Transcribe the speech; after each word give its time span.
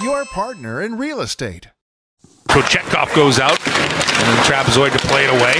your 0.00 0.24
partner 0.26 0.82
in 0.82 0.96
real 0.96 1.20
estate. 1.20 1.68
Kochetkov 2.58 3.14
goes 3.14 3.38
out, 3.38 3.54
and 3.54 4.26
then 4.26 4.38
Trapezoid 4.42 4.90
to 4.90 4.98
play 5.06 5.22
it 5.22 5.30
away. 5.30 5.54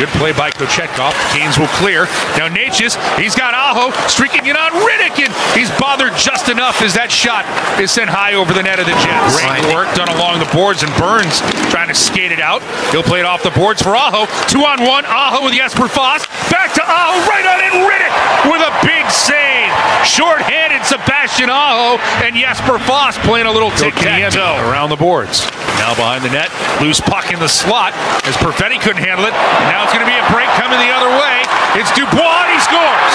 Good 0.00 0.08
play 0.16 0.32
by 0.32 0.48
Kochetkov. 0.48 1.12
Canes 1.36 1.60
will 1.60 1.68
clear. 1.76 2.08
Now 2.40 2.48
Necas, 2.48 2.96
he's 3.20 3.36
got 3.36 3.52
Aho 3.52 3.92
streaking 4.08 4.48
it 4.48 4.56
on 4.56 4.72
Rittich, 4.80 5.20
and 5.20 5.32
he's 5.52 5.68
bothered 5.76 6.16
just 6.16 6.48
enough 6.48 6.80
as 6.80 6.94
that 6.94 7.12
shot 7.12 7.44
is 7.76 7.92
sent 7.92 8.08
high 8.08 8.32
over 8.32 8.56
the 8.56 8.64
net 8.64 8.80
of 8.80 8.88
the 8.88 8.96
Jets. 8.96 9.36
Great 9.36 9.60
work 9.76 9.92
done 9.92 10.08
along 10.08 10.40
the 10.40 10.48
boards, 10.56 10.80
and 10.80 10.88
Burns 10.96 11.44
trying 11.68 11.92
to 11.92 11.94
skate 11.94 12.32
it 12.32 12.40
out. 12.40 12.64
He'll 12.96 13.04
play 13.04 13.20
it 13.20 13.28
off 13.28 13.44
the 13.44 13.52
boards 13.52 13.84
for 13.84 13.92
Aho. 13.92 14.24
Two 14.48 14.64
on 14.64 14.80
one. 14.88 15.04
Aho 15.04 15.44
with 15.44 15.52
Jesper 15.52 15.84
Fast. 15.84 16.32
Back 16.48 16.72
to 16.80 16.82
Aho, 16.82 17.28
right 17.28 17.44
on 17.44 17.60
it. 17.60 17.76
Rittich 17.76 18.16
with 18.48 18.64
a 18.64 18.72
big 18.80 19.04
save. 19.12 19.68
Short-handed 20.08 20.80
Sebastian 20.88 21.50
Aho 21.52 22.00
and 22.24 22.32
Jesper 22.32 22.80
Fast 22.88 23.20
playing 23.20 23.44
a 23.44 23.52
little 23.52 23.70
tic-tac-toe 23.76 24.64
around 24.64 24.88
the 24.88 24.96
boards. 24.96 25.44
Now 25.76 25.94
behind 25.94 26.24
the 26.24 26.30
net, 26.30 26.37
loose 26.78 27.00
puck 27.02 27.34
in 27.34 27.42
the 27.42 27.50
slot 27.50 27.90
as 28.22 28.38
Perfetti 28.38 28.78
couldn't 28.78 29.02
handle 29.02 29.26
it. 29.26 29.34
And 29.34 29.66
now 29.74 29.82
it's 29.82 29.90
going 29.90 30.06
to 30.06 30.10
be 30.10 30.14
a 30.14 30.26
break 30.30 30.46
coming 30.54 30.78
the 30.78 30.94
other 30.94 31.10
way. 31.10 31.42
It's 31.74 31.90
Dubois, 31.98 32.46
and 32.46 32.54
he 32.54 32.60
scores. 32.62 33.14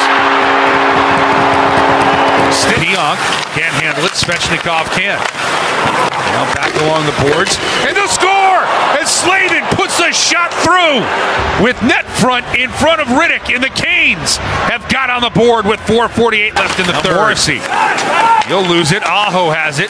Pionk 2.93 3.17
can't 3.57 3.73
handle 3.81 4.05
it. 4.05 4.11
Svechnikov 4.11 4.85
can. 4.93 5.17
Now 6.35 6.45
back 6.53 6.75
along 6.81 7.05
the 7.05 7.17
boards. 7.25 7.57
And 7.87 7.97
the 7.97 8.07
score! 8.07 8.61
As 8.99 9.09
Slavin 9.09 9.63
puts 9.73 9.99
a 9.99 10.11
shot 10.13 10.53
through 10.61 11.01
with 11.63 11.81
net 11.81 12.05
front 12.19 12.45
in 12.55 12.69
front 12.69 13.01
of 13.01 13.07
Rittich. 13.07 13.53
And 13.53 13.63
the 13.63 13.69
Canes 13.69 14.37
have 14.69 14.87
got 14.89 15.09
on 15.09 15.21
the 15.21 15.31
board 15.31 15.65
with 15.65 15.79
4.48 15.81 16.55
left 16.55 16.79
in 16.79 16.85
the 16.85 16.91
now 16.91 17.01
third. 17.01 17.15
Morrissey. 17.15 17.61
He'll 18.47 18.67
lose 18.67 18.91
it. 18.91 19.01
Aho 19.03 19.49
has 19.49 19.79
it. 19.79 19.89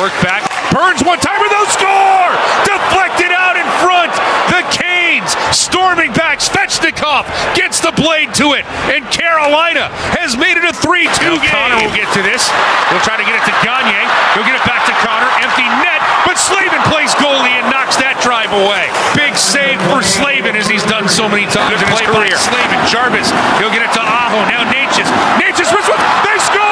Work 0.00 0.12
back. 0.22 0.61
Burns 0.72 1.04
one 1.04 1.20
timer, 1.20 1.44
they'll 1.52 1.68
score! 1.68 2.32
Deflected 2.64 3.28
out 3.28 3.60
in 3.60 3.68
front. 3.84 4.08
The 4.48 4.64
Canes 4.72 5.36
storming 5.52 6.16
back. 6.16 6.40
Svechnikov 6.40 7.28
gets 7.52 7.84
the 7.84 7.92
blade 7.92 8.32
to 8.40 8.56
it. 8.56 8.64
And 8.88 9.04
Carolina 9.12 9.92
has 10.16 10.32
made 10.32 10.56
it 10.56 10.64
a 10.64 10.72
3 10.72 11.04
2 11.04 11.44
game. 11.44 11.52
Connor 11.52 11.76
will 11.76 11.92
get 11.92 12.08
to 12.16 12.24
this. 12.24 12.48
He'll 12.88 13.04
try 13.04 13.20
to 13.20 13.26
get 13.28 13.36
it 13.36 13.44
to 13.44 13.54
Gagne. 13.60 14.00
He'll 14.32 14.48
get 14.48 14.56
it 14.56 14.64
back 14.64 14.88
to 14.88 14.96
Connor. 15.04 15.28
Empty 15.44 15.68
net. 15.84 16.00
But 16.24 16.40
Slavin 16.40 16.80
plays 16.88 17.12
goalie 17.20 17.52
and 17.52 17.68
knocks 17.68 18.00
that 18.00 18.16
drive 18.24 18.48
away. 18.56 18.88
Big 19.12 19.36
save 19.36 19.76
for 19.92 20.00
Slavin 20.00 20.56
as 20.56 20.64
he's 20.72 20.88
done 20.88 21.04
so 21.04 21.28
many 21.28 21.44
times 21.52 21.84
in 21.84 21.88
his 21.92 22.00
career. 22.00 22.32
Slavin, 22.32 22.80
Jarvis. 22.88 23.28
He'll 23.60 23.72
get 23.72 23.84
it 23.84 23.92
to 23.92 24.00
Aho. 24.00 24.40
Now 24.48 24.64
Necas. 24.72 25.08
Necas, 25.36 25.68
they 25.68 26.38
score! 26.40 26.71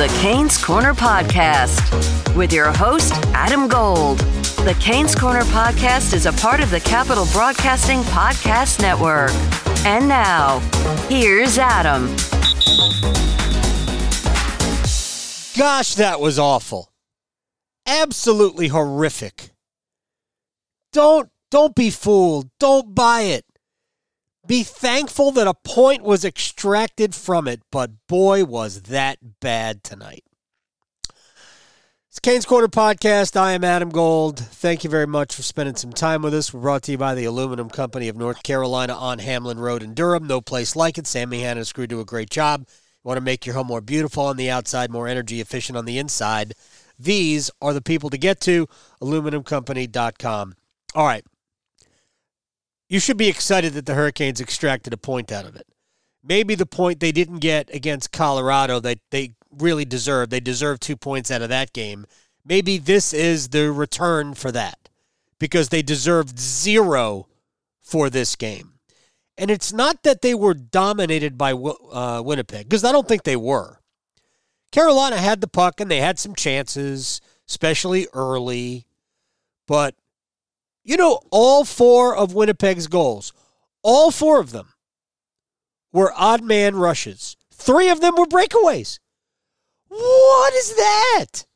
The 0.00 0.08
Canes 0.18 0.56
Corner 0.56 0.94
Podcast 0.94 2.34
with 2.34 2.54
your 2.54 2.72
host, 2.72 3.12
Adam 3.34 3.68
Gold. 3.68 4.20
The 4.64 4.74
Canes 4.80 5.14
Corner 5.14 5.42
Podcast 5.42 6.14
is 6.14 6.24
a 6.24 6.32
part 6.32 6.60
of 6.60 6.70
the 6.70 6.80
Capital 6.80 7.26
Broadcasting 7.34 8.00
Podcast 8.04 8.80
Network. 8.80 9.30
And 9.84 10.08
now, 10.08 10.60
here's 11.10 11.58
Adam. 11.58 12.06
Gosh, 15.58 15.96
that 15.96 16.16
was 16.18 16.38
awful. 16.38 16.90
Absolutely 17.86 18.68
horrific. 18.68 19.50
Don't 20.94 21.28
don't 21.50 21.74
be 21.74 21.90
fooled. 21.90 22.48
Don't 22.58 22.94
buy 22.94 23.20
it. 23.20 23.44
Be 24.46 24.62
thankful 24.62 25.32
that 25.32 25.46
a 25.46 25.54
point 25.54 26.02
was 26.02 26.24
extracted 26.24 27.14
from 27.14 27.46
it, 27.46 27.60
but 27.70 27.90
boy 28.08 28.44
was 28.44 28.82
that 28.82 29.18
bad 29.40 29.84
tonight. 29.84 30.24
It's 32.08 32.18
Canes 32.18 32.46
Corner 32.46 32.66
Podcast. 32.66 33.36
I 33.36 33.52
am 33.52 33.62
Adam 33.62 33.90
Gold. 33.90 34.38
Thank 34.38 34.82
you 34.82 34.90
very 34.90 35.06
much 35.06 35.34
for 35.34 35.42
spending 35.42 35.76
some 35.76 35.92
time 35.92 36.22
with 36.22 36.34
us. 36.34 36.52
We're 36.52 36.60
brought 36.62 36.82
to 36.84 36.92
you 36.92 36.98
by 36.98 37.14
the 37.14 37.26
Aluminum 37.26 37.68
Company 37.68 38.08
of 38.08 38.16
North 38.16 38.42
Carolina 38.42 38.94
on 38.94 39.20
Hamlin 39.20 39.60
Road 39.60 39.82
in 39.82 39.94
Durham. 39.94 40.26
No 40.26 40.40
place 40.40 40.74
like 40.74 40.98
it. 40.98 41.06
Sammy 41.06 41.42
Hanna 41.42 41.60
and 41.60 41.66
Screw 41.66 41.86
do 41.86 42.00
a 42.00 42.04
great 42.04 42.30
job. 42.30 42.64
You 42.66 43.08
want 43.08 43.18
to 43.18 43.24
make 43.24 43.46
your 43.46 43.54
home 43.54 43.68
more 43.68 43.80
beautiful 43.80 44.24
on 44.24 44.38
the 44.38 44.50
outside, 44.50 44.90
more 44.90 45.06
energy 45.06 45.40
efficient 45.40 45.78
on 45.78 45.84
the 45.84 45.98
inside. 45.98 46.54
These 46.98 47.50
are 47.62 47.74
the 47.74 47.82
people 47.82 48.10
to 48.10 48.18
get 48.18 48.40
to. 48.40 48.66
AluminumCompany.com. 49.02 50.54
All 50.94 51.06
right. 51.06 51.24
You 52.90 52.98
should 52.98 53.16
be 53.16 53.28
excited 53.28 53.74
that 53.74 53.86
the 53.86 53.94
Hurricanes 53.94 54.40
extracted 54.40 54.92
a 54.92 54.96
point 54.96 55.30
out 55.30 55.46
of 55.46 55.54
it. 55.54 55.68
Maybe 56.24 56.56
the 56.56 56.66
point 56.66 56.98
they 56.98 57.12
didn't 57.12 57.38
get 57.38 57.72
against 57.72 58.10
Colorado 58.10 58.80
that 58.80 58.98
they 59.12 59.34
really 59.56 59.84
deserve. 59.84 60.30
They 60.30 60.40
deserve 60.40 60.80
two 60.80 60.96
points 60.96 61.30
out 61.30 61.40
of 61.40 61.48
that 61.50 61.72
game. 61.72 62.04
Maybe 62.44 62.78
this 62.78 63.12
is 63.12 63.50
the 63.50 63.70
return 63.70 64.34
for 64.34 64.50
that 64.50 64.88
because 65.38 65.68
they 65.68 65.82
deserved 65.82 66.36
zero 66.40 67.28
for 67.80 68.10
this 68.10 68.34
game. 68.34 68.72
And 69.38 69.52
it's 69.52 69.72
not 69.72 70.02
that 70.02 70.20
they 70.20 70.34
were 70.34 70.52
dominated 70.52 71.38
by 71.38 71.52
uh, 71.52 72.22
Winnipeg 72.24 72.68
because 72.68 72.84
I 72.84 72.90
don't 72.90 73.06
think 73.06 73.22
they 73.22 73.36
were. 73.36 73.78
Carolina 74.72 75.16
had 75.16 75.40
the 75.40 75.48
puck 75.48 75.80
and 75.80 75.88
they 75.88 76.00
had 76.00 76.18
some 76.18 76.34
chances, 76.34 77.20
especially 77.48 78.08
early. 78.12 78.86
But, 79.68 79.94
you 80.90 80.96
know, 80.96 81.20
all 81.30 81.64
four 81.64 82.16
of 82.16 82.34
Winnipeg's 82.34 82.88
goals, 82.88 83.32
all 83.80 84.10
four 84.10 84.40
of 84.40 84.50
them 84.50 84.72
were 85.92 86.12
odd 86.16 86.42
man 86.42 86.74
rushes. 86.74 87.36
Three 87.54 87.90
of 87.90 88.00
them 88.00 88.16
were 88.18 88.26
breakaways. 88.26 88.98
What 89.86 90.52
is 90.52 90.74
that? 90.74 91.46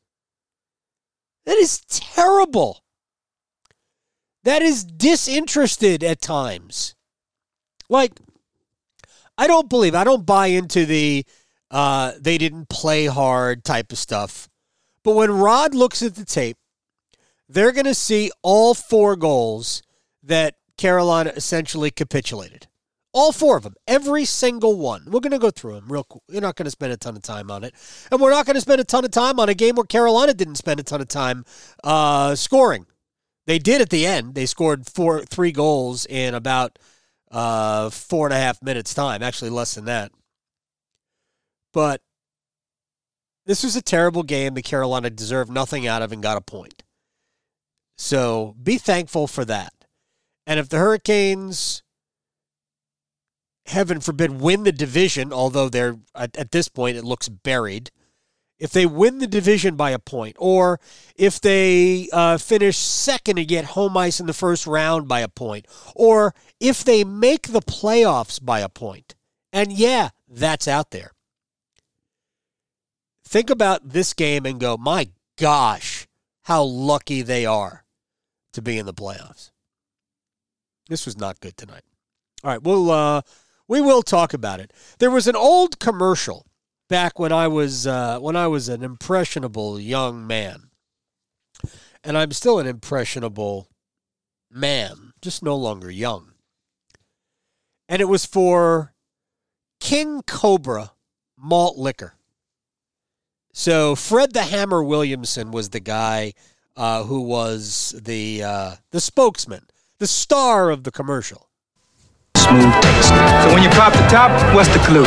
That 1.45 1.57
is 1.57 1.81
terrible. 1.89 2.81
That 4.45 4.61
is 4.61 4.85
disinterested 4.85 6.01
at 6.01 6.21
times. 6.21 6.95
Like, 7.89 8.13
I 9.37 9.47
don't 9.47 9.69
believe, 9.69 9.95
I 9.95 10.05
don't 10.05 10.25
buy 10.25 10.47
into 10.47 10.85
the 10.85 11.25
uh, 11.69 12.13
they 12.21 12.37
didn't 12.37 12.69
play 12.69 13.07
hard 13.07 13.65
type 13.65 13.91
of 13.91 13.97
stuff. 13.97 14.47
But 15.03 15.15
when 15.15 15.29
Rod 15.29 15.75
looks 15.75 16.01
at 16.01 16.15
the 16.15 16.23
tape, 16.23 16.55
they're 17.47 17.71
going 17.71 17.85
to 17.85 17.93
see 17.93 18.31
all 18.41 18.73
four 18.73 19.15
goals 19.15 19.83
that 20.23 20.55
Carolina 20.77 21.31
essentially 21.35 21.91
capitulated. 21.91 22.67
All 23.13 23.31
four 23.31 23.55
of 23.55 23.63
them, 23.63 23.75
every 23.87 24.25
single 24.25 24.77
one. 24.77 25.05
We're 25.07 25.21
going 25.21 25.31
to 25.31 25.39
go 25.39 25.51
through 25.51 25.75
them 25.75 25.85
real 25.87 26.03
quick. 26.03 26.23
We're 26.27 26.41
not 26.41 26.57
going 26.57 26.65
to 26.65 26.71
spend 26.71 26.91
a 26.91 26.97
ton 26.97 27.15
of 27.15 27.23
time 27.23 27.49
on 27.49 27.63
it. 27.63 27.73
And 28.11 28.19
we're 28.19 28.31
not 28.31 28.45
going 28.45 28.55
to 28.55 28.61
spend 28.61 28.81
a 28.81 28.83
ton 28.83 29.05
of 29.05 29.11
time 29.11 29.39
on 29.39 29.47
a 29.47 29.53
game 29.53 29.75
where 29.75 29.85
Carolina 29.85 30.33
didn't 30.33 30.55
spend 30.55 30.81
a 30.81 30.83
ton 30.83 30.99
of 30.99 31.07
time 31.07 31.45
uh, 31.83 32.35
scoring. 32.35 32.87
They 33.47 33.57
did 33.57 33.79
at 33.79 33.89
the 33.89 34.05
end. 34.05 34.35
They 34.35 34.45
scored 34.45 34.85
four, 34.85 35.21
three 35.23 35.53
goals 35.53 36.05
in 36.07 36.33
about 36.33 36.77
uh, 37.31 37.89
four 37.89 38.27
and 38.27 38.33
a 38.33 38.37
half 38.37 38.61
minutes' 38.61 38.93
time. 38.93 39.23
Actually, 39.23 39.51
less 39.51 39.75
than 39.75 39.85
that. 39.85 40.11
But 41.71 42.01
this 43.45 43.63
was 43.63 43.75
a 43.75 43.81
terrible 43.81 44.23
game 44.23 44.55
that 44.55 44.63
Carolina 44.63 45.09
deserved 45.09 45.51
nothing 45.51 45.87
out 45.87 46.01
of 46.01 46.11
and 46.11 46.23
got 46.23 46.37
a 46.37 46.41
point. 46.41 46.83
So 47.97 48.55
be 48.61 48.77
thankful 48.77 49.27
for 49.27 49.45
that. 49.45 49.73
And 50.45 50.59
if 50.59 50.69
the 50.69 50.77
Hurricanes 50.77 51.83
heaven 53.67 53.99
forbid, 53.99 54.41
win 54.41 54.63
the 54.63 54.71
division, 54.71 55.33
although 55.33 55.69
they're 55.69 55.97
at, 56.13 56.35
at, 56.37 56.51
this 56.51 56.67
point 56.67 56.97
it 56.97 57.03
looks 57.03 57.29
buried. 57.29 57.89
If 58.57 58.71
they 58.71 58.85
win 58.85 59.17
the 59.17 59.27
division 59.27 59.75
by 59.75 59.91
a 59.91 59.99
point, 59.99 60.35
or 60.39 60.79
if 61.15 61.41
they 61.41 62.07
uh, 62.13 62.37
finish 62.37 62.77
second 62.77 63.37
and 63.37 63.47
get 63.47 63.65
home 63.65 63.97
ice 63.97 64.19
in 64.19 64.27
the 64.27 64.33
first 64.33 64.65
round 64.65 65.07
by 65.07 65.19
a 65.21 65.27
point, 65.27 65.65
or 65.93 66.33
if 66.59 66.83
they 66.83 67.03
make 67.03 67.47
the 67.47 67.61
playoffs 67.61 68.43
by 68.43 68.61
a 68.61 68.69
point, 68.69 69.15
and 69.51 69.73
yeah, 69.73 70.09
that's 70.27 70.67
out 70.67 70.91
there. 70.91 71.11
Think 73.25 73.49
about 73.49 73.89
this 73.89 74.13
game 74.13 74.45
and 74.45 74.59
go, 74.59 74.77
my 74.77 75.09
gosh, 75.37 76.07
how 76.43 76.63
lucky 76.63 77.23
they 77.23 77.45
are 77.45 77.84
to 78.55 78.61
be 78.61 78.77
in 78.77 78.85
the 78.85 78.93
playoffs. 78.93 79.51
This 80.89 81.05
was 81.05 81.17
not 81.17 81.39
good 81.39 81.57
tonight. 81.57 81.83
All 82.43 82.51
right, 82.51 82.61
we'll 82.61 82.91
uh, 82.91 83.21
we 83.67 83.81
will 83.81 84.01
talk 84.01 84.33
about 84.33 84.59
it. 84.59 84.71
There 84.99 85.11
was 85.11 85.27
an 85.27 85.35
old 85.35 85.79
commercial 85.79 86.45
back 86.89 87.19
when 87.19 87.31
I 87.31 87.47
was 87.47 87.87
uh, 87.87 88.19
when 88.19 88.35
I 88.35 88.47
was 88.47 88.69
an 88.69 88.83
impressionable 88.83 89.79
young 89.79 90.25
man, 90.25 90.69
and 92.03 92.17
I'm 92.17 92.31
still 92.31 92.59
an 92.59 92.67
impressionable 92.67 93.69
man, 94.51 95.13
just 95.21 95.43
no 95.43 95.55
longer 95.55 95.91
young. 95.91 96.33
And 97.89 98.01
it 98.01 98.05
was 98.05 98.25
for 98.25 98.93
King 99.79 100.21
Cobra 100.23 100.91
malt 101.37 101.77
liquor. 101.77 102.13
So 103.53 103.95
Fred 103.95 104.33
the 104.33 104.43
Hammer 104.43 104.83
Williamson 104.83 105.51
was 105.51 105.69
the 105.69 105.79
guy 105.79 106.33
uh, 106.75 107.03
who 107.03 107.21
was 107.21 107.95
the 108.03 108.43
uh, 108.43 108.75
the 108.91 108.99
spokesman, 108.99 109.65
the 109.99 110.07
star 110.07 110.69
of 110.69 110.83
the 110.83 110.91
commercial. 110.91 111.49
Smooth 112.37 112.73
taste. 112.81 113.09
So 113.09 113.53
when 113.53 113.63
you 113.63 113.69
pop 113.69 113.93
the 113.93 114.07
top, 114.07 114.31
what's 114.53 114.69
the 114.69 114.79
clue? 114.79 115.05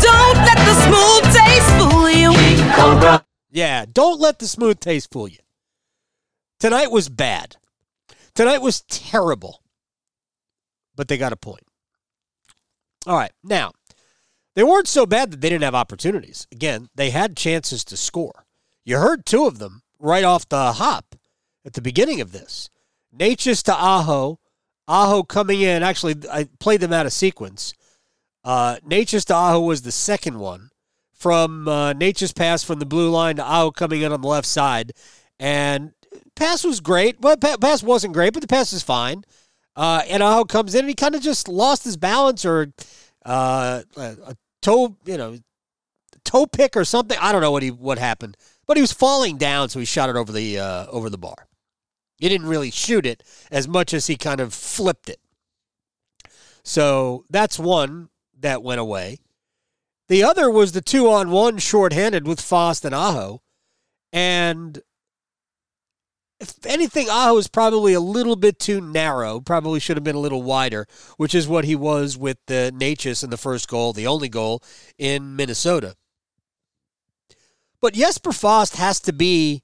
Don't 0.00 0.36
let 0.36 0.58
the 0.58 0.74
smooth 0.86 1.34
taste 1.34 1.70
fool 1.78 2.10
you. 2.10 2.32
Cobra. 2.74 3.24
Yeah, 3.50 3.84
don't 3.90 4.20
let 4.20 4.38
the 4.38 4.48
smooth 4.48 4.80
taste 4.80 5.12
fool 5.12 5.28
you. 5.28 5.38
Tonight 6.58 6.90
was 6.90 7.08
bad. 7.08 7.56
Tonight 8.34 8.62
was 8.62 8.80
terrible. 8.82 9.62
But 10.96 11.08
they 11.08 11.18
got 11.18 11.32
a 11.32 11.36
point. 11.36 11.64
All 13.06 13.16
right, 13.16 13.32
now 13.42 13.72
they 14.54 14.62
weren't 14.62 14.88
so 14.88 15.06
bad 15.06 15.30
that 15.30 15.40
they 15.40 15.50
didn't 15.50 15.64
have 15.64 15.74
opportunities. 15.74 16.46
Again, 16.50 16.88
they 16.94 17.10
had 17.10 17.36
chances 17.36 17.84
to 17.84 17.96
score. 17.96 18.46
You 18.84 18.98
heard 18.98 19.26
two 19.26 19.46
of 19.46 19.58
them 19.58 19.82
right 20.04 20.24
off 20.24 20.48
the 20.48 20.72
hop 20.72 21.16
at 21.64 21.72
the 21.72 21.80
beginning 21.80 22.20
of 22.20 22.32
this. 22.32 22.68
Necas 23.16 23.62
to 23.64 23.74
Aho. 23.74 24.38
Aho 24.86 25.22
coming 25.22 25.62
in. 25.62 25.82
Actually, 25.82 26.16
I 26.30 26.48
played 26.60 26.80
them 26.80 26.92
out 26.92 27.06
of 27.06 27.12
sequence. 27.12 27.72
Uh, 28.44 28.76
Necas 28.86 29.24
to 29.26 29.34
Aho 29.34 29.60
was 29.60 29.82
the 29.82 29.92
second 29.92 30.38
one 30.38 30.70
from 31.12 31.66
uh, 31.66 31.94
Necas 31.94 32.34
pass 32.34 32.62
from 32.62 32.78
the 32.78 32.86
blue 32.86 33.10
line 33.10 33.36
to 33.36 33.44
Aho 33.44 33.70
coming 33.70 34.02
in 34.02 34.12
on 34.12 34.20
the 34.20 34.28
left 34.28 34.46
side. 34.46 34.92
And 35.40 35.92
pass 36.36 36.64
was 36.64 36.80
great. 36.80 37.20
Well, 37.20 37.36
pass 37.36 37.82
wasn't 37.82 38.12
great, 38.12 38.34
but 38.34 38.42
the 38.42 38.48
pass 38.48 38.72
is 38.72 38.82
fine. 38.82 39.24
Uh, 39.74 40.02
and 40.08 40.22
Aho 40.22 40.44
comes 40.44 40.74
in 40.74 40.80
and 40.80 40.88
he 40.88 40.94
kind 40.94 41.14
of 41.14 41.22
just 41.22 41.48
lost 41.48 41.84
his 41.84 41.96
balance 41.96 42.44
or 42.44 42.72
uh, 43.24 43.82
a 43.96 44.36
toe, 44.60 44.96
you 45.06 45.16
know, 45.16 45.38
toe 46.24 46.46
pick 46.46 46.76
or 46.76 46.84
something. 46.84 47.18
I 47.20 47.32
don't 47.32 47.40
know 47.40 47.50
what 47.50 47.62
he 47.62 47.70
what 47.70 47.98
happened, 47.98 48.36
but 48.66 48.76
he 48.76 48.80
was 48.80 48.92
falling 48.92 49.36
down, 49.36 49.68
so 49.68 49.78
he 49.78 49.84
shot 49.84 50.10
it 50.10 50.16
over 50.16 50.32
the 50.32 50.58
uh, 50.58 50.86
over 50.86 51.10
the 51.10 51.18
bar. 51.18 51.48
He 52.18 52.28
didn't 52.28 52.46
really 52.46 52.70
shoot 52.70 53.06
it 53.06 53.22
as 53.50 53.68
much 53.68 53.92
as 53.92 54.06
he 54.06 54.16
kind 54.16 54.40
of 54.40 54.54
flipped 54.54 55.08
it. 55.08 55.20
So 56.62 57.24
that's 57.28 57.58
one 57.58 58.08
that 58.40 58.62
went 58.62 58.80
away. 58.80 59.18
The 60.08 60.22
other 60.22 60.50
was 60.50 60.72
the 60.72 60.80
two 60.80 61.10
on 61.10 61.30
one 61.30 61.58
shorthanded 61.58 62.26
with 62.26 62.40
Fast 62.40 62.84
and 62.84 62.94
Aho. 62.94 63.42
And 64.12 64.80
if 66.40 66.64
anything, 66.66 67.08
Aho 67.08 67.38
is 67.38 67.48
probably 67.48 67.94
a 67.94 68.00
little 68.00 68.36
bit 68.36 68.58
too 68.58 68.80
narrow. 68.80 69.40
Probably 69.40 69.80
should 69.80 69.96
have 69.96 70.04
been 70.04 70.14
a 70.14 70.20
little 70.20 70.42
wider, 70.42 70.86
which 71.16 71.34
is 71.34 71.48
what 71.48 71.64
he 71.64 71.74
was 71.74 72.18
with 72.18 72.38
the 72.46 72.72
Necas 72.74 73.24
in 73.24 73.30
the 73.30 73.36
first 73.36 73.68
goal, 73.68 73.92
the 73.92 74.06
only 74.06 74.28
goal 74.28 74.62
in 74.98 75.36
Minnesota. 75.36 75.96
But 77.84 77.92
Jesper 77.92 78.32
Fast 78.32 78.76
has 78.76 78.98
to 79.00 79.12
be 79.12 79.62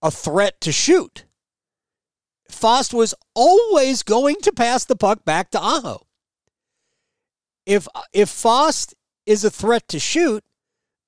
a 0.00 0.10
threat 0.10 0.58
to 0.62 0.72
shoot. 0.72 1.26
Fast 2.48 2.94
was 2.94 3.14
always 3.34 4.02
going 4.02 4.36
to 4.36 4.50
pass 4.52 4.86
the 4.86 4.96
puck 4.96 5.22
back 5.26 5.50
to 5.50 5.60
Aho. 5.60 6.06
If 7.66 7.86
if 8.14 8.30
Fast 8.30 8.94
is 9.26 9.44
a 9.44 9.50
threat 9.50 9.86
to 9.88 9.98
shoot, 9.98 10.42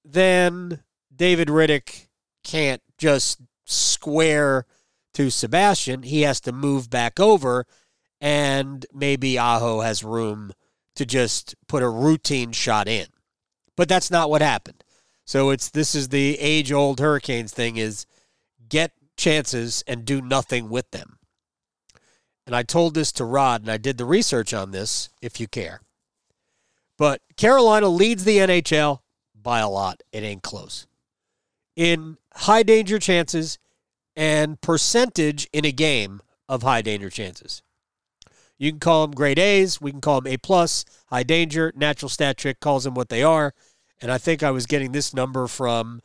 then 0.05 0.83
David 1.17 1.49
Rittich 1.49 2.09
can't 2.45 2.83
just 2.99 3.41
square 3.65 4.67
to 5.15 5.31
Sebastian. 5.31 6.03
He 6.03 6.21
has 6.23 6.43
to 6.43 6.53
move 6.53 6.91
back 6.91 7.21
over, 7.21 7.65
and 8.21 8.85
maybe 8.93 9.39
Aho 9.39 9.81
has 9.81 10.05
room 10.05 10.53
to 10.95 11.07
just 11.07 11.55
put 11.69 11.83
a 11.83 11.89
routine 11.89 12.53
shot 12.53 12.87
in. 12.87 13.07
But 13.79 13.89
that's 13.89 14.11
not 14.11 14.29
what 14.29 14.43
happened. 14.43 14.82
So 15.25 15.51
it's 15.51 15.71
this 15.71 15.95
is 15.95 16.09
the 16.09 16.39
age 16.39 16.73
old 16.73 17.01
Hurricanes 17.01 17.53
thing 17.53 17.77
is 17.77 18.07
get 18.69 18.93
chances 19.17 19.85
and 19.87 20.05
do 20.05 20.21
nothing 20.21 20.69
with 20.69 20.91
them. 20.91 21.19
And 22.47 22.57
I 22.57 22.63
told 22.63 22.95
this 22.95 23.13
to 23.13 23.25
Rod, 23.25 23.63
and 23.63 23.71
I 23.71 23.77
did 23.77 23.99
the 23.99 24.05
research 24.05 24.53
on 24.53 24.73
this, 24.73 25.11
if 25.21 25.39
you 25.39 25.47
care. 25.47 25.81
But 26.99 27.23
Carolina 27.37 27.89
leads 27.89 28.25
the 28.25 28.39
NHL 28.39 29.01
by 29.41 29.61
a 29.61 29.69
lot. 29.69 30.03
It 30.13 30.25
ain't 30.25 30.43
close. 30.43 30.87
In 31.77 32.19
high 32.35 32.63
danger 32.63 32.99
chances 32.99 33.59
and 34.17 34.61
percentage 34.61 35.49
in 35.53 35.65
a 35.65 35.73
game 35.73 36.21
of 36.49 36.63
high 36.63 36.83
danger 36.83 37.11
chances. 37.11 37.63
You 38.59 38.71
can 38.71 38.81
call 38.81 39.07
them 39.07 39.15
grade 39.15 39.39
A's. 39.39 39.81
We 39.81 39.91
can 39.91 40.01
call 40.01 40.21
them 40.21 40.33
A 40.33 40.37
plus, 40.37 40.85
high 41.07 41.23
danger. 41.23 41.73
Natural 41.75 42.09
stat 42.09 42.37
trick 42.37 42.61
calls 42.61 42.85
them 42.85 42.95
what 42.95 43.09
they 43.09 43.23
are. 43.23 43.55
And 44.03 44.11
I 44.11 44.19
think 44.19 44.43
I 44.43 44.51
was 44.51 44.67
getting 44.67 44.93
this 44.93 45.15
number 45.15 45.47
from 45.47 46.01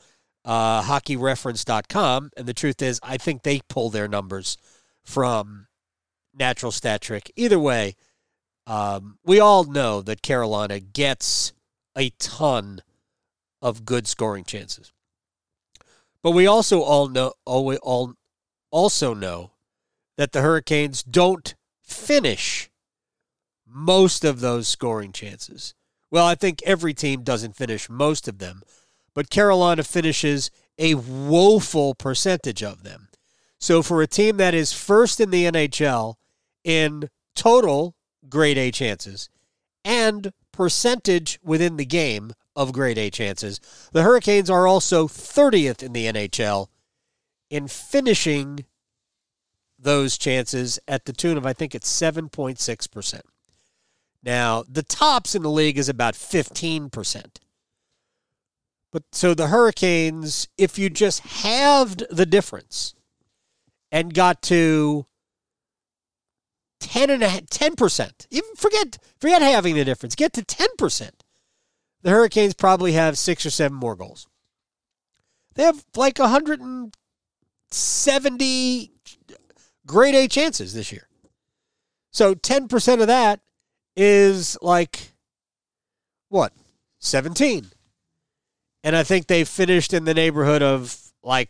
uh, 0.46 0.84
hockeyreference.com. 0.84 2.32
And 2.38 2.48
the 2.48 2.54
truth 2.54 2.82
is, 2.82 3.00
I 3.04 3.18
think 3.18 3.42
they 3.42 3.62
pull 3.68 3.90
their 3.90 4.08
numbers 4.08 4.58
from 5.04 5.68
natural 6.34 6.72
stat 6.72 7.02
trick. 7.02 7.32
Either 7.36 7.60
way, 7.60 7.96
um, 8.68 9.18
we 9.26 9.40
all 9.40 9.64
know 9.64 10.02
that 10.02 10.22
Carolina 10.22 10.80
gets 10.80 11.54
a 11.98 12.12
ton 12.20 12.82
of 13.62 13.86
good 13.86 14.08
scoring 14.08 14.44
chances. 14.44 14.94
But 16.22 16.32
we 16.32 16.46
also 16.46 16.82
all 16.82 17.08
know 17.08 17.34
all 17.46 18.14
also 18.70 19.14
know 19.14 19.52
that 20.18 20.34
the 20.34 20.42
Hurricanes 20.42 21.04
don't 21.04 21.56
finish 21.82 22.70
most 23.66 24.26
of 24.26 24.42
those 24.42 24.68
scoring 24.68 25.12
chances. 25.12 25.74
Well, 26.09 26.25
I 26.25 26.36
think 26.36 26.62
every 26.63 26.94
team 26.94 27.24
doesn't 27.24 27.56
finish 27.56 27.89
most 27.89 28.27
of 28.27 28.39
them, 28.39 28.62
but 29.13 29.30
Carolina 29.30 29.83
finishes 29.83 30.50
a 30.77 30.95
woeful 30.95 31.95
percentage 31.95 32.63
of 32.63 32.83
them. 32.83 33.09
So 33.59 33.81
for 33.81 34.01
a 34.01 34.07
team 34.07 34.38
that 34.38 34.54
is 34.54 34.71
first 34.71 35.19
in 35.19 35.31
the 35.31 35.45
NHL 35.45 36.15
in 36.63 37.09
total 37.36 37.95
grade 38.30 38.57
A 38.57 38.71
chances 38.71 39.30
and 39.83 40.31
percentage 40.52 41.40
within 41.44 41.78
the 41.78 41.85
game 41.85 42.33
of 42.56 42.73
grade 42.73 42.97
A 42.97 43.09
chances. 43.09 43.59
The 43.92 44.04
Hurricanes 44.04 44.49
are 44.49 44.68
also 44.68 45.07
30th 45.07 45.83
in 45.83 45.94
the 45.94 46.06
NHL 46.06 46.68
in 47.49 47.68
finishing 47.68 48.66
those 49.80 50.18
chances 50.18 50.80
at 50.87 51.06
the 51.06 51.14
tune 51.14 51.37
of, 51.37 51.45
I 51.45 51.54
think 51.54 51.76
it's 51.76 51.90
7.6%. 51.90 53.21
Now, 54.28 54.64
the 54.68 54.84
tops 54.84 55.34
in 55.36 55.42
the 55.42 55.50
league 55.50 55.78
is 55.78 55.88
about 55.88 56.14
15%. 56.14 57.38
But 58.92 59.04
so 59.14 59.34
the 59.34 59.48
Hurricanes, 59.48 60.50
if 60.57 60.78
you 60.78 60.90
just 60.90 61.22
halved 61.22 62.04
the 62.10 62.26
difference 62.26 62.94
and 63.90 64.14
got 64.14 64.42
to 64.44 65.06
10 66.81 67.10
and 67.10 67.24
a, 67.24 67.28
10%, 67.28 68.28
even 68.30 68.50
forget 68.57 68.98
forget 69.18 69.42
having 69.42 69.76
the 69.76 69.86
difference, 69.86 70.14
get 70.14 70.34
to 70.34 70.42
10% 70.42 71.12
the 72.02 72.10
Hurricanes 72.10 72.54
probably 72.54 72.92
have 72.94 73.18
six 73.18 73.46
or 73.46 73.50
seven 73.50 73.78
more 73.78 73.96
goals. 73.96 74.28
They 75.56 75.64
have 75.64 75.86
like 75.96 76.19
170 76.19 78.92
uh, 79.31 79.36
grade 79.86 80.16
A 80.16 80.28
chances 80.28 80.74
this 80.74 80.92
year. 80.92 81.07
So 82.12 82.36
10% 82.36 83.02
of 83.02 83.07
that 83.07 83.40
is 83.97 84.57
like 84.61 85.11
what? 86.30 86.54
17. 86.99 87.68
And 88.83 88.95
I 88.95 89.04
think 89.04 89.27
they 89.27 89.44
finished 89.44 89.94
in 89.94 90.06
the 90.06 90.13
neighborhood 90.13 90.61
of 90.61 91.11
like 91.23 91.49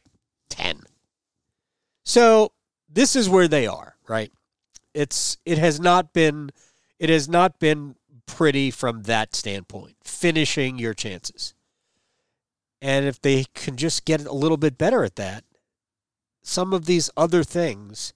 10. 0.49 0.81
So 2.03 2.53
this 2.89 3.15
is 3.15 3.29
where 3.29 3.47
they 3.47 3.67
are, 3.67 3.95
right? 4.07 4.31
It's 4.93 5.37
it 5.45 5.57
has 5.57 5.79
not 5.79 6.13
been 6.13 6.49
it 6.97 7.09
has 7.09 7.29
not 7.29 7.59
been 7.59 7.95
pretty 8.25 8.71
from 8.71 9.03
that 9.03 9.35
standpoint, 9.35 9.97
finishing 10.03 10.79
your 10.79 10.93
chances. 10.93 11.53
And 12.81 13.05
if 13.05 13.21
they 13.21 13.45
can 13.53 13.75
just 13.75 14.05
get 14.05 14.25
a 14.25 14.33
little 14.33 14.57
bit 14.57 14.77
better 14.77 15.03
at 15.03 15.15
that, 15.15 15.43
some 16.43 16.73
of 16.73 16.85
these 16.85 17.09
other 17.17 17.43
things, 17.43 18.13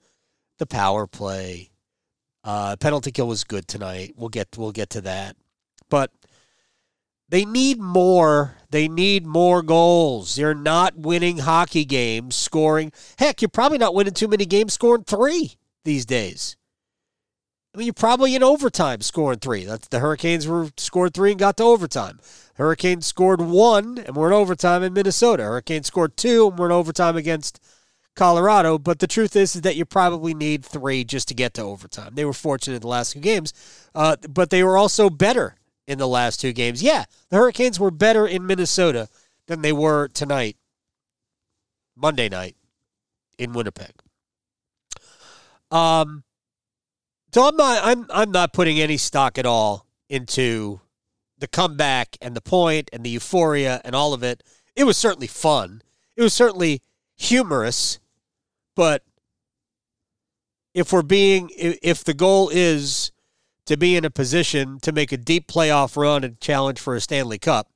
the 0.58 0.66
power 0.66 1.08
play, 1.08 1.71
uh, 2.44 2.76
penalty 2.78 3.12
kill 3.12 3.28
was 3.28 3.44
good 3.44 3.68
tonight. 3.68 4.14
We'll 4.18 4.30
get 4.30 4.58
we'll 4.58 4.72
get 4.72 4.90
to 4.92 5.02
that, 5.02 5.36
but 5.90 6.12
they 7.30 7.46
need 7.46 7.80
more. 7.80 8.58
They 8.70 8.88
need 8.88 9.26
more 9.26 9.62
goals. 9.62 10.38
You're 10.38 10.54
not 10.54 10.98
winning 10.98 11.40
hockey 11.40 11.86
games 11.86 12.36
scoring. 12.36 12.92
Heck, 13.18 13.42
you're 13.42 13.50
probably 13.50 13.78
not 13.78 13.94
winning 13.94 14.14
too 14.14 14.28
many 14.28 14.46
games 14.46 14.74
scoring 14.74 15.04
three 15.04 15.54
these 15.86 16.06
days. 16.06 16.58
I 17.74 17.78
mean, 17.78 17.86
you're 17.86 17.94
probably 17.94 18.36
in 18.36 18.44
overtime 18.44 19.00
scoring 19.00 19.40
three. 19.40 19.64
That's 19.64 19.88
the 19.88 20.00
Hurricanes 20.00 20.46
were 20.46 20.70
scored 20.76 21.14
three 21.14 21.32
and 21.32 21.40
got 21.40 21.56
to 21.58 21.64
overtime. 21.64 22.20
Hurricanes 22.56 23.06
scored 23.06 23.40
one 23.40 23.98
and 23.98 24.14
we're 24.16 24.28
in 24.28 24.34
overtime 24.34 24.84
in 24.84 24.92
Minnesota. 24.92 25.44
Hurricanes 25.44 25.88
scored 25.88 26.18
two 26.18 26.50
and 26.50 26.60
we're 26.60 26.66
in 26.66 26.74
overtime 26.74 27.16
against 27.16 27.64
Colorado. 28.16 28.78
But 28.78 29.00
the 29.00 29.08
truth 29.08 29.36
is, 29.36 29.56
is 29.56 29.62
that 29.62 29.76
you 29.76 29.86
probably 29.86 30.34
need 30.34 30.66
three 30.66 31.04
just 31.04 31.28
to 31.30 31.34
get 31.34 31.54
to 31.56 31.62
overtime. 31.62 32.16
They 32.16 32.26
were 32.26 32.34
fortunate 32.34 32.76
in 32.76 32.82
the 32.82 32.88
last 32.88 33.14
two 33.14 33.20
games, 33.20 33.54
uh, 33.96 34.18
but 34.30 34.50
they 34.50 34.64
were 34.64 34.78
also 34.78 35.10
better 35.10 35.56
in 35.88 35.98
the 35.98 36.08
last 36.08 36.40
two 36.40 36.54
games. 36.54 36.84
Yeah, 36.84 37.06
the 37.30 37.38
Hurricanes 37.38 37.80
were 37.80 37.92
better 37.92 38.28
in 38.28 38.46
Minnesota 38.46 39.10
than 39.48 39.62
they 39.62 39.74
were 39.74 40.08
tonight, 40.08 40.58
Monday 41.96 42.30
night 42.30 42.56
in 43.38 43.54
Winnipeg. 43.54 43.94
Um, 45.72 46.24
so 47.34 47.48
I'm 47.48 47.56
not 47.56 47.80
I'm 47.84 48.06
I'm 48.10 48.32
not 48.32 48.54
putting 48.54 48.80
any 48.80 48.98
stock 48.98 49.38
at 49.38 49.46
all 49.46 49.88
into 50.10 50.82
the 51.38 51.48
comeback 51.48 52.18
and 52.22 52.36
the 52.36 52.42
point 52.42 52.90
and 52.94 53.04
the 53.04 53.10
euphoria 53.10 53.82
and 53.84 53.96
all 53.96 54.14
of 54.14 54.22
it. 54.22 54.44
It 54.76 54.84
was 54.84 54.98
certainly 54.98 55.28
fun. 55.28 55.82
It 56.16 56.22
was 56.22 56.34
certainly 56.34 56.82
humorous, 57.22 58.00
but 58.76 59.04
if 60.74 60.92
we're 60.92 61.02
being 61.04 61.50
if 61.56 62.04
the 62.04 62.14
goal 62.14 62.50
is 62.52 63.12
to 63.66 63.78
be 63.78 63.96
in 63.96 64.04
a 64.04 64.10
position 64.10 64.80
to 64.82 64.92
make 64.92 65.12
a 65.12 65.18
deep 65.18 65.48
playoff 65.48 65.96
run 65.96 66.24
and 66.24 66.40
challenge 66.40 66.80
for 66.80 66.96
a 66.96 67.02
Stanley 67.02 67.38
Cup, 67.38 67.70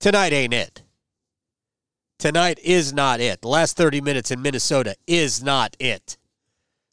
tonight 0.00 0.32
ain't 0.32 0.54
it. 0.54 0.82
Tonight 2.18 2.58
is 2.64 2.92
not 2.92 3.20
it. 3.20 3.42
The 3.42 3.48
last 3.48 3.76
30 3.76 4.00
minutes 4.00 4.30
in 4.30 4.42
Minnesota 4.42 4.96
is 5.06 5.42
not 5.42 5.76
it. 5.78 6.16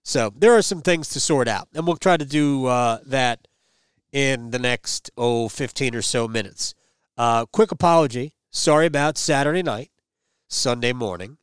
So 0.04 0.32
there 0.38 0.54
are 0.54 0.62
some 0.62 0.82
things 0.82 1.10
to 1.10 1.20
sort 1.20 1.48
out, 1.48 1.68
and 1.74 1.88
we'll 1.88 1.96
try 1.96 2.18
to 2.18 2.26
do 2.26 2.68
uh, 2.68 3.00
that 3.08 3.48
in 4.12 4.52
the 4.52 4.60
next, 4.60 5.10
oh, 5.18 5.50
15 5.50 5.96
or 5.96 6.04
so 6.04 6.28
minutes. 6.28 6.76
Uh, 7.18 7.46
quick 7.48 7.72
apology. 7.72 8.36
Sorry 8.52 8.86
about 8.86 9.18
Saturday 9.18 9.64
night, 9.64 9.90
Sunday 10.48 10.94
morning, 10.94 11.38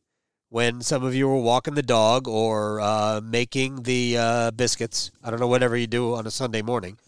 when 0.53 0.81
some 0.81 1.03
of 1.03 1.15
you 1.15 1.27
were 1.27 1.35
walking 1.35 1.73
the 1.73 1.81
dog 1.81 2.27
or 2.27 2.79
uh, 2.79 3.19
making 3.23 3.81
the 3.81 4.15
uh, 4.15 4.51
biscuits. 4.51 5.09
I 5.23 5.31
don't 5.31 5.39
know, 5.39 5.47
whatever 5.47 5.75
you 5.75 5.87
do 5.87 6.13
on 6.13 6.27
a 6.27 6.31
Sunday 6.31 6.61
morning. 6.61 6.99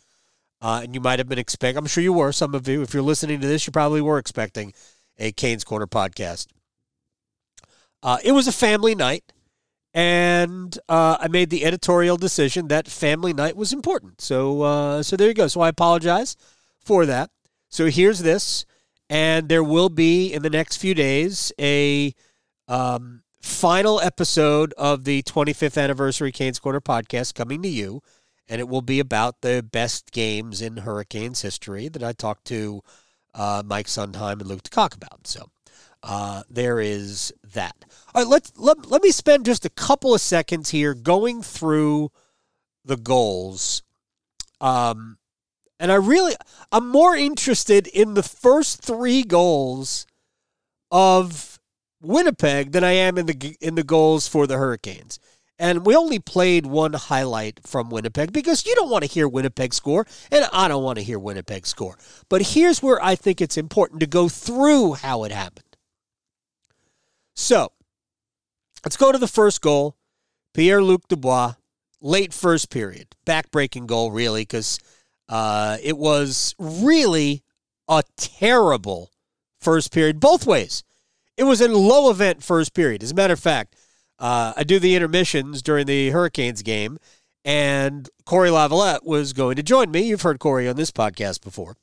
Uh, 0.64 0.82
and 0.82 0.96
you 0.96 1.00
might 1.00 1.20
have 1.20 1.30
been 1.30 1.38
expecting, 1.38 1.78
I'm 1.78 1.86
sure 1.86 2.02
you 2.02 2.12
were, 2.12 2.32
some 2.32 2.56
of 2.56 2.68
you. 2.68 2.82
If 2.82 2.92
you're 2.92 3.04
listening 3.04 3.40
to 3.42 3.48
this, 3.48 3.68
you 3.68 3.72
probably 3.72 4.02
were 4.02 4.18
expecting 4.18 4.74
a 5.20 5.32
Canes 5.32 5.64
Corner 5.64 5.86
podcast. 5.86 6.48
Uh, 8.02 8.18
it 8.24 8.32
was 8.32 8.48
a 8.48 8.52
family 8.52 8.96
night 8.96 9.32
and 9.94 10.80
uh, 10.90 11.18
I 11.20 11.28
made 11.28 11.52
the 11.52 11.66
editorial 11.66 12.18
decision 12.18 12.70
that 12.70 12.88
family 12.88 13.32
night 13.32 13.56
was 13.56 13.72
important. 13.72 14.22
So, 14.22 14.64
uh, 14.64 15.04
so 15.04 15.16
there 15.16 15.28
you 15.28 15.36
go. 15.36 15.48
So 15.48 15.62
I 15.62 15.70
apologize 15.70 16.36
for 16.80 17.06
that. 17.06 17.30
So 17.70 17.92
here's 17.92 18.24
this, 18.24 18.66
and 19.08 19.50
there 19.50 19.64
will 19.64 19.90
be 19.90 20.34
in 20.34 20.42
the 20.42 20.50
next 20.50 20.78
few 20.78 20.96
days 20.96 21.52
a 21.60 22.16
um, 22.68 23.22
final 23.46 24.02
episode 24.02 24.74
of 24.74 25.04
the 25.04 25.22
25th 25.22 25.82
anniversary 25.82 26.32
Canes 26.32 26.58
Corner 26.58 26.82
podcast 26.82 27.36
coming 27.36 27.62
to 27.62 27.70
you, 27.70 28.02
and 28.50 28.60
it 28.60 28.68
will 28.68 28.82
be 28.82 29.00
about 29.00 29.42
the 29.42 29.64
best 29.64 30.12
games 30.12 30.64
in 30.64 30.78
Hurricanes 30.78 31.44
history 31.44 31.88
that 31.88 32.04
I 32.04 32.12
talked 32.12 32.46
to 32.46 32.82
uh, 33.36 33.62
Mike 33.64 33.86
Sundheim 33.86 34.42
and 34.42 34.48
Luke 34.48 34.64
DeCock 34.64 34.96
about. 34.96 35.28
So 35.28 35.52
uh, 36.02 36.42
there 36.50 36.80
is 36.80 37.32
that. 37.54 37.76
All 38.16 38.24
right, 38.24 38.30
let, 38.30 38.52
let, 38.58 38.90
let 38.90 39.04
me 39.04 39.12
spend 39.12 39.46
just 39.46 39.64
a 39.64 39.70
couple 39.70 40.16
of 40.16 40.22
seconds 40.22 40.72
here 40.72 40.96
going 40.96 41.44
through 41.44 42.12
the 42.84 42.98
goals. 42.98 43.84
Um, 44.60 45.20
and 45.80 45.92
I 45.92 45.96
really, 45.96 46.34
I'm 46.72 46.90
more 46.90 47.16
interested 47.16 47.86
in 47.86 48.16
the 48.16 48.24
first 48.24 48.82
three 48.82 49.22
goals 49.22 50.08
of 50.90 51.55
Winnipeg 52.08 52.72
than 52.72 52.84
I 52.84 52.92
am 52.92 53.18
in 53.18 53.26
the 53.26 53.58
in 53.60 53.76
the 53.76 53.84
goals 53.84 54.28
for 54.28 54.48
the 54.48 54.58
Hurricanes. 54.58 55.20
And 55.58 55.86
we 55.86 55.96
only 55.96 56.20
played 56.20 56.66
one 56.66 56.94
highlight 56.94 57.62
from 57.66 57.90
Winnipeg 57.90 58.34
because 58.34 58.66
you 58.66 58.76
don't 58.76 58.90
want 58.90 59.06
to 59.06 59.10
hear 59.10 59.28
Winnipeg 59.28 59.74
score, 59.74 60.06
and 60.30 60.46
I 60.52 60.68
don't 60.68 60.84
want 60.84 60.98
to 60.98 61.04
hear 61.04 61.18
Winnipeg 61.18 61.66
score. 61.66 61.98
But 62.28 62.42
here's 62.42 62.84
where 62.84 63.02
I 63.02 63.16
think 63.16 63.40
it's 63.40 63.58
important 63.58 64.02
to 64.02 64.08
go 64.08 64.28
through 64.28 64.94
how 64.96 65.24
it 65.24 65.32
happened. 65.32 65.78
So 67.36 67.72
let's 68.84 68.98
go 68.98 69.14
to 69.14 69.18
the 69.18 69.28
first 69.28 69.62
goal. 69.62 69.96
Pierre 70.54 70.84
Luc 70.84 71.08
Dubois, 71.08 71.54
late 72.02 72.34
first 72.34 72.70
period, 72.70 73.16
backbreaking 73.26 73.88
goal, 73.88 74.12
really, 74.12 74.42
because 74.42 74.80
uh, 75.30 75.78
it 75.82 75.98
was 75.98 76.54
really 76.60 77.44
a 77.88 78.04
terrible 78.18 79.12
first 79.60 79.92
period, 79.94 80.20
both 80.20 80.46
ways. 80.46 80.84
It 81.38 81.44
was 81.44 81.62
a 81.62 81.68
low 81.68 82.10
event 82.10 82.44
first 82.44 82.74
period. 82.74 83.04
As 83.04 83.12
a 83.12 83.16
matter 83.16 83.34
of 83.34 83.40
fact, 83.40 83.76
uh, 84.20 84.54
I 84.56 84.64
do 84.64 84.80
the 84.80 84.96
intermissions 84.96 85.62
during 85.62 85.86
the 85.86 86.10
Hurricanes 86.12 86.62
game, 86.62 86.98
and 87.44 88.10
Cory 88.26 88.50
Lavalette 88.50 89.06
was 89.06 89.34
going 89.34 89.56
to 89.58 89.64
join 89.64 89.92
me. 89.92 90.02
You've 90.04 90.22
heard 90.22 90.40
Cory 90.40 90.68
on 90.68 90.76
this 90.78 90.92
podcast 90.92 91.42
before. 91.42 91.76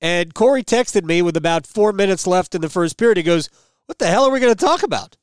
And 0.00 0.34
Cory 0.34 0.62
texted 0.62 1.04
me 1.04 1.22
with 1.22 1.36
about 1.36 1.66
four 1.66 1.92
minutes 1.92 2.26
left 2.26 2.54
in 2.54 2.60
the 2.60 2.68
first 2.68 2.96
period. 2.96 3.16
He 3.16 3.22
goes, 3.22 3.48
what 3.86 3.98
the 3.98 4.08
hell 4.08 4.24
are 4.24 4.30
we 4.30 4.40
going 4.40 4.54
to 4.54 4.64
talk 4.64 4.82
about? 4.82 5.16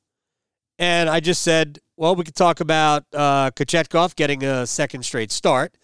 And 0.78 1.10
I 1.10 1.20
just 1.20 1.42
said, 1.42 1.80
well, 1.98 2.16
we 2.16 2.24
could 2.24 2.36
talk 2.36 2.62
about 2.62 3.04
uh, 3.14 3.52
Kochetkov 3.52 4.16
getting 4.16 4.44
a 4.44 4.66
second 4.66 5.04
straight 5.04 5.32
start. 5.32 5.76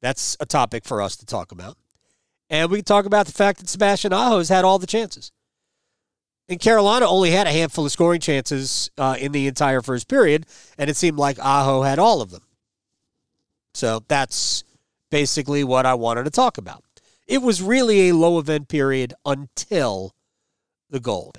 That's 0.00 0.36
a 0.38 0.46
topic 0.46 0.84
for 0.84 1.02
us 1.02 1.16
to 1.16 1.26
talk 1.26 1.50
about. 1.50 1.76
And 2.48 2.70
we 2.70 2.78
can 2.78 2.84
talk 2.84 3.06
about 3.06 3.26
the 3.26 3.32
fact 3.32 3.58
that 3.58 3.68
Sebastian 3.68 4.12
Aho 4.12 4.38
has 4.38 4.50
had 4.50 4.64
all 4.64 4.78
the 4.78 4.86
chances. 4.86 5.32
And 6.48 6.60
Carolina 6.60 7.06
only 7.06 7.30
had 7.30 7.46
a 7.46 7.52
handful 7.52 7.86
of 7.86 7.92
scoring 7.92 8.20
chances 8.20 8.90
uh, 8.98 9.16
in 9.18 9.32
the 9.32 9.46
entire 9.46 9.80
first 9.80 10.08
period, 10.08 10.46
and 10.76 10.90
it 10.90 10.96
seemed 10.96 11.18
like 11.18 11.38
Aho 11.38 11.82
had 11.82 11.98
all 11.98 12.20
of 12.20 12.30
them. 12.30 12.42
So 13.72 14.02
that's 14.08 14.62
basically 15.10 15.64
what 15.64 15.86
I 15.86 15.94
wanted 15.94 16.24
to 16.24 16.30
talk 16.30 16.58
about. 16.58 16.84
It 17.26 17.40
was 17.40 17.62
really 17.62 18.08
a 18.08 18.14
low 18.14 18.38
event 18.38 18.68
period 18.68 19.14
until 19.24 20.12
the 20.90 21.00
goal. 21.00 21.32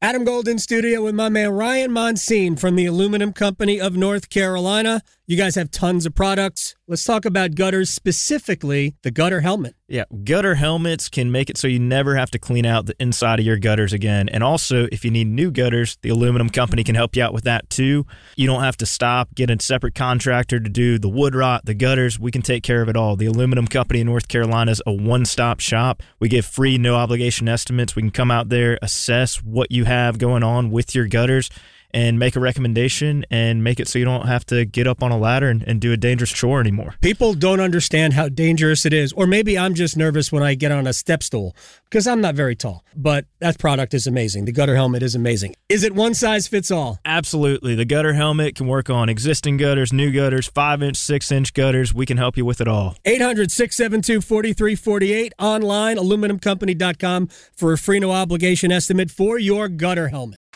Adam 0.00 0.24
Golden 0.24 0.58
studio 0.58 1.04
with 1.04 1.14
my 1.14 1.28
man 1.28 1.50
Ryan 1.50 1.92
Monsine 1.92 2.58
from 2.58 2.74
the 2.74 2.86
Aluminum 2.86 3.32
Company 3.32 3.80
of 3.80 3.94
North 3.94 4.30
Carolina. 4.30 5.00
You 5.28 5.36
guys 5.36 5.54
have 5.54 5.70
tons 5.70 6.06
of 6.06 6.14
products. 6.14 6.74
Let's 6.88 7.04
talk 7.04 7.24
about 7.24 7.54
gutters, 7.54 7.90
specifically 7.90 8.96
the 9.02 9.12
gutter 9.12 9.42
helmet. 9.42 9.76
Yeah, 9.92 10.04
gutter 10.24 10.54
helmets 10.54 11.10
can 11.10 11.30
make 11.30 11.50
it 11.50 11.58
so 11.58 11.68
you 11.68 11.78
never 11.78 12.16
have 12.16 12.30
to 12.30 12.38
clean 12.38 12.64
out 12.64 12.86
the 12.86 12.96
inside 12.98 13.38
of 13.40 13.44
your 13.44 13.58
gutters 13.58 13.92
again. 13.92 14.30
And 14.30 14.42
also, 14.42 14.88
if 14.90 15.04
you 15.04 15.10
need 15.10 15.26
new 15.26 15.50
gutters, 15.50 15.98
the 16.00 16.08
aluminum 16.08 16.48
company 16.48 16.82
can 16.82 16.94
help 16.94 17.14
you 17.14 17.22
out 17.22 17.34
with 17.34 17.44
that 17.44 17.68
too. 17.68 18.06
You 18.34 18.46
don't 18.46 18.62
have 18.62 18.78
to 18.78 18.86
stop, 18.86 19.34
get 19.34 19.50
a 19.50 19.62
separate 19.62 19.94
contractor 19.94 20.58
to 20.58 20.70
do 20.70 20.98
the 20.98 21.10
wood 21.10 21.34
rot, 21.34 21.66
the 21.66 21.74
gutters. 21.74 22.18
We 22.18 22.30
can 22.30 22.40
take 22.40 22.62
care 22.62 22.80
of 22.80 22.88
it 22.88 22.96
all. 22.96 23.16
The 23.16 23.26
aluminum 23.26 23.66
company 23.66 24.00
in 24.00 24.06
North 24.06 24.28
Carolina 24.28 24.70
is 24.70 24.80
a 24.86 24.94
one 24.94 25.26
stop 25.26 25.60
shop. 25.60 26.02
We 26.20 26.30
give 26.30 26.46
free, 26.46 26.78
no 26.78 26.94
obligation 26.94 27.46
estimates. 27.46 27.94
We 27.94 28.00
can 28.00 28.10
come 28.10 28.30
out 28.30 28.48
there, 28.48 28.78
assess 28.80 29.42
what 29.42 29.70
you 29.70 29.84
have 29.84 30.16
going 30.16 30.42
on 30.42 30.70
with 30.70 30.94
your 30.94 31.06
gutters 31.06 31.50
and 31.94 32.18
make 32.18 32.36
a 32.36 32.40
recommendation 32.40 33.24
and 33.30 33.62
make 33.62 33.78
it 33.80 33.88
so 33.88 33.98
you 33.98 34.04
don't 34.04 34.26
have 34.26 34.44
to 34.46 34.64
get 34.64 34.86
up 34.86 35.02
on 35.02 35.12
a 35.12 35.18
ladder 35.18 35.48
and, 35.48 35.62
and, 35.64 35.82
do 35.82 35.92
a 35.92 35.96
dangerous 35.96 36.30
chore 36.30 36.60
anymore. 36.60 36.94
People 37.00 37.34
don't 37.34 37.58
understand 37.58 38.12
how 38.12 38.28
dangerous 38.28 38.86
it 38.86 38.92
is. 38.92 39.12
Or 39.14 39.26
maybe 39.26 39.58
I'm 39.58 39.74
just 39.74 39.96
nervous 39.96 40.30
when 40.30 40.42
I 40.42 40.54
get 40.54 40.70
on 40.70 40.86
a 40.86 40.92
step 40.92 41.24
stool 41.24 41.56
because 41.84 42.06
I'm 42.06 42.20
not 42.20 42.36
very 42.36 42.54
tall. 42.54 42.84
But 42.94 43.26
that 43.40 43.58
product 43.58 43.94
is 43.94 44.06
amazing. 44.06 44.44
The 44.44 44.52
gutter 44.52 44.76
helmet 44.76 45.02
is 45.02 45.16
amazing. 45.16 45.56
Is 45.68 45.82
it 45.82 45.92
one 45.92 46.14
size 46.14 46.46
fits 46.46 46.70
all? 46.70 46.98
Absolutely. 47.04 47.74
The 47.74 47.84
gutter 47.84 48.12
helmet 48.12 48.54
can 48.54 48.68
work 48.68 48.88
on 48.90 49.08
existing 49.08 49.56
gutters, 49.56 49.92
new 49.92 50.12
gutters, 50.12 50.46
5 50.46 50.82
inch, 50.82 50.96
6 50.96 51.32
inch 51.32 51.52
gutters. 51.52 51.92
We 51.92 52.06
can 52.06 52.16
help 52.16 52.36
you 52.36 52.44
with 52.44 52.60
it 52.60 52.68
all. 52.68 52.96
800 53.04 53.50
672 53.50 54.20
4348 54.20 55.32
online, 55.40 55.96
aluminumcompany.com 55.96 57.28
for 57.56 57.72
a 57.72 57.78
free 57.78 57.98
no 57.98 58.12
obligation 58.12 58.70
estimate 58.70 59.10
for 59.10 59.38
your 59.38 59.68
gutter 59.68 60.08
helmet. 60.08 60.38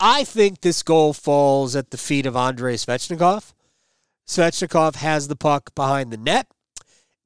I 0.00 0.24
think 0.24 0.62
this 0.62 0.82
goal 0.82 1.12
falls 1.12 1.76
at 1.76 1.90
the 1.90 1.98
feet 1.98 2.24
of 2.24 2.34
Andrei 2.34 2.76
Svechnikov. 2.76 3.52
Svechnikov 4.26 4.96
has 4.96 5.28
the 5.28 5.36
puck 5.36 5.74
behind 5.74 6.10
the 6.10 6.16
net. 6.16 6.46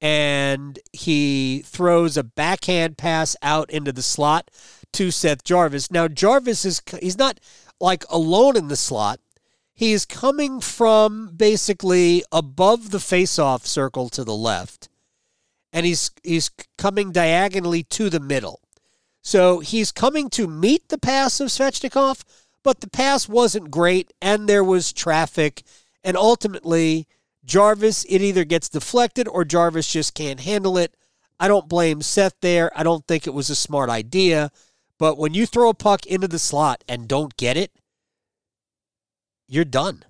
and 0.04 0.78
he 0.92 1.62
throws 1.64 2.18
a 2.18 2.22
backhand 2.22 2.98
pass 2.98 3.36
out 3.40 3.70
into 3.70 3.90
the 3.90 4.02
slot 4.02 4.50
to 4.92 5.10
Seth 5.10 5.42
Jarvis. 5.44 5.90
Now 5.90 6.08
Jarvis 6.08 6.66
is 6.66 6.82
he's 7.00 7.16
not 7.16 7.40
like 7.80 8.04
alone 8.10 8.54
in 8.54 8.68
the 8.68 8.76
slot. 8.76 9.18
He's 9.72 10.04
coming 10.04 10.60
from 10.60 11.30
basically 11.34 12.22
above 12.30 12.90
the 12.90 13.00
face-off 13.00 13.66
circle 13.66 14.10
to 14.10 14.24
the 14.24 14.34
left, 14.34 14.90
and 15.72 15.86
he's 15.86 16.10
he's 16.22 16.50
coming 16.76 17.10
diagonally 17.10 17.82
to 17.84 18.10
the 18.10 18.20
middle. 18.20 18.60
So 19.22 19.60
he's 19.60 19.90
coming 19.90 20.28
to 20.30 20.46
meet 20.46 20.90
the 20.90 20.98
pass 20.98 21.40
of 21.40 21.48
Svechnikov, 21.48 22.24
but 22.64 22.80
the 22.80 22.90
pass 22.90 23.28
wasn't 23.28 23.70
great, 23.70 24.12
and 24.20 24.48
there 24.48 24.64
was 24.64 24.92
traffic, 24.92 25.62
and 26.02 26.16
ultimately 26.16 27.06
Jarvis 27.44 28.04
it 28.08 28.22
either 28.22 28.44
gets 28.44 28.68
deflected 28.68 29.28
or 29.28 29.44
Jarvis 29.44 29.92
just 29.92 30.14
can't 30.14 30.40
handle 30.40 30.76
it. 30.76 30.96
I 31.38 31.46
don't 31.46 31.68
blame 31.68 32.00
Seth 32.00 32.34
there. 32.40 32.72
I 32.76 32.82
don't 32.82 33.06
think 33.06 33.26
it 33.26 33.34
was 33.34 33.50
a 33.50 33.54
smart 33.54 33.90
idea, 33.90 34.50
but 34.98 35.18
when 35.18 35.34
you 35.34 35.46
throw 35.46 35.68
a 35.68 35.74
puck 35.74 36.06
into 36.06 36.26
the 36.26 36.38
slot 36.38 36.82
and 36.88 37.06
don't 37.06 37.36
get 37.36 37.56
it, 37.56 37.70
you're 39.46 39.64
done. 39.64 40.04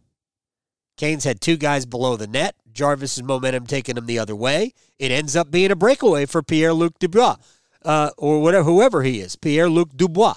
Canes 0.96 1.25
had 1.25 1.40
two 1.40 1.56
guys 1.56 1.87
below 1.87 2.16
the 2.16 2.28
net. 2.28 2.54
Jarvis's 2.73 3.23
momentum 3.23 3.66
taking 3.66 3.96
him 3.96 4.06
the 4.06 4.18
other 4.18 4.37
way. 4.37 4.75
It 4.99 5.11
ends 5.11 5.34
up 5.34 5.50
being 5.50 5.73
a 5.73 5.76
breakaway 5.76 6.26
for 6.26 6.42
Pierre 6.42 6.73
Luc 6.73 6.99
Dubois, 7.00 7.37
uh, 7.84 8.11
or 8.16 8.40
whatever, 8.40 8.64
whoever 8.64 9.02
he 9.02 9.20
is, 9.20 9.34
Pierre 9.34 9.68
Luc 9.68 9.90
Dubois. 9.96 10.37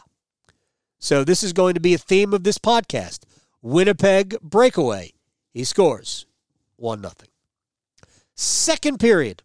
So 0.99 1.23
this 1.23 1.43
is 1.43 1.53
going 1.53 1.75
to 1.75 1.79
be 1.79 1.93
a 1.93 1.99
theme 1.99 2.33
of 2.33 2.43
this 2.43 2.57
podcast. 2.57 3.19
Winnipeg 3.61 4.37
breakaway. 4.41 5.13
He 5.53 5.63
scores 5.63 6.25
one 6.75 7.01
nothing. 7.01 7.29
Second 8.35 8.99
period. 8.99 9.43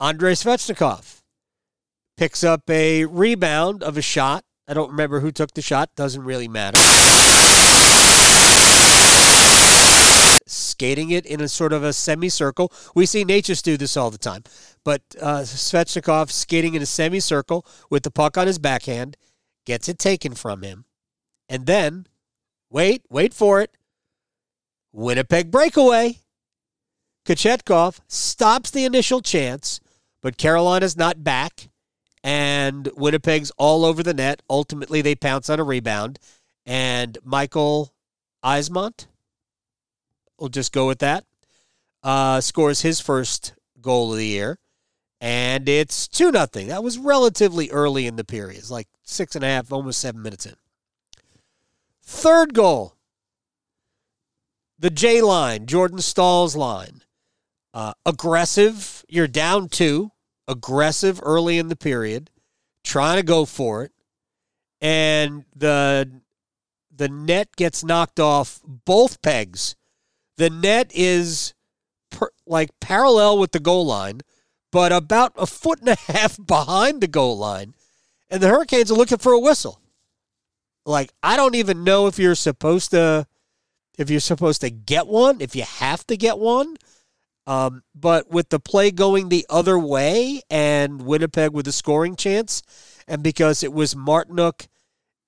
Andrei 0.00 0.32
Svechnikov 0.32 1.20
picks 2.16 2.44
up 2.44 2.68
a 2.68 3.04
rebound 3.04 3.82
of 3.82 3.96
a 3.96 4.02
shot. 4.02 4.44
I 4.68 4.74
don't 4.74 4.90
remember 4.90 5.20
who 5.20 5.32
took 5.32 5.54
the 5.54 5.62
shot. 5.62 5.90
Doesn't 5.96 6.24
really 6.24 6.48
matter. 6.48 6.78
Skating 10.82 11.10
it 11.10 11.24
in 11.26 11.40
a 11.40 11.46
sort 11.46 11.72
of 11.72 11.84
a 11.84 11.92
semicircle. 11.92 12.72
We 12.92 13.06
see 13.06 13.24
Necas 13.24 13.62
do 13.62 13.76
this 13.76 13.96
all 13.96 14.10
the 14.10 14.18
time. 14.18 14.42
But 14.82 15.02
uh, 15.20 15.42
Svechnikov 15.42 16.32
skating 16.32 16.74
in 16.74 16.82
a 16.82 16.86
semicircle 16.86 17.64
with 17.88 18.02
the 18.02 18.10
puck 18.10 18.36
on 18.36 18.48
his 18.48 18.58
backhand, 18.58 19.16
gets 19.64 19.88
it 19.88 19.96
taken 19.96 20.34
from 20.34 20.62
him. 20.62 20.86
And 21.48 21.66
then, 21.66 22.08
wait, 22.68 23.04
wait 23.08 23.32
for 23.32 23.60
it. 23.60 23.76
Winnipeg 24.90 25.52
breakaway. 25.52 26.18
Kochetkov 27.24 28.00
stops 28.08 28.72
the 28.72 28.84
initial 28.84 29.20
chance, 29.20 29.78
but 30.20 30.36
Carolina's 30.36 30.96
not 30.96 31.22
back, 31.22 31.68
and 32.24 32.90
Winnipeg's 32.96 33.52
all 33.56 33.84
over 33.84 34.02
the 34.02 34.14
net. 34.14 34.42
Ultimately, 34.50 35.00
they 35.00 35.14
pounce 35.14 35.48
on 35.48 35.60
a 35.60 35.64
rebound, 35.64 36.18
and 36.66 37.18
Michael 37.22 37.94
Eyssimont, 38.44 39.06
we'll 40.42 40.48
just 40.48 40.72
go 40.72 40.88
with 40.88 40.98
that, 40.98 41.24
uh, 42.02 42.40
scores 42.40 42.82
his 42.82 43.00
first 43.00 43.54
goal 43.80 44.10
of 44.10 44.18
the 44.18 44.26
year, 44.26 44.58
and 45.20 45.68
it's 45.68 46.08
2 46.08 46.32
nothing. 46.32 46.66
That 46.66 46.82
was 46.82 46.98
relatively 46.98 47.70
early 47.70 48.08
in 48.08 48.16
the 48.16 48.24
period. 48.24 48.58
It's 48.58 48.70
like 48.70 48.88
six 49.04 49.36
and 49.36 49.44
a 49.44 49.46
half, 49.46 49.72
almost 49.72 50.00
seven 50.00 50.20
minutes 50.20 50.44
in. 50.44 50.56
Third 52.02 52.54
goal, 52.54 52.96
the 54.76 54.90
J 54.90 55.22
line, 55.22 55.66
Jordan 55.66 56.00
Staal's 56.00 56.56
line. 56.56 57.02
Uh, 57.72 57.92
aggressive, 58.04 59.04
you're 59.08 59.28
down 59.28 59.68
two, 59.68 60.10
aggressive 60.48 61.20
early 61.22 61.56
in 61.56 61.68
the 61.68 61.76
period, 61.76 62.30
trying 62.82 63.16
to 63.16 63.22
go 63.22 63.44
for 63.44 63.84
it, 63.84 63.92
and 64.80 65.44
the 65.54 66.20
the 66.94 67.08
net 67.08 67.54
gets 67.54 67.84
knocked 67.84 68.18
off 68.18 68.60
both 68.64 69.22
pegs. 69.22 69.76
The 70.42 70.50
net 70.50 70.90
is 70.92 71.54
per, 72.10 72.30
like 72.48 72.70
parallel 72.80 73.38
with 73.38 73.52
the 73.52 73.60
goal 73.60 73.86
line, 73.86 74.22
but 74.72 74.90
about 74.90 75.34
a 75.36 75.46
foot 75.46 75.78
and 75.78 75.90
a 75.90 75.94
half 76.12 76.36
behind 76.44 77.00
the 77.00 77.06
goal 77.06 77.38
line, 77.38 77.74
and 78.28 78.42
the 78.42 78.48
Hurricanes 78.48 78.90
are 78.90 78.96
looking 78.96 79.18
for 79.18 79.30
a 79.30 79.38
whistle. 79.38 79.80
Like 80.84 81.12
I 81.22 81.36
don't 81.36 81.54
even 81.54 81.84
know 81.84 82.08
if 82.08 82.18
you're 82.18 82.34
supposed 82.34 82.90
to 82.90 83.28
if 83.96 84.10
you're 84.10 84.18
supposed 84.18 84.62
to 84.62 84.70
get 84.70 85.06
one, 85.06 85.40
if 85.40 85.54
you 85.54 85.62
have 85.62 86.04
to 86.08 86.16
get 86.16 86.40
one. 86.40 86.76
Um, 87.46 87.84
but 87.94 88.28
with 88.28 88.48
the 88.48 88.58
play 88.58 88.90
going 88.90 89.28
the 89.28 89.46
other 89.48 89.78
way 89.78 90.42
and 90.50 91.02
Winnipeg 91.02 91.52
with 91.52 91.68
a 91.68 91.72
scoring 91.72 92.16
chance, 92.16 92.64
and 93.06 93.22
because 93.22 93.62
it 93.62 93.72
was 93.72 93.94
Martinook 93.94 94.66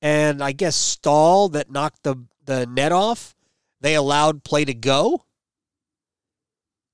and 0.02 0.42
I 0.42 0.50
guess 0.50 0.74
Staal 0.74 1.50
that 1.50 1.70
knocked 1.70 2.02
the, 2.02 2.16
the 2.44 2.66
net 2.66 2.90
off, 2.90 3.33
they 3.84 3.94
allowed 3.94 4.44
play 4.44 4.64
to 4.64 4.74
go. 4.74 5.24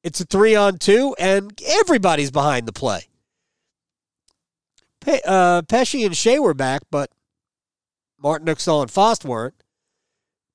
It's 0.03 0.20
a 0.20 0.24
three 0.24 0.55
on 0.55 0.79
two, 0.79 1.14
and 1.18 1.59
everybody's 1.66 2.31
behind 2.31 2.66
the 2.66 2.72
play. 2.72 3.09
Pe- 5.00 5.20
uh, 5.26 5.62
Pesce 5.62 6.05
and 6.05 6.14
Skjei 6.14 6.38
were 6.38 6.55
back, 6.55 6.83
but 6.90 7.11
Martinook, 8.22 8.61
Staal, 8.61 8.83
and 8.83 8.90
Fast 8.90 9.24
weren't 9.24 9.62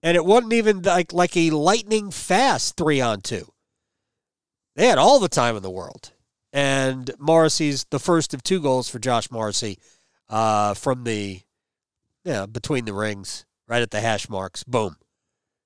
and 0.05 0.15
it 0.15 0.23
wasn't 0.23 0.53
even 0.53 0.83
like 0.83 1.11
like 1.11 1.35
a 1.35 1.49
lightning 1.49 2.11
fast 2.11 2.77
three 2.77 3.01
on 3.01 3.21
two. 3.21 3.51
They 4.75 4.85
had 4.85 4.99
all 4.99 5.19
the 5.19 5.27
time 5.27 5.57
in 5.57 5.63
the 5.63 5.71
world, 5.71 6.11
and 6.53 7.09
Morrissey's 7.17 7.85
the 7.85 7.99
first 7.99 8.35
of 8.35 8.43
two 8.43 8.61
goals 8.61 8.87
for 8.87 8.99
Josh 8.99 9.31
Morrissey 9.31 9.79
uh, 10.29 10.75
from 10.75 11.05
the 11.05 11.41
yeah 12.23 12.45
between 12.45 12.85
the 12.85 12.93
rings, 12.93 13.45
right 13.67 13.81
at 13.81 13.89
the 13.89 13.99
hash 13.99 14.29
marks. 14.29 14.63
Boom, 14.63 14.95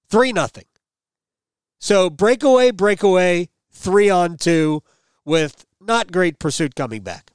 three 0.09 0.33
nothing. 0.33 0.65
So 1.79 2.09
breakaway, 2.09 2.71
breakaway, 2.71 3.49
three 3.71 4.09
on 4.09 4.37
two 4.37 4.83
with 5.25 5.65
not 5.79 6.11
great 6.11 6.39
pursuit 6.39 6.75
coming 6.75 7.01
back. 7.01 7.31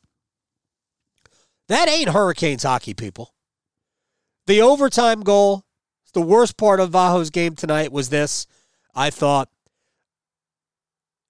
That 1.68 1.88
ain't 1.88 2.10
Hurricanes 2.10 2.62
hockey, 2.62 2.92
people. 2.92 3.34
The 4.46 4.60
overtime 4.60 5.22
goal 5.22 5.64
the 6.14 6.22
worst 6.22 6.56
part 6.56 6.80
of 6.80 6.94
Aho's 6.94 7.28
game 7.28 7.54
tonight 7.54 7.92
was 7.92 8.08
this. 8.08 8.46
I 8.94 9.10
thought 9.10 9.50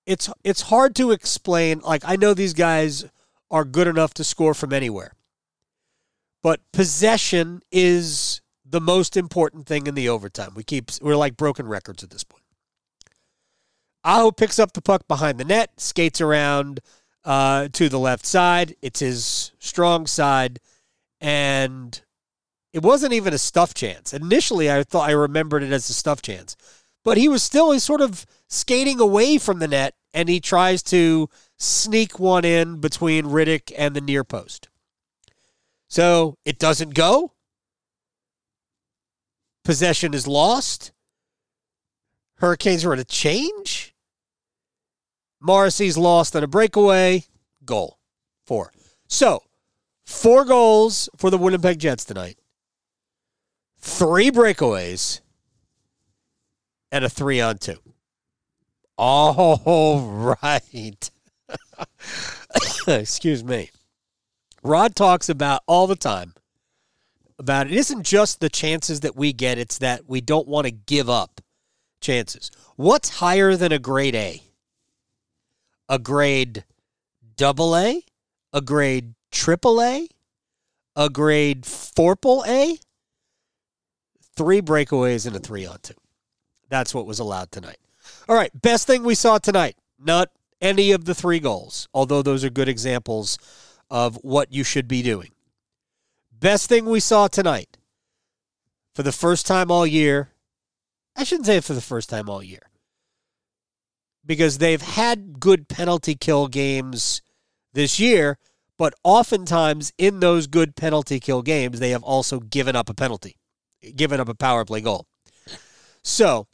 it's 0.07 0.31
it's 0.45 0.63
hard 0.63 0.95
to 0.97 1.11
explain. 1.11 1.81
Like 1.81 2.03
I 2.07 2.17
know 2.17 2.35
these 2.35 2.55
guys 2.55 3.05
are 3.51 3.65
good 3.65 3.89
enough 3.89 4.15
to 4.15 4.25
score 4.25 4.55
from 4.55 4.73
anywhere. 4.73 5.15
But 6.43 6.61
possession 6.73 7.63
is 7.73 8.43
the 8.65 8.81
most 8.81 9.17
important 9.17 9.67
thing 9.67 9.87
in 9.87 9.95
the 9.95 10.09
overtime. 10.09 10.53
We 10.55 10.65
keep 10.65 10.91
we're 11.01 11.17
like 11.17 11.37
broken 11.37 11.69
records 11.69 12.03
at 12.03 12.11
this 12.11 12.25
point. 12.25 12.45
Aho 14.05 14.31
picks 14.31 14.59
up 14.59 14.73
the 14.73 14.83
puck 14.83 15.09
behind 15.09 15.39
the 15.39 15.45
net, 15.45 15.81
skates 15.81 16.21
around 16.21 16.81
uh, 17.25 17.69
to 17.73 17.89
the 17.89 17.99
left 17.99 18.27
side. 18.27 18.77
It's 18.83 19.01
his 19.01 19.53
strong 19.59 20.07
side, 20.07 20.61
and 21.21 22.01
it 22.73 22.83
wasn't 22.83 23.15
even 23.15 23.33
a 23.33 23.39
stuff 23.39 23.73
chance. 23.73 24.13
Initially, 24.13 24.71
I 24.71 24.83
thought 24.83 25.09
I 25.09 25.13
remembered 25.13 25.63
it 25.63 25.73
as 25.73 25.89
a 25.89 25.95
stuff 25.95 26.21
chance, 26.21 26.57
but 27.03 27.17
he 27.17 27.29
was 27.29 27.43
still 27.43 27.73
he's 27.73 27.85
sort 27.85 28.01
of 28.01 28.27
skating 28.49 29.01
away 29.01 29.39
from 29.39 29.59
the 29.59 29.69
net, 29.69 29.95
and 30.13 30.29
he 30.29 30.41
tries 30.41 30.83
to 30.85 31.29
sneak 31.59 32.19
one 32.19 32.45
in 32.45 32.81
between 32.81 33.27
Rittich 33.27 33.73
and 33.77 33.95
the 33.95 34.01
near 34.01 34.25
post. 34.25 34.69
So 35.89 36.37
it 36.45 36.59
doesn't 36.59 36.95
go. 36.95 37.34
Possession 39.65 40.15
is 40.15 40.27
lost. 40.27 40.93
Hurricanes 42.37 42.85
are 42.85 42.93
at 42.93 42.99
a 42.99 43.05
change. 43.05 43.95
Morrissey's 45.41 45.97
lost 45.97 46.37
on 46.37 46.45
a 46.45 46.47
breakaway. 46.47 47.25
Goal. 47.65 47.99
Four. 48.45 48.73
So, 49.09 49.43
four 50.05 50.45
goals 50.45 51.09
for 51.17 51.31
the 51.31 51.39
Winnipeg 51.39 51.79
Jets 51.79 52.05
tonight 52.05 52.39
three 53.85 54.31
breakaways, 54.31 55.21
and 56.91 57.05
a 57.05 57.09
three 57.09 57.41
on 57.41 57.59
two. 57.59 57.79
All 58.97 60.37
right. 60.43 61.11
Excuse 62.89 63.45
me. 63.45 63.71
Rod 64.63 64.97
talks 64.97 65.29
about 65.29 65.63
all 65.67 65.87
the 65.87 65.97
time 65.97 66.33
about 67.39 67.67
it 67.67 67.73
isn't 67.73 68.05
just 68.05 68.41
the 68.41 68.49
chances 68.49 69.01
that 69.01 69.17
we 69.17 69.33
get, 69.33 69.59
it's 69.59 69.79
that 69.79 70.09
we 70.09 70.21
don't 70.21 70.49
want 70.49 70.67
to 70.67 70.71
give 70.71 71.11
up 71.11 71.41
chances. 72.01 72.51
What's 72.77 73.09
higher 73.19 73.57
than 73.57 73.73
a 73.73 73.79
grade 73.79 74.15
A? 74.15 74.43
A 75.89 75.99
grade 75.99 76.65
double 77.37 77.77
A? 77.77 78.03
A 78.53 78.61
grade 78.61 79.15
triple 79.31 79.83
A? 79.83 80.09
A 80.97 81.11
grade 81.11 81.65
fourple 81.65 82.45
A? 82.47 82.79
three 84.37 84.61
breakaways 84.61 85.27
and 85.27 85.37
a 85.37 85.39
three 85.39 85.67
on 85.67 85.79
two. 85.83 85.95
That's 86.69 86.95
what 86.95 87.07
was 87.07 87.19
allowed 87.19 87.51
tonight. 87.53 87.79
All 88.29 88.37
right, 88.37 88.51
best 88.63 88.87
thing 88.87 89.05
we 89.05 89.15
saw 89.15 89.39
tonight. 89.39 89.77
Not 89.99 90.31
any 90.61 90.93
of 90.93 91.05
the 91.05 91.15
three 91.15 91.41
goals, 91.41 91.89
although 91.95 92.23
those 92.23 92.45
are 92.45 92.51
good 92.51 92.69
examples 92.69 93.39
of 93.91 94.17
what 94.23 94.53
you 94.53 94.65
should 94.65 94.89
be 94.89 95.03
doing. 95.03 95.31
Best 96.41 96.69
thing 96.69 96.85
we 96.85 97.01
saw 97.01 97.27
tonight, 97.29 97.79
for 98.95 99.03
the 99.03 99.13
first 99.13 99.47
time 99.47 99.71
all 99.71 99.87
year, 99.87 100.31
I 101.17 101.25
shouldn't 101.25 101.47
say 101.47 101.57
it 101.57 101.65
for 101.65 101.75
the 101.75 101.81
first 101.81 102.11
time 102.11 102.29
all 102.29 102.43
year, 102.43 102.71
because 104.27 104.59
they've 104.59 104.83
had 104.83 105.41
good 105.41 105.69
penalty 105.69 106.15
kill 106.15 106.49
games 106.49 107.23
this 107.73 107.99
year, 107.99 108.39
but 108.77 108.95
oftentimes 109.05 109.93
in 109.97 110.21
those 110.21 110.47
good 110.47 110.77
penalty 110.77 111.19
kill 111.19 111.43
games, 111.43 111.81
they 111.81 111.91
have 111.91 112.03
also 112.03 112.41
given 112.41 112.77
up 112.77 112.91
a 112.91 112.95
penalty, 112.95 113.37
given 113.97 114.21
up 114.21 114.29
a 114.29 114.35
power 114.35 114.65
play 114.65 114.81
goal. 114.81 115.07
So, 116.03 116.47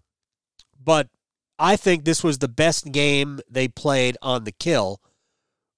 but 0.79 1.09
I 1.59 1.77
think 1.77 2.05
this 2.05 2.23
was 2.23 2.39
the 2.39 2.49
best 2.49 2.93
game 2.93 3.41
they 3.51 3.67
played 3.67 4.17
on 4.23 4.45
the 4.45 4.53
kill 4.53 5.01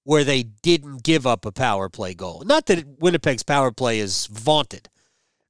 where 0.04 0.24
they 0.24 0.42
didn't 0.42 1.02
give 1.02 1.26
up 1.26 1.44
a 1.44 1.52
power 1.52 1.88
play 1.88 2.14
goal. 2.14 2.42
Not 2.44 2.66
that 2.66 2.98
Winnipeg's 2.98 3.42
power 3.42 3.70
play 3.70 3.98
is 3.98 4.26
vaunted. 4.26 4.88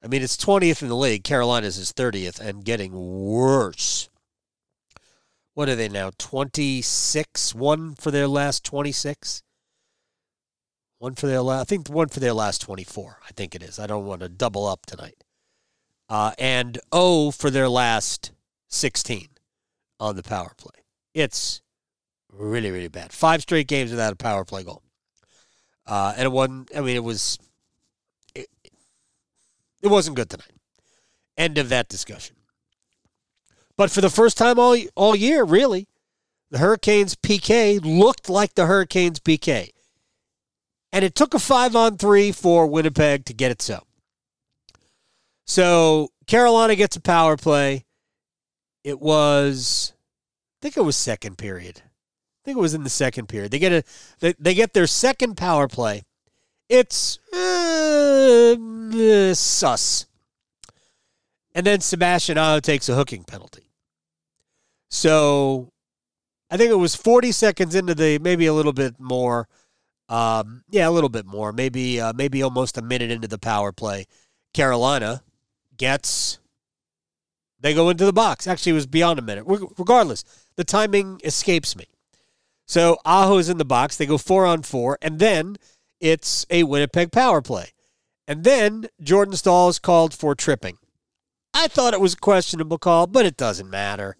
I 0.04 0.08
mean, 0.08 0.22
it's 0.22 0.36
20th 0.36 0.82
in 0.82 0.88
the 0.88 0.96
league. 0.96 1.24
Carolina's 1.24 1.78
is 1.78 1.92
30th 1.92 2.40
and 2.40 2.64
getting 2.64 2.92
worse. 2.92 4.08
What 5.54 5.68
are 5.68 5.76
they 5.76 5.88
now? 5.88 6.10
26? 6.18 7.54
One 7.54 7.94
for 7.94 8.10
their 8.10 8.26
last 8.26 8.64
26? 8.64 9.42
One 10.98 11.14
for 11.14 11.26
their 11.26 11.42
last, 11.42 11.60
I 11.62 11.64
think 11.64 11.88
one 11.88 12.08
for 12.08 12.20
their 12.20 12.32
last 12.32 12.60
24. 12.62 13.20
I 13.28 13.32
think 13.32 13.54
it 13.54 13.62
is. 13.62 13.78
I 13.78 13.86
don't 13.86 14.06
want 14.06 14.22
to 14.22 14.28
double 14.28 14.66
up 14.66 14.86
tonight. 14.86 15.24
Uh, 16.08 16.32
and 16.38 16.78
O 16.90 17.30
for 17.30 17.50
their 17.50 17.68
last 17.68 18.32
16 18.68 19.28
on 20.00 20.16
the 20.16 20.22
power 20.22 20.52
play. 20.56 20.82
It's 21.14 21.62
really, 22.32 22.70
really 22.70 22.88
bad. 22.88 23.12
Five 23.12 23.42
straight 23.42 23.68
games 23.68 23.90
without 23.90 24.12
a 24.12 24.16
power 24.16 24.44
play 24.44 24.64
goal. 24.64 24.82
Uh, 25.86 26.14
and 26.16 26.24
it 26.24 26.32
wasn't, 26.32 26.70
I 26.76 26.80
mean, 26.80 26.96
it 26.96 27.04
was, 27.04 27.38
it, 28.34 28.48
it 29.82 29.88
wasn't 29.88 30.16
good 30.16 30.30
tonight. 30.30 30.52
End 31.36 31.58
of 31.58 31.68
that 31.70 31.88
discussion. 31.88 32.36
But 33.76 33.90
for 33.90 34.00
the 34.00 34.10
first 34.10 34.36
time 34.36 34.58
all, 34.58 34.76
all 34.94 35.16
year, 35.16 35.44
really, 35.44 35.88
the 36.50 36.58
Hurricanes 36.58 37.16
PK 37.16 37.80
looked 37.82 38.28
like 38.28 38.54
the 38.54 38.66
Hurricanes 38.66 39.18
PK. 39.20 39.70
And 40.92 41.04
it 41.04 41.14
took 41.14 41.32
a 41.32 41.38
five 41.38 41.74
on 41.74 41.96
three 41.96 42.32
for 42.32 42.66
Winnipeg 42.66 43.24
to 43.24 43.32
get 43.32 43.50
it 43.50 43.62
so. 43.62 43.84
So 45.46 46.10
Carolina 46.26 46.76
gets 46.76 46.96
a 46.96 47.00
power 47.00 47.36
play. 47.36 47.86
It 48.84 49.00
was, 49.00 49.94
I 49.94 50.58
think 50.60 50.76
it 50.76 50.82
was 50.82 50.96
second 50.96 51.38
period. 51.38 51.82
I 52.42 52.44
think 52.44 52.58
it 52.58 52.60
was 52.60 52.74
in 52.74 52.82
the 52.82 52.90
second 52.90 53.28
period. 53.28 53.52
They 53.52 53.60
get 53.60 53.72
a 53.72 53.84
they, 54.18 54.34
they 54.38 54.54
get 54.54 54.72
their 54.72 54.88
second 54.88 55.36
power 55.36 55.68
play. 55.68 56.02
It's 56.68 57.20
uh, 57.32 58.56
uh, 58.56 59.34
sus. 59.34 60.06
And 61.54 61.64
then 61.64 61.80
Sebastian 61.80 62.38
Aho 62.38 62.58
takes 62.58 62.88
a 62.88 62.94
hooking 62.94 63.22
penalty. 63.22 63.70
So 64.90 65.70
I 66.50 66.56
think 66.56 66.70
it 66.70 66.76
was 66.76 66.96
40 66.96 67.30
seconds 67.30 67.74
into 67.76 67.94
the 67.94 68.18
maybe 68.18 68.46
a 68.46 68.54
little 68.54 68.72
bit 68.72 68.98
more. 68.98 69.46
Um, 70.08 70.64
yeah, 70.68 70.88
a 70.88 70.90
little 70.90 71.08
bit 71.08 71.26
more. 71.26 71.52
Maybe 71.52 72.00
uh, 72.00 72.12
maybe 72.12 72.42
almost 72.42 72.76
a 72.76 72.82
minute 72.82 73.12
into 73.12 73.28
the 73.28 73.38
power 73.38 73.70
play. 73.70 74.06
Carolina 74.52 75.22
gets 75.76 76.40
they 77.60 77.72
go 77.72 77.88
into 77.88 78.04
the 78.04 78.12
box. 78.12 78.48
Actually, 78.48 78.72
it 78.72 78.74
was 78.74 78.86
beyond 78.86 79.20
a 79.20 79.22
minute. 79.22 79.44
Regardless, 79.46 80.24
the 80.56 80.64
timing 80.64 81.20
escapes 81.22 81.76
me. 81.76 81.86
So 82.72 82.96
Aho's 83.04 83.50
in 83.50 83.58
the 83.58 83.66
box. 83.66 83.98
They 83.98 84.06
go 84.06 84.16
four 84.16 84.46
on 84.46 84.62
four, 84.62 84.96
and 85.02 85.18
then 85.18 85.58
it's 86.00 86.46
a 86.48 86.62
Winnipeg 86.62 87.12
power 87.12 87.42
play. 87.42 87.66
And 88.26 88.44
then 88.44 88.86
Jordan 88.98 89.36
Staal 89.36 89.68
is 89.68 89.78
called 89.78 90.14
for 90.14 90.34
tripping. 90.34 90.78
I 91.52 91.68
thought 91.68 91.92
it 91.92 92.00
was 92.00 92.14
a 92.14 92.16
questionable 92.16 92.78
call, 92.78 93.06
but 93.06 93.26
it 93.26 93.36
doesn't 93.36 93.68
matter. 93.68 94.16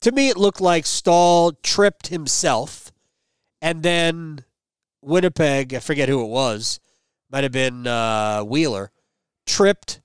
To 0.00 0.10
me, 0.10 0.28
it 0.28 0.36
looked 0.36 0.60
like 0.60 0.84
Staal 0.84 1.52
tripped 1.62 2.08
himself, 2.08 2.90
and 3.62 3.84
then 3.84 4.44
Winnipeg, 5.00 5.72
I 5.72 5.78
forget 5.78 6.08
who 6.08 6.24
it 6.24 6.28
was, 6.28 6.80
might 7.30 7.44
have 7.44 7.52
been 7.52 7.86
uh, 7.86 8.42
Wheeler, 8.42 8.90
tripped 9.46 10.00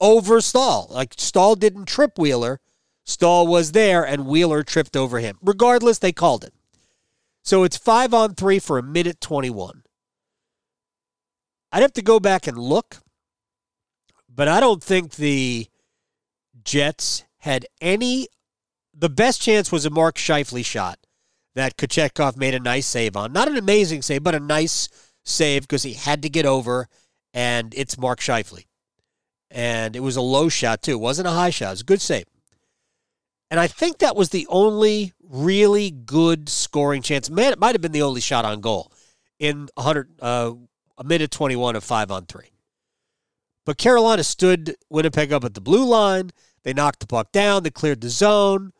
over 0.00 0.40
Staal. 0.40 0.86
Like 0.92 1.14
Staal 1.16 1.56
didn't 1.56 1.86
trip 1.86 2.20
Wheeler. 2.20 2.60
Staal 3.04 3.48
was 3.48 3.72
there, 3.72 4.06
and 4.06 4.28
Wheeler 4.28 4.62
tripped 4.62 4.96
over 4.96 5.18
him. 5.18 5.38
Regardless, 5.42 5.98
they 5.98 6.12
called 6.12 6.44
it. 6.44 6.52
So 7.46 7.62
it's 7.62 7.76
five 7.76 8.12
on 8.12 8.34
three 8.34 8.58
for 8.58 8.76
a 8.76 8.82
minute 8.82 9.20
21. 9.20 9.84
I'd 11.70 11.82
have 11.82 11.92
to 11.92 12.02
go 12.02 12.18
back 12.18 12.48
and 12.48 12.58
look, 12.58 12.96
but 14.28 14.48
I 14.48 14.58
don't 14.58 14.82
think 14.82 15.12
the 15.12 15.68
Jets 16.64 17.24
had 17.38 17.66
any. 17.80 18.26
The 18.92 19.08
best 19.08 19.40
chance 19.40 19.70
was 19.70 19.86
a 19.86 19.90
Mark 19.90 20.16
Scheifele 20.16 20.64
shot 20.64 20.98
that 21.54 21.76
Kochetkov 21.76 22.36
made 22.36 22.54
a 22.54 22.58
nice 22.58 22.86
save 22.86 23.16
on. 23.16 23.32
Not 23.32 23.46
an 23.46 23.56
amazing 23.56 24.02
save, 24.02 24.24
but 24.24 24.34
a 24.34 24.40
nice 24.40 24.88
save 25.24 25.62
because 25.62 25.84
he 25.84 25.92
had 25.92 26.22
to 26.22 26.28
get 26.28 26.46
over, 26.46 26.88
and 27.32 27.72
it's 27.76 27.96
Mark 27.96 28.18
Scheifele. 28.18 28.64
And 29.52 29.94
it 29.94 30.00
was 30.00 30.16
a 30.16 30.20
low 30.20 30.48
shot, 30.48 30.82
too. 30.82 30.92
It 30.92 31.00
wasn't 31.00 31.28
a 31.28 31.32
high 31.32 31.50
shot. 31.50 31.68
It 31.68 31.70
was 31.70 31.80
a 31.82 31.84
good 31.84 32.00
save. 32.00 32.26
And 33.50 33.60
I 33.60 33.66
think 33.66 33.98
that 33.98 34.16
was 34.16 34.30
the 34.30 34.46
only 34.48 35.12
really 35.22 35.90
good 35.90 36.48
scoring 36.48 37.02
chance. 37.02 37.30
Man, 37.30 37.52
it 37.52 37.58
might 37.58 37.74
have 37.74 37.82
been 37.82 37.92
the 37.92 38.02
only 38.02 38.20
shot 38.20 38.44
on 38.44 38.60
goal 38.60 38.92
in 39.38 39.68
100, 39.74 40.08
uh, 40.20 40.52
a 40.98 41.04
minute 41.04 41.30
21 41.30 41.76
of 41.76 41.84
five 41.84 42.10
on 42.10 42.26
three. 42.26 42.50
But 43.64 43.78
Carolina 43.78 44.24
stood 44.24 44.76
Winnipeg 44.88 45.32
up 45.32 45.44
at 45.44 45.54
the 45.54 45.60
blue 45.60 45.84
line. 45.84 46.30
They 46.62 46.72
knocked 46.72 47.00
the 47.00 47.06
puck 47.06 47.32
down. 47.32 47.62
They 47.62 47.70
cleared 47.70 48.00
the 48.00 48.08
zone. 48.08 48.72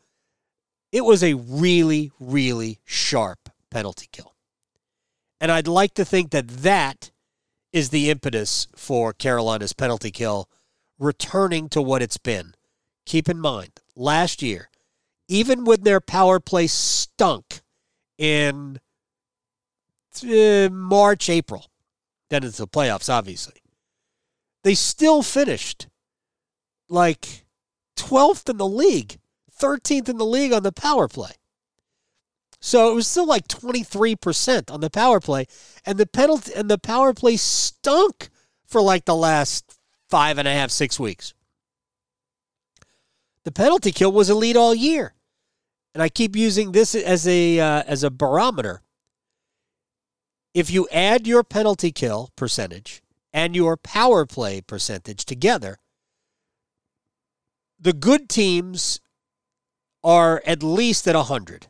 It 0.91 1.05
was 1.05 1.23
a 1.23 1.33
really, 1.35 2.11
really 2.19 2.79
sharp 2.85 3.49
penalty 3.69 4.07
kill. 4.11 4.33
And 5.39 5.51
I'd 5.51 5.67
like 5.67 5.93
to 5.95 6.05
think 6.05 6.31
that 6.31 6.47
that 6.47 7.11
is 7.71 7.89
the 7.89 8.09
impetus 8.09 8.67
for 8.75 9.13
Carolina's 9.13 9.73
penalty 9.73 10.11
kill 10.11 10.49
returning 10.97 11.69
to 11.69 11.81
what 11.81 12.01
it's 12.01 12.17
been. 12.17 12.55
Keep 13.05 13.29
in 13.29 13.39
mind, 13.39 13.81
last 13.97 14.41
year, 14.41 14.69
even 15.27 15.65
when 15.65 15.83
their 15.83 15.99
power 15.99 16.39
play 16.39 16.67
stunk 16.67 17.61
in 18.17 18.79
uh, 20.23 20.69
March, 20.71 21.29
April, 21.29 21.65
then 22.29 22.43
into 22.43 22.57
the 22.57 22.67
playoffs, 22.67 23.11
obviously, 23.11 23.61
they 24.63 24.75
still 24.75 25.21
finished 25.21 25.87
like 26.89 27.45
12th 27.97 28.49
in 28.49 28.57
the 28.57 28.67
league, 28.67 29.17
13th 29.59 30.09
in 30.09 30.17
the 30.17 30.25
league 30.25 30.53
on 30.53 30.63
the 30.63 30.71
power 30.71 31.07
play. 31.07 31.31
So 32.59 32.91
it 32.91 32.95
was 32.95 33.07
still 33.07 33.27
like 33.27 33.47
23% 33.47 34.71
on 34.71 34.81
the 34.81 34.89
power 34.89 35.19
play. 35.19 35.45
And 35.85 35.97
the 35.97 36.07
penalty 36.07 36.53
and 36.55 36.69
the 36.69 36.79
power 36.79 37.13
play 37.13 37.37
stunk 37.37 38.29
for 38.65 38.81
like 38.81 39.05
the 39.05 39.15
last 39.15 39.77
five 40.09 40.37
and 40.37 40.47
a 40.47 40.53
half, 40.53 40.71
six 40.71 40.99
weeks. 40.99 41.33
The 43.47 43.53
penalty 43.53 43.93
kill 43.93 44.11
was 44.11 44.29
elite 44.29 44.57
all 44.57 44.75
year. 44.75 45.13
And 45.93 46.03
I 46.03 46.09
keep 46.09 46.35
using 46.35 46.73
this 46.73 46.93
as 46.93 47.25
a 47.25 47.57
uh, 47.61 47.83
as 47.87 48.03
a 48.03 48.11
barometer. 48.11 48.81
If 50.53 50.69
you 50.69 50.85
add 50.91 51.25
your 51.25 51.45
penalty 51.45 51.93
kill 51.93 52.29
percentage 52.35 53.01
and 53.31 53.55
your 53.55 53.77
power 53.77 54.25
play 54.25 54.59
percentage 54.59 55.23
together, 55.23 55.77
the 57.79 57.93
good 57.93 58.27
teams 58.27 58.99
are 60.03 60.43
at 60.45 60.61
least 60.61 61.07
at 61.07 61.15
100. 61.15 61.67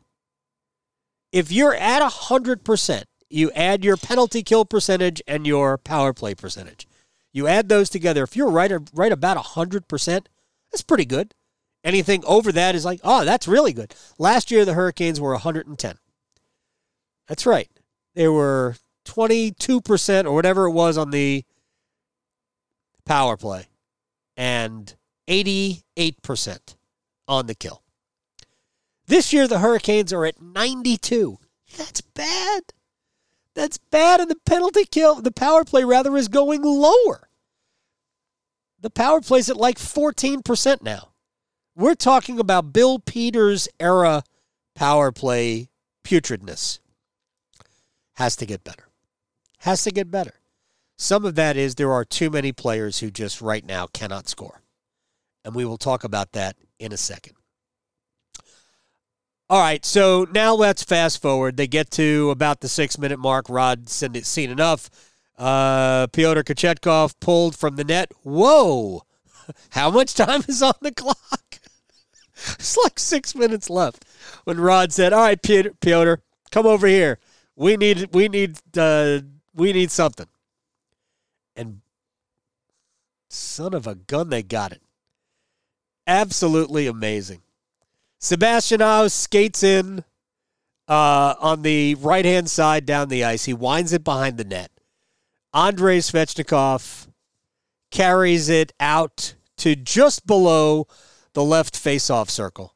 If 1.32 1.52
you're 1.52 1.76
at 1.76 2.02
100%, 2.02 3.04
you 3.30 3.52
add 3.52 3.86
your 3.86 3.98
penalty 3.98 4.42
kill 4.42 4.66
percentage 4.66 5.22
and 5.28 5.46
your 5.46 5.78
power 5.78 6.12
play 6.12 6.34
percentage. 6.34 6.88
You 7.34 7.46
add 7.46 7.70
those 7.70 7.92
together. 7.92 8.24
If 8.24 8.36
you're 8.36 8.50
right, 8.50 8.72
right 8.96 9.12
about 9.12 9.38
100%, 9.38 10.26
that's 10.72 10.82
pretty 10.82 11.06
good. 11.06 11.36
Anything 11.84 12.24
over 12.26 12.52
that 12.52 12.76
is 12.76 12.86
like, 12.86 13.00
oh, 13.04 13.24
that's 13.24 13.48
really 13.48 13.74
good. 13.74 13.94
Last 14.18 14.52
year, 14.52 14.66
the 14.66 14.74
Hurricanes 14.74 15.22
were 15.22 15.32
110. 15.32 15.98
That's 17.28 17.46
right. 17.46 17.70
They 18.16 18.28
were 18.28 18.76
22% 19.06 20.26
or 20.26 20.34
whatever 20.34 20.66
it 20.66 20.72
was 20.72 20.98
on 20.98 21.12
the 21.12 21.44
power 23.06 23.38
play 23.38 23.68
and 24.36 24.96
88% 25.28 26.76
on 27.28 27.48
the 27.48 27.56
kill. 27.56 27.84
This 29.08 29.32
year, 29.32 29.48
the 29.48 29.60
Hurricanes 29.60 30.12
are 30.12 30.26
at 30.26 30.42
92. 30.42 31.38
That's 31.78 32.02
bad. 32.02 32.64
That's 33.56 33.78
bad. 33.78 34.20
And 34.20 34.30
the 34.30 34.38
penalty 34.46 34.86
kill, 34.86 35.16
the 35.16 35.32
power 35.32 35.64
play 35.64 35.84
rather, 35.84 36.16
is 36.18 36.28
going 36.28 36.62
lower. 36.62 37.30
The 38.80 38.90
power 38.90 39.22
play's 39.22 39.50
at 39.50 39.58
like 39.58 39.78
14% 39.78 40.82
now. 40.82 41.10
We're 41.78 41.94
talking 41.94 42.40
about 42.40 42.74
Bill 42.74 42.98
Peters 42.98 43.68
era 43.80 44.24
power 44.74 45.12
play 45.12 45.70
putridness 46.04 46.80
has 48.16 48.36
to 48.38 48.48
get 48.48 48.64
better. 48.64 48.88
Has 49.60 49.84
to 49.84 49.92
get 49.92 50.10
better. 50.10 50.34
Some 50.98 51.24
of 51.24 51.36
that 51.36 51.56
is 51.56 51.76
there 51.76 51.94
are 51.94 52.04
too 52.04 52.32
many 52.32 52.52
players 52.52 52.98
who 52.98 53.12
just 53.12 53.42
right 53.42 53.64
now 53.64 53.86
cannot 53.86 54.28
score. 54.28 54.64
And 55.46 55.54
we 55.54 55.66
will 55.66 55.78
talk 55.78 56.04
about 56.04 56.32
that 56.32 56.56
in 56.80 56.92
a 56.92 56.98
second. 56.98 57.36
All 59.48 59.62
right, 59.62 59.86
so 59.86 60.26
now 60.34 60.56
let's 60.56 60.82
fast 60.82 61.22
forward. 61.22 61.58
They 61.58 61.68
get 61.68 61.92
to 61.92 62.32
about 62.32 62.62
the 62.62 62.70
six 62.70 62.98
minute 62.98 63.20
mark. 63.20 63.50
Rod 63.50 63.88
seen 63.88 64.50
enough. 64.50 64.90
Uh, 65.38 66.08
Pyotr 66.08 66.42
Kochetkov 66.42 67.14
pulled 67.20 67.56
from 67.56 67.76
the 67.76 67.84
net. 67.84 68.12
Whoa! 68.24 69.04
How 69.70 69.92
much 69.92 70.16
time 70.16 70.42
is 70.48 70.64
on 70.64 70.74
the 70.82 70.92
clock? 70.92 71.60
it's 72.60 72.78
like 72.78 73.00
six 73.00 73.36
minutes 73.36 73.70
left 73.70 74.06
when 74.44 74.60
Rod 74.60 74.92
said, 74.92 75.14
"All 75.14 75.22
right, 75.22 75.42
Pyotr, 75.42 76.22
come 76.52 76.66
over 76.66 76.88
here. 76.88 77.20
We 77.56 77.78
need, 77.78 78.14
we 78.14 78.28
need, 78.28 78.60
uh, 78.78 79.22
we 79.54 79.74
need 79.74 79.92
something." 79.92 80.28
And 81.56 81.82
son 83.30 83.74
of 83.74 83.88
a 83.88 83.96
gun, 83.96 84.30
they 84.30 84.44
got 84.44 84.72
it. 84.72 84.82
Absolutely 86.06 86.88
amazing. 86.88 87.42
Sebastian 88.20 88.82
Aho 88.82 89.08
skates 89.10 89.62
in 89.62 90.04
uh, 90.88 91.36
on 91.40 91.62
the 91.62 91.96
right 91.96 92.26
hand 92.26 92.50
side 92.50 92.86
down 92.86 93.10
the 93.10 93.24
ice. 93.24 93.46
He 93.46 93.54
winds 93.54 93.94
it 93.94 94.04
behind 94.04 94.38
the 94.38 94.44
net. 94.44 94.72
Andrei 95.54 96.00
Svechnikov 96.00 97.08
carries 97.92 98.50
it 98.50 98.74
out 98.80 99.36
to 99.58 99.76
just 99.76 100.26
below 100.26 100.88
the 101.38 101.44
left 101.44 101.78
face-off 101.78 102.32
circle. 102.32 102.74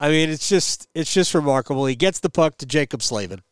I 0.00 0.08
mean, 0.08 0.30
it's 0.30 0.48
just 0.48 0.88
it's 0.94 1.12
just 1.12 1.34
remarkable. 1.34 1.84
He 1.84 1.94
gets 1.94 2.20
the 2.20 2.30
puck 2.30 2.56
to 2.56 2.64
Jaccob 2.64 3.02
Slavin. 3.02 3.42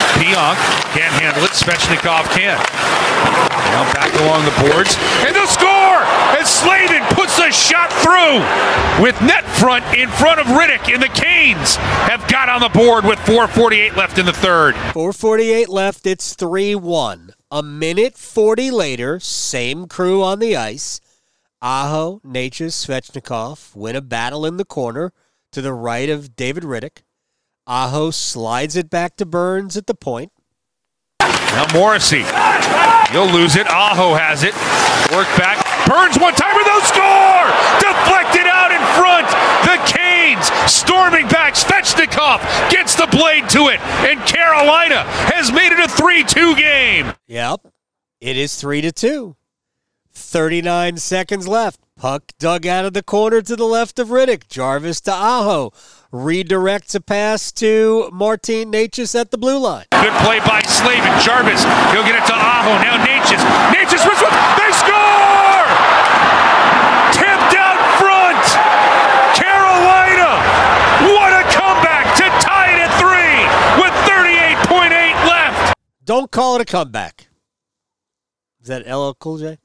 Pionk 0.00 0.56
can't 0.96 1.12
handle 1.20 1.44
it. 1.44 1.50
Svechnikov 1.50 2.24
can. 2.32 2.56
Now 2.56 3.92
back 3.92 4.14
along 4.22 4.46
the 4.46 4.70
boards. 4.72 4.96
And 5.26 5.36
the 5.36 5.44
score! 5.44 6.00
And 6.38 6.46
Slavin 6.46 7.02
puts 7.14 7.38
a 7.38 7.52
shot 7.52 7.92
through 8.00 8.40
with 9.04 9.20
net 9.20 9.44
front 9.44 9.84
in 9.94 10.08
front 10.08 10.40
of 10.40 10.46
Rittich. 10.46 10.90
And 10.90 11.02
the 11.02 11.08
Canes 11.08 11.76
have 12.08 12.26
got 12.28 12.48
on 12.48 12.62
the 12.62 12.70
board 12.70 13.04
with 13.04 13.18
4.48 13.18 13.94
left 13.94 14.16
in 14.16 14.24
the 14.24 14.32
third. 14.32 14.74
4.48 14.74 15.68
left. 15.68 16.06
It's 16.06 16.34
3 16.34 16.74
1. 16.74 17.34
A 17.50 17.62
minute 17.62 18.16
40 18.16 18.70
later, 18.70 19.20
same 19.20 19.86
crew 19.86 20.22
on 20.22 20.38
the 20.38 20.56
ice. 20.56 21.02
Aho, 21.66 22.20
Necas, 22.24 22.78
Svechnikov 22.78 23.74
win 23.74 23.96
a 23.96 24.00
battle 24.00 24.46
in 24.46 24.56
the 24.56 24.64
corner 24.64 25.12
to 25.50 25.60
the 25.60 25.72
right 25.72 26.08
of 26.08 26.36
David 26.36 26.62
Rittich. 26.62 27.02
Aho 27.66 28.12
slides 28.12 28.76
it 28.76 28.88
back 28.88 29.16
to 29.16 29.26
Burns 29.26 29.76
at 29.76 29.88
the 29.88 29.94
point. 29.96 30.30
Now 31.18 31.66
Morrissey. 31.74 32.22
He'll 33.10 33.26
lose 33.26 33.56
it. 33.56 33.66
Aho 33.66 34.14
has 34.14 34.44
it. 34.44 34.54
Work 35.10 35.26
back. 35.34 35.58
Burns 35.88 36.16
one 36.20 36.34
timer, 36.34 36.62
they'll 36.62 36.86
score! 36.86 37.50
Deflected 37.82 38.46
out 38.46 38.70
in 38.70 38.82
front. 38.94 39.26
The 39.66 39.82
Canes 39.90 40.46
storming 40.70 41.26
back. 41.26 41.54
Svechnikov 41.54 42.46
gets 42.70 42.94
the 42.94 43.08
blade 43.08 43.50
to 43.50 43.70
it. 43.74 43.80
And 44.06 44.20
Carolina 44.20 45.02
has 45.34 45.50
made 45.50 45.72
it 45.72 45.80
a 45.80 45.88
3 45.88 46.22
2 46.22 46.54
game. 46.54 47.12
Yep. 47.26 47.66
It 48.20 48.36
is 48.36 48.54
3 48.54 48.82
to 48.82 48.92
2. 48.92 49.34
39 50.16 50.96
seconds 50.96 51.46
left. 51.46 51.80
Puck 51.96 52.32
dug 52.38 52.66
out 52.66 52.84
of 52.84 52.92
the 52.94 53.02
corner 53.02 53.40
to 53.42 53.54
the 53.54 53.64
left 53.64 53.98
of 53.98 54.08
Rittich. 54.08 54.48
Jarvis 54.48 55.00
to 55.02 55.12
Aho 55.12 55.72
redirects 56.12 56.94
a 56.94 57.00
pass 57.00 57.52
to 57.52 58.08
Martin 58.12 58.72
Necas 58.72 59.18
at 59.18 59.30
the 59.30 59.38
blue 59.38 59.58
line. 59.58 59.86
Good 59.92 60.12
play 60.24 60.40
by 60.40 60.62
Slavin. 60.62 61.12
Jarvis, 61.20 61.62
he'll 61.92 62.04
get 62.04 62.16
it 62.16 62.26
to 62.26 62.34
Aho. 62.34 62.80
Now 62.80 62.96
Necas. 63.04 63.40
Necas, 63.72 64.04
they 64.04 64.72
score! 64.72 65.68
Tipped 67.12 67.52
out 67.56 67.80
front! 68.00 68.44
Carolina! 69.36 70.40
What 71.12 71.32
a 71.32 71.44
comeback 71.52 72.16
to 72.16 72.24
tie 72.40 72.72
it 72.72 72.88
at 72.88 72.92
three 73.00 73.40
with 73.80 73.92
38.8 74.08 75.28
left! 75.28 75.76
Don't 76.04 76.30
call 76.30 76.56
it 76.56 76.62
a 76.62 76.64
comeback. 76.64 77.28
Is 78.60 78.68
that 78.68 78.86
LL 78.86 79.14
Cool 79.14 79.38
J? 79.38 79.58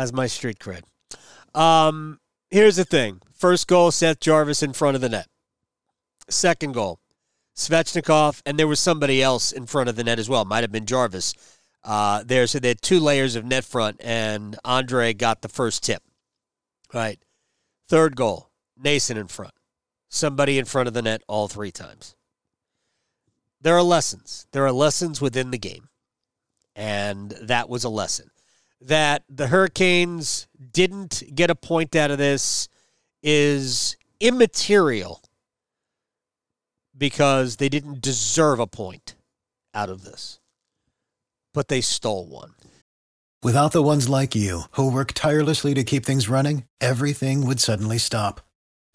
Has 0.00 0.14
my 0.14 0.28
street 0.28 0.58
cred. 0.58 0.84
Um, 1.54 2.20
here's 2.50 2.76
the 2.76 2.86
thing. 2.86 3.20
First 3.34 3.66
goal, 3.66 3.90
Seth 3.90 4.18
Jarvis 4.18 4.62
in 4.62 4.72
front 4.72 4.94
of 4.94 5.02
the 5.02 5.10
net. 5.10 5.26
Second 6.26 6.72
goal, 6.72 7.00
Svechnikov, 7.54 8.40
and 8.46 8.58
there 8.58 8.66
was 8.66 8.80
somebody 8.80 9.22
else 9.22 9.52
in 9.52 9.66
front 9.66 9.90
of 9.90 9.96
the 9.96 10.04
net 10.04 10.18
as 10.18 10.26
well. 10.26 10.46
Might 10.46 10.64
have 10.64 10.72
been 10.72 10.86
Jarvis. 10.86 11.34
Uh, 11.84 12.22
there, 12.24 12.46
so 12.46 12.58
they 12.58 12.68
had 12.68 12.80
two 12.80 12.98
layers 12.98 13.36
of 13.36 13.44
net 13.44 13.62
front, 13.62 14.00
and 14.02 14.56
Andrei 14.64 15.12
got 15.12 15.42
the 15.42 15.50
first 15.50 15.84
tip. 15.84 16.02
Right. 16.94 17.18
Third 17.86 18.16
goal, 18.16 18.48
Nason 18.82 19.18
in 19.18 19.28
front. 19.28 19.52
Somebody 20.08 20.56
in 20.56 20.64
front 20.64 20.88
of 20.88 20.94
the 20.94 21.02
net 21.02 21.20
all 21.28 21.46
three 21.46 21.72
times. 21.72 22.16
There 23.60 23.76
are 23.76 23.82
lessons. 23.82 24.46
There 24.52 24.64
are 24.64 24.72
lessons 24.72 25.20
within 25.20 25.50
the 25.50 25.58
game. 25.58 25.90
And 26.74 27.32
that 27.32 27.68
was 27.68 27.84
a 27.84 27.90
lesson. 27.90 28.30
That 28.80 29.24
the 29.28 29.48
Hurricanes 29.48 30.48
didn't 30.72 31.22
get 31.34 31.50
a 31.50 31.54
point 31.54 31.94
out 31.94 32.10
of 32.10 32.18
this 32.18 32.68
is 33.22 33.96
immaterial 34.20 35.20
because 36.96 37.56
they 37.56 37.68
didn't 37.68 38.00
deserve 38.00 38.58
a 38.58 38.66
point 38.66 39.14
out 39.74 39.88
of 39.88 40.04
this, 40.04 40.40
but 41.54 41.68
they 41.68 41.80
stole 41.80 42.26
one. 42.26 42.54
Without 43.42 43.72
the 43.72 43.82
ones 43.82 44.06
like 44.08 44.34
you, 44.34 44.64
who 44.72 44.92
work 44.92 45.12
tirelessly 45.14 45.72
to 45.72 45.82
keep 45.82 46.04
things 46.04 46.28
running, 46.28 46.64
everything 46.80 47.46
would 47.46 47.58
suddenly 47.58 47.96
stop. 47.96 48.42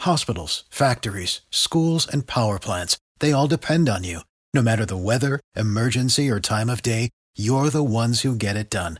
Hospitals, 0.01 0.65
factories, 0.69 1.41
schools, 1.49 2.07
and 2.07 2.27
power 2.27 2.59
plants, 2.59 2.97
they 3.19 3.31
all 3.31 3.47
depend 3.47 3.89
on 3.89 4.03
you. 4.03 4.19
No 4.53 4.61
matter 4.61 4.85
the 4.85 4.97
weather, 4.97 5.39
emergency, 5.55 6.29
or 6.29 6.39
time 6.39 6.69
of 6.69 6.83
day, 6.83 7.09
you're 7.35 7.71
the 7.71 7.83
ones 7.83 8.21
who 8.21 8.35
get 8.35 8.55
it 8.55 8.69
done. 8.69 8.99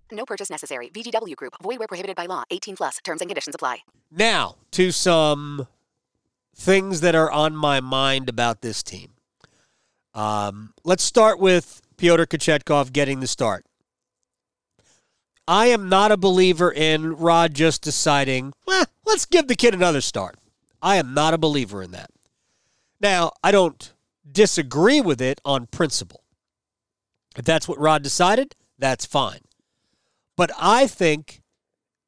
No 0.11 0.25
purchase 0.25 0.49
necessary. 0.49 0.89
VGW 0.89 1.35
Group. 1.35 1.53
Void 1.61 1.79
where 1.79 1.87
prohibited 1.87 2.15
by 2.15 2.25
law. 2.25 2.43
18 2.51 2.75
plus. 2.75 2.97
Terms 3.03 3.21
and 3.21 3.29
conditions 3.29 3.55
apply. 3.55 3.79
Now, 4.11 4.55
to 4.71 4.91
some 4.91 5.67
things 6.55 7.01
that 7.01 7.15
are 7.15 7.31
on 7.31 7.55
my 7.55 7.79
mind 7.79 8.29
about 8.29 8.61
this 8.61 8.83
team. 8.83 9.13
Um, 10.13 10.73
let's 10.83 11.03
start 11.03 11.39
with 11.39 11.81
Pyotr 11.97 12.25
Kochetkov 12.25 12.91
getting 12.91 13.19
the 13.19 13.27
start. 13.27 13.65
I 15.47 15.67
am 15.67 15.89
not 15.89 16.11
a 16.11 16.17
believer 16.17 16.71
in 16.71 17.15
Rod 17.15 17.53
just 17.53 17.81
deciding, 17.81 18.53
well, 18.65 18.85
let's 19.05 19.25
give 19.25 19.47
the 19.47 19.55
kid 19.55 19.73
another 19.73 20.01
start. 20.01 20.35
I 20.81 20.97
am 20.97 21.13
not 21.13 21.33
a 21.33 21.37
believer 21.37 21.81
in 21.81 21.91
that. 21.91 22.09
Now, 22.99 23.31
I 23.43 23.51
don't 23.51 23.93
disagree 24.29 25.01
with 25.01 25.21
it 25.21 25.41
on 25.43 25.67
principle. 25.67 26.23
If 27.35 27.45
that's 27.45 27.67
what 27.67 27.79
Rod 27.79 28.03
decided, 28.03 28.55
that's 28.77 29.05
fine. 29.05 29.39
But 30.41 30.49
I 30.59 30.87
think 30.87 31.43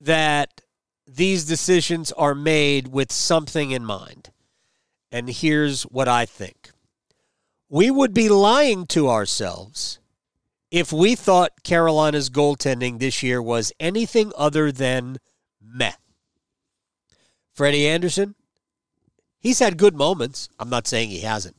that 0.01 0.61
these 1.05 1.45
decisions 1.45 2.11
are 2.13 2.33
made 2.33 2.87
with 2.87 3.11
something 3.11 3.69
in 3.69 3.85
mind. 3.85 4.31
And 5.11 5.29
here's 5.29 5.83
what 5.83 6.07
I 6.07 6.25
think 6.25 6.71
we 7.69 7.91
would 7.91 8.11
be 8.11 8.29
lying 8.29 8.87
to 8.87 9.07
ourselves 9.07 9.99
if 10.71 10.91
we 10.91 11.13
thought 11.13 11.61
Carolina's 11.61 12.31
goaltending 12.31 12.97
this 12.97 13.21
year 13.21 13.39
was 13.39 13.71
anything 13.79 14.31
other 14.35 14.71
than 14.71 15.19
meh. 15.61 15.93
Freddie 17.53 17.87
Andersen, 17.87 18.33
he's 19.37 19.59
had 19.59 19.77
good 19.77 19.95
moments. 19.95 20.49
I'm 20.57 20.71
not 20.71 20.87
saying 20.87 21.09
he 21.09 21.19
hasn't. 21.19 21.57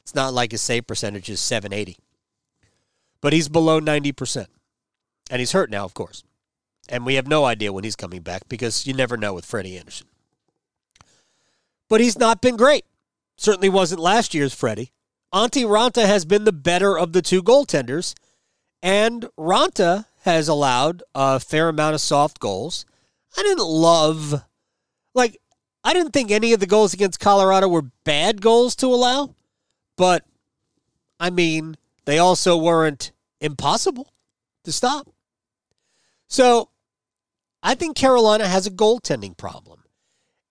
It's 0.00 0.14
not 0.14 0.32
like 0.32 0.52
his 0.52 0.62
save 0.62 0.86
percentage 0.86 1.28
is 1.28 1.40
780. 1.40 1.98
But 3.20 3.34
he's 3.34 3.50
below 3.50 3.82
90%. 3.82 4.46
And 5.30 5.40
he's 5.40 5.52
hurt 5.52 5.70
now, 5.70 5.84
of 5.84 5.94
course. 5.94 6.24
And 6.88 7.04
we 7.04 7.14
have 7.14 7.26
no 7.26 7.44
idea 7.44 7.72
when 7.72 7.84
he's 7.84 7.96
coming 7.96 8.22
back 8.22 8.48
because 8.48 8.86
you 8.86 8.94
never 8.94 9.16
know 9.16 9.34
with 9.34 9.44
Freddie 9.44 9.76
Andersen. 9.76 10.06
But 11.88 12.00
he's 12.00 12.18
not 12.18 12.40
been 12.40 12.56
great. 12.56 12.84
Certainly 13.36 13.70
wasn't 13.70 14.00
last 14.00 14.34
year's 14.34 14.54
Freddie. 14.54 14.92
Antti 15.34 15.64
Raanta 15.64 16.06
has 16.06 16.24
been 16.24 16.44
the 16.44 16.52
better 16.52 16.98
of 16.98 17.12
the 17.12 17.22
two 17.22 17.42
goaltenders. 17.42 18.14
And 18.82 19.28
Raanta 19.38 20.06
has 20.22 20.48
allowed 20.48 21.02
a 21.14 21.40
fair 21.40 21.68
amount 21.68 21.94
of 21.94 22.00
soft 22.00 22.38
goals. 22.38 22.84
I 23.36 23.42
didn't 23.42 23.66
love, 23.66 24.42
like, 25.14 25.38
I 25.84 25.92
didn't 25.92 26.12
think 26.12 26.30
any 26.30 26.52
of 26.52 26.58
the 26.58 26.66
goals 26.66 26.94
against 26.94 27.20
Colorado 27.20 27.68
were 27.68 27.90
bad 28.04 28.40
goals 28.42 28.74
to 28.76 28.86
allow, 28.86 29.36
but 29.96 30.24
I 31.20 31.30
mean, 31.30 31.76
they 32.06 32.18
also 32.18 32.56
weren't 32.56 33.12
impossible 33.40 34.12
to 34.64 34.72
stop. 34.72 35.08
So 36.28 36.70
I 37.62 37.74
think 37.74 37.96
Carolina 37.96 38.46
has 38.46 38.66
a 38.66 38.70
goaltending 38.70 39.36
problem. 39.36 39.80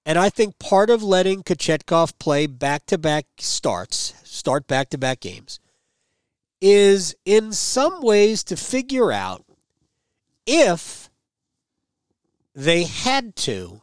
And 0.06 0.20
I 0.20 0.30
think 0.30 0.60
part 0.60 0.90
of 0.90 1.02
letting 1.02 1.42
Kochetkov 1.42 2.20
play 2.20 2.46
back 2.46 2.86
to 2.88 2.98
back 2.98 3.26
starts, 3.40 4.14
start 4.24 4.68
back 4.68 4.90
to 4.90 4.98
back 4.98 5.20
games, 5.20 5.60
is 6.62 7.16
in 7.26 7.52
some 7.52 8.02
ways 8.02 8.44
to 8.46 8.56
figure 8.56 9.12
out 9.12 9.44
if 10.46 11.10
they 12.54 12.84
had 12.84 13.36
to, 13.36 13.82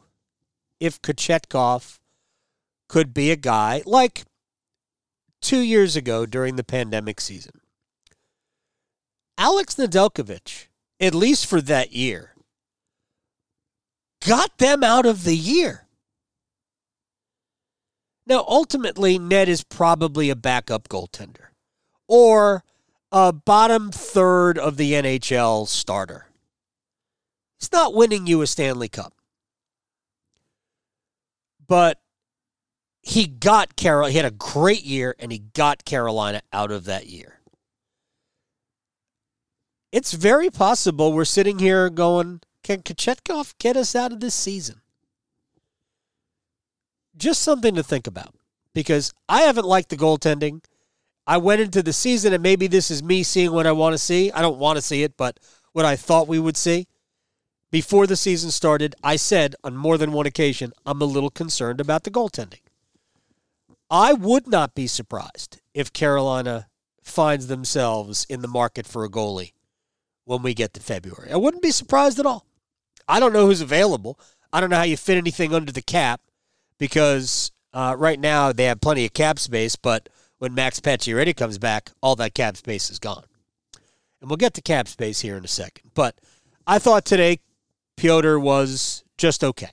if 0.79 1.03
Kochetkov 1.03 1.99
could 2.89 3.13
be 3.13 3.31
a 3.31 3.37
guy 3.37 3.83
like 3.85 4.25
two 5.41 5.61
years 5.61 5.97
ago 5.97 6.25
during 6.25 6.57
the 6.57 6.65
pandemic 6.65 7.21
season. 7.21 7.61
Alex 9.37 9.75
Nedeljkovic, 9.75 10.69
at 11.03 11.15
least 11.15 11.47
for 11.47 11.61
that 11.61 11.93
year, 11.93 12.35
got 14.25 14.57
them 14.59 14.85
out 14.85 15.05
of 15.05 15.25
the 15.25 15.37
year. 15.37 15.87
Now, 18.25 18.45
ultimately, 18.47 19.19
Ned 19.19 19.49
is 19.49 19.65
probably 19.65 20.31
a 20.31 20.37
backup 20.37 20.89
goaltender 20.89 21.49
or 22.07 22.63
a 23.11 23.33
bottom 23.33 23.91
third 23.91 24.59
of 24.59 24.77
the 24.77 24.93
NHL 24.93 25.67
starter. 25.67 26.29
He's 27.59 27.73
not 27.73 27.95
winning 27.95 28.29
you 28.29 28.41
a 28.43 28.47
Stanley 28.47 28.89
Cup. 28.89 29.13
But 31.67 32.01
he 33.03 33.27
got 33.27 33.75
Carol. 33.75 34.09
He 34.09 34.17
had 34.17 34.25
a 34.25 34.31
great 34.31 34.85
year, 34.85 35.17
and 35.19 35.33
he 35.33 35.39
got 35.39 35.85
Carolina 35.85 36.43
out 36.53 36.71
of 36.71 36.85
that 36.85 37.07
year. 37.07 37.42
It's 39.93 40.15
very 40.15 40.49
possible 40.49 41.13
we're 41.13 41.27
sitting 41.27 41.59
here 41.59 41.91
going, 41.91 42.41
"Can 42.63 42.81
Kochetkov 42.81 43.53
get 43.59 43.77
us 43.77 43.95
out 43.95 44.11
of 44.11 44.21
this 44.21 44.35
season?" 44.35 44.81
Just 47.15 47.43
something 47.43 47.75
to 47.75 47.83
think 47.83 48.07
about, 48.07 48.35
because 48.73 49.13
I 49.29 49.43
haven't 49.43 49.67
liked 49.67 49.91
the 49.91 49.99
goaltending. 49.99 50.65
I 51.27 51.37
went 51.37 51.61
into 51.61 51.83
the 51.83 51.93
season, 51.93 52.33
and 52.33 52.43
maybe 52.43 52.67
this 52.67 52.91
is 52.91 53.03
me 53.03 53.23
seeing 53.23 53.53
what 53.53 53.67
I 53.67 53.73
want 53.73 53.93
to 53.93 53.99
see. 53.99 54.33
I 54.33 54.41
don't 54.41 54.59
want 54.59 54.79
to 54.79 54.83
see 54.83 55.03
it, 55.03 55.19
but 55.19 55.39
what 55.73 55.85
I 55.85 55.95
thought 55.95 56.27
we 56.27 56.39
would 56.39 56.57
see 56.57 56.89
before 57.71 58.07
the 58.07 58.17
season 58.17 58.51
started, 58.51 58.95
I 59.03 59.17
said 59.17 59.55
on 59.63 59.77
more 59.77 59.99
than 59.99 60.13
one 60.13 60.27
occasion, 60.27 60.73
I'm 60.87 61.03
a 61.03 61.05
little 61.07 61.31
concerned 61.31 61.83
about 61.83 62.05
the 62.05 62.11
goaltending. 62.11 62.63
I 63.91 64.15
would 64.15 64.47
not 64.47 64.75
be 64.75 64.87
surprised 64.87 65.61
if 65.75 65.93
Carolina 65.93 66.69
finds 67.03 67.49
themselves 67.49 68.25
in 68.31 68.41
the 68.41 68.49
market 68.49 68.87
for 68.87 69.05
a 69.05 69.11
goalie 69.11 69.53
when 70.25 70.43
we 70.43 70.55
get 70.55 70.75
to 70.75 70.81
February. 70.81 71.31
I 71.33 71.37
wouldn't 71.37 71.63
be 71.63 71.71
surprised 71.71 72.19
at 72.19 72.27
all. 72.27 72.47
I 73.09 73.21
don't 73.21 73.33
know 73.33 73.47
who's 73.47 73.61
available. 73.61 74.19
I 74.53 74.61
don't 74.61 74.71
know 74.71 74.77
how 74.77 74.83
you 74.83 74.97
fit 74.97 75.17
anything 75.17 75.55
under 75.55 75.73
the 75.73 75.83
cap 75.83 76.21
because 76.79 77.53
uh, 77.73 77.95
right 77.99 78.19
now 78.19 78.53
they 78.53 78.65
have 78.65 78.81
plenty 78.81 79.05
of 79.05 79.15
cap 79.15 79.39
space, 79.39 79.77
but 79.77 80.09
when 80.39 80.55
Max 80.55 80.81
Pacioretty 80.81 81.37
comes 81.37 81.59
back, 81.59 81.91
all 82.01 82.17
that 82.17 82.35
cap 82.35 82.57
space 82.57 82.91
is 82.91 82.99
gone. 82.99 83.25
And 84.21 84.31
we'll 84.31 84.37
get 84.37 84.55
to 84.55 84.63
cap 84.63 84.89
space 84.89 85.21
here 85.21 85.37
in 85.37 85.45
a 85.45 85.49
second. 85.49 85.91
But 85.95 86.17
I 86.67 86.79
thought 86.79 87.05
today 87.05 87.41
Pyotr 87.97 88.39
was 88.39 89.05
just 89.17 89.43
okay 89.43 89.71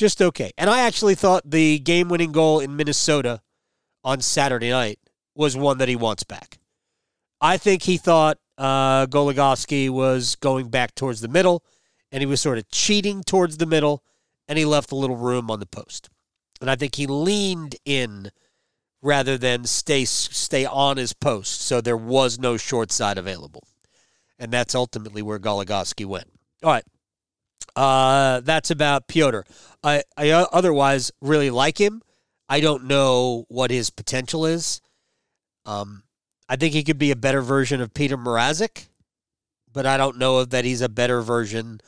just 0.00 0.22
okay. 0.22 0.50
And 0.56 0.68
I 0.70 0.80
actually 0.80 1.14
thought 1.14 1.48
the 1.48 1.78
game 1.78 2.08
winning 2.08 2.32
goal 2.32 2.58
in 2.58 2.74
Minnesota 2.74 3.42
on 4.02 4.22
Saturday 4.22 4.70
night 4.70 4.98
was 5.36 5.56
one 5.56 5.78
that 5.78 5.88
he 5.88 5.94
wants 5.94 6.24
back. 6.24 6.58
I 7.40 7.58
think 7.58 7.82
he 7.82 7.98
thought 7.98 8.38
uh, 8.60 9.06
Goligoski 9.06 9.88
was 9.88 10.36
going 10.36 10.68
back 10.68 10.94
towards 10.94 11.22
the 11.22 11.28
middle, 11.28 11.64
and 12.12 12.20
he 12.20 12.26
was 12.26 12.42
sort 12.42 12.58
of 12.58 12.70
cheating 12.70 13.22
towards 13.22 13.56
the 13.56 13.64
middle, 13.64 14.04
and 14.46 14.58
he 14.58 14.66
left 14.66 14.92
a 14.92 14.96
little 14.96 15.16
room 15.16 15.50
on 15.50 15.60
the 15.60 15.66
post. 15.66 16.10
And 16.60 16.70
I 16.70 16.76
think 16.76 16.94
he 16.94 17.06
leaned 17.06 17.76
in 17.86 18.30
rather 19.02 19.38
than 19.38 19.64
stay 19.64 20.04
stay 20.04 20.66
on 20.66 20.98
his 20.98 21.14
post, 21.14 21.62
so 21.62 21.80
there 21.80 21.96
was 21.96 22.38
no 22.38 22.58
short 22.58 22.92
side 22.92 23.16
available. 23.16 23.66
And 24.38 24.52
that's 24.52 24.74
ultimately 24.74 25.22
where 25.22 25.38
Goligoski 25.38 26.04
went. 26.04 26.30
All 26.62 26.70
right. 26.70 26.84
Uh, 27.74 28.40
that's 28.40 28.70
about 28.70 29.08
Pyotr. 29.08 29.44
I, 29.82 30.02
I 30.18 30.30
otherwise 30.32 31.12
really 31.22 31.48
like 31.48 31.78
him. 31.80 32.02
I 32.48 32.60
don't 32.60 32.84
know 32.84 33.46
what 33.48 33.70
his 33.70 33.88
potential 33.88 34.44
is. 34.44 34.82
Um, 35.64 36.02
I 36.50 36.56
think 36.56 36.74
he 36.74 36.82
could 36.82 36.98
be 36.98 37.12
a 37.12 37.16
better 37.16 37.42
version 37.42 37.80
of 37.80 37.94
Peter 37.94 38.18
Mrazek, 38.18 38.88
but 39.72 39.86
I 39.86 39.96
don't 39.96 40.18
know 40.18 40.44
that 40.44 40.64
he's 40.64 40.80
a 40.80 40.88
better 40.88 41.22
version. 41.22 41.80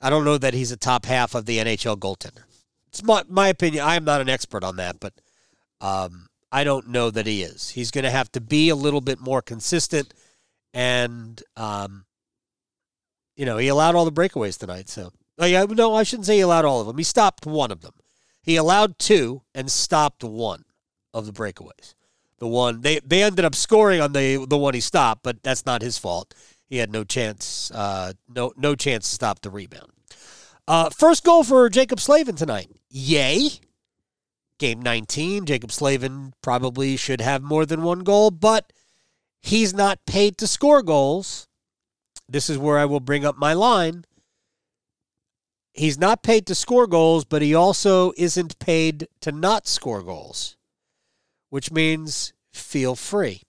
I 0.00 0.08
don't 0.08 0.24
know 0.24 0.38
that 0.38 0.54
he's 0.54 0.72
a 0.72 0.76
top 0.76 1.04
half 1.04 1.34
of 1.34 1.44
the 1.44 1.58
NHL 1.58 1.98
goaltender. 1.98 2.44
It's 2.88 3.02
my, 3.02 3.22
my 3.28 3.48
opinion. 3.48 3.84
I 3.84 3.96
am 3.96 4.04
not 4.04 4.22
an 4.22 4.28
expert 4.30 4.64
on 4.64 4.76
that, 4.76 4.98
but 5.00 5.12
um, 5.82 6.28
I 6.50 6.64
don't 6.64 6.88
know 6.88 7.10
that 7.10 7.26
he 7.26 7.42
is. 7.42 7.70
He's 7.70 7.90
going 7.90 8.04
to 8.04 8.10
have 8.10 8.32
to 8.32 8.40
be 8.40 8.70
a 8.70 8.76
little 8.76 9.02
bit 9.02 9.20
more 9.20 9.42
consistent, 9.42 10.14
and 10.72 11.42
um, 11.56 12.06
you 13.36 13.44
know 13.44 13.58
he 13.58 13.68
allowed 13.68 13.94
all 13.94 14.06
the 14.06 14.12
breakaways 14.12 14.58
tonight, 14.58 14.88
so 14.88 15.12
Oh, 15.38 15.46
yeah, 15.46 15.64
no, 15.68 15.94
I 15.94 16.02
shouldn't 16.02 16.26
say 16.26 16.36
he 16.36 16.40
allowed 16.40 16.64
all 16.64 16.80
of 16.80 16.86
them. 16.86 16.96
He 16.96 17.04
stopped 17.04 17.44
one 17.44 17.70
of 17.70 17.82
them. 17.82 17.92
He 18.42 18.56
allowed 18.56 18.98
two 18.98 19.42
and 19.54 19.70
stopped 19.70 20.24
one 20.24 20.64
of 21.12 21.26
the 21.26 21.32
breakaways. 21.32 21.94
The 22.38 22.46
one 22.46 22.82
they 22.82 23.00
they 23.00 23.22
ended 23.22 23.44
up 23.44 23.54
scoring 23.54 24.00
on 24.00 24.12
the 24.12 24.44
the 24.48 24.58
one 24.58 24.74
he 24.74 24.80
stopped, 24.80 25.22
but 25.22 25.42
that's 25.42 25.66
not 25.66 25.82
his 25.82 25.98
fault. 25.98 26.34
He 26.68 26.78
had 26.78 26.92
no 26.92 27.04
chance, 27.04 27.70
uh, 27.70 28.12
no 28.28 28.52
no 28.56 28.74
chance 28.74 29.08
to 29.08 29.14
stop 29.14 29.40
the 29.40 29.50
rebound. 29.50 29.92
Uh, 30.68 30.90
first 30.90 31.24
goal 31.24 31.44
for 31.44 31.68
Jaccob 31.70 32.00
Slavin 32.00 32.34
tonight. 32.34 32.70
Yay! 32.90 33.50
Game 34.58 34.80
19. 34.80 35.44
Jaccob 35.46 35.70
Slavin 35.70 36.32
probably 36.42 36.96
should 36.96 37.20
have 37.20 37.42
more 37.42 37.64
than 37.66 37.82
one 37.82 38.00
goal, 38.00 38.30
but 38.30 38.72
he's 39.40 39.72
not 39.72 40.04
paid 40.06 40.38
to 40.38 40.46
score 40.46 40.82
goals. 40.82 41.46
This 42.28 42.50
is 42.50 42.58
where 42.58 42.78
I 42.78 42.84
will 42.84 43.00
bring 43.00 43.24
up 43.24 43.36
my 43.36 43.52
line 43.52 44.04
he's 45.76 45.98
not 45.98 46.22
paid 46.22 46.46
to 46.46 46.54
score 46.54 46.86
goals, 46.86 47.24
but 47.24 47.42
he 47.42 47.54
also 47.54 48.12
isn't 48.16 48.58
paid 48.58 49.06
to 49.20 49.30
not 49.30 49.66
score 49.66 50.02
goals, 50.02 50.55
which 51.50 51.70
means 51.70 52.32
feel 52.52 52.94
free. 52.94 53.42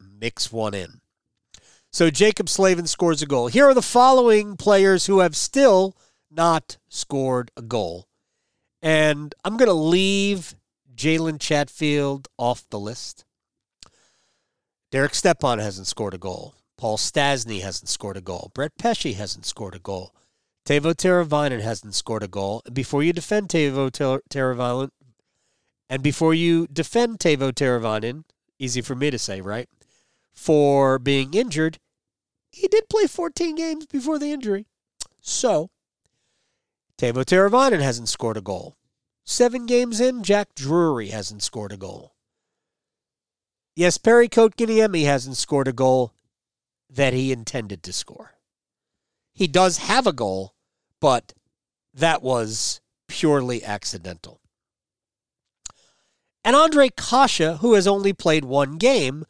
Mix 0.00 0.52
one 0.52 0.74
in. 0.74 1.00
So 1.90 2.10
Jaccob 2.10 2.48
Slavin 2.48 2.86
scores 2.86 3.22
a 3.22 3.26
goal. 3.26 3.48
Here 3.48 3.66
are 3.66 3.74
the 3.74 3.82
following 3.82 4.56
players 4.56 5.06
who 5.06 5.20
have 5.20 5.36
still 5.36 5.96
not 6.30 6.78
scored 6.88 7.50
a 7.56 7.62
goal. 7.62 8.06
And 8.82 9.34
I'm 9.44 9.56
going 9.56 9.68
to 9.68 9.72
leave 9.72 10.54
Jalen 10.94 11.40
Chatfield 11.40 12.28
off 12.38 12.68
the 12.68 12.78
list. 12.78 13.24
Derek 14.90 15.14
Stepan 15.14 15.58
hasn't 15.58 15.86
scored 15.86 16.14
a 16.14 16.18
goal. 16.18 16.54
Paul 16.76 16.98
Stastny 16.98 17.62
hasn't 17.62 17.88
scored 17.88 18.16
a 18.16 18.20
goal. 18.20 18.50
Brett 18.54 18.72
Pesce 18.78 19.14
hasn't 19.14 19.46
scored 19.46 19.74
a 19.74 19.78
goal. 19.78 20.14
Teuvo 20.66 20.94
Teravainen 20.94 21.60
hasn't 21.60 21.94
scored 21.94 22.22
a 22.22 22.28
goal. 22.28 22.62
Before 22.72 23.02
you 23.02 23.12
defend 23.12 23.48
Teuvo 23.48 23.90
Teravainen, 24.28 24.90
and 25.88 26.02
before 26.02 26.34
you 26.34 26.66
defend 26.66 27.18
Teuvo 27.18 27.52
Teravainen, 27.52 28.24
easy 28.58 28.80
for 28.80 28.94
me 28.94 29.10
to 29.10 29.18
say, 29.18 29.40
right? 29.40 29.68
For 30.32 30.98
being 30.98 31.34
injured, 31.34 31.78
he 32.50 32.68
did 32.68 32.88
play 32.88 33.06
14 33.06 33.54
games 33.54 33.86
before 33.86 34.18
the 34.18 34.32
injury. 34.32 34.66
So, 35.20 35.70
Teuvo 36.98 37.24
Teravainen 37.24 37.80
hasn't 37.80 38.08
scored 38.08 38.36
a 38.36 38.42
goal. 38.42 38.76
Seven 39.24 39.66
games 39.66 40.00
in, 40.00 40.22
Jack 40.22 40.54
Drury 40.54 41.08
hasn't 41.08 41.42
scored 41.42 41.72
a 41.72 41.76
goal. 41.76 42.14
Jesperi 43.76 44.28
Kotkaniemi 44.30 45.04
hasn't 45.04 45.36
scored 45.36 45.68
a 45.68 45.72
goal 45.72 46.14
that 46.88 47.12
he 47.12 47.32
intended 47.32 47.82
to 47.82 47.92
score. 47.92 48.38
He 49.34 49.46
does 49.46 49.78
have 49.78 50.06
a 50.06 50.14
goal, 50.14 50.54
but 51.00 51.34
that 51.92 52.22
was 52.22 52.80
purely 53.06 53.62
accidental. 53.62 54.40
And 56.46 56.54
Ondrej 56.54 56.94
Kase, 56.94 57.58
who 57.58 57.74
has 57.74 57.88
only 57.88 58.12
played 58.12 58.44
one 58.44 58.76
game, 58.76 59.24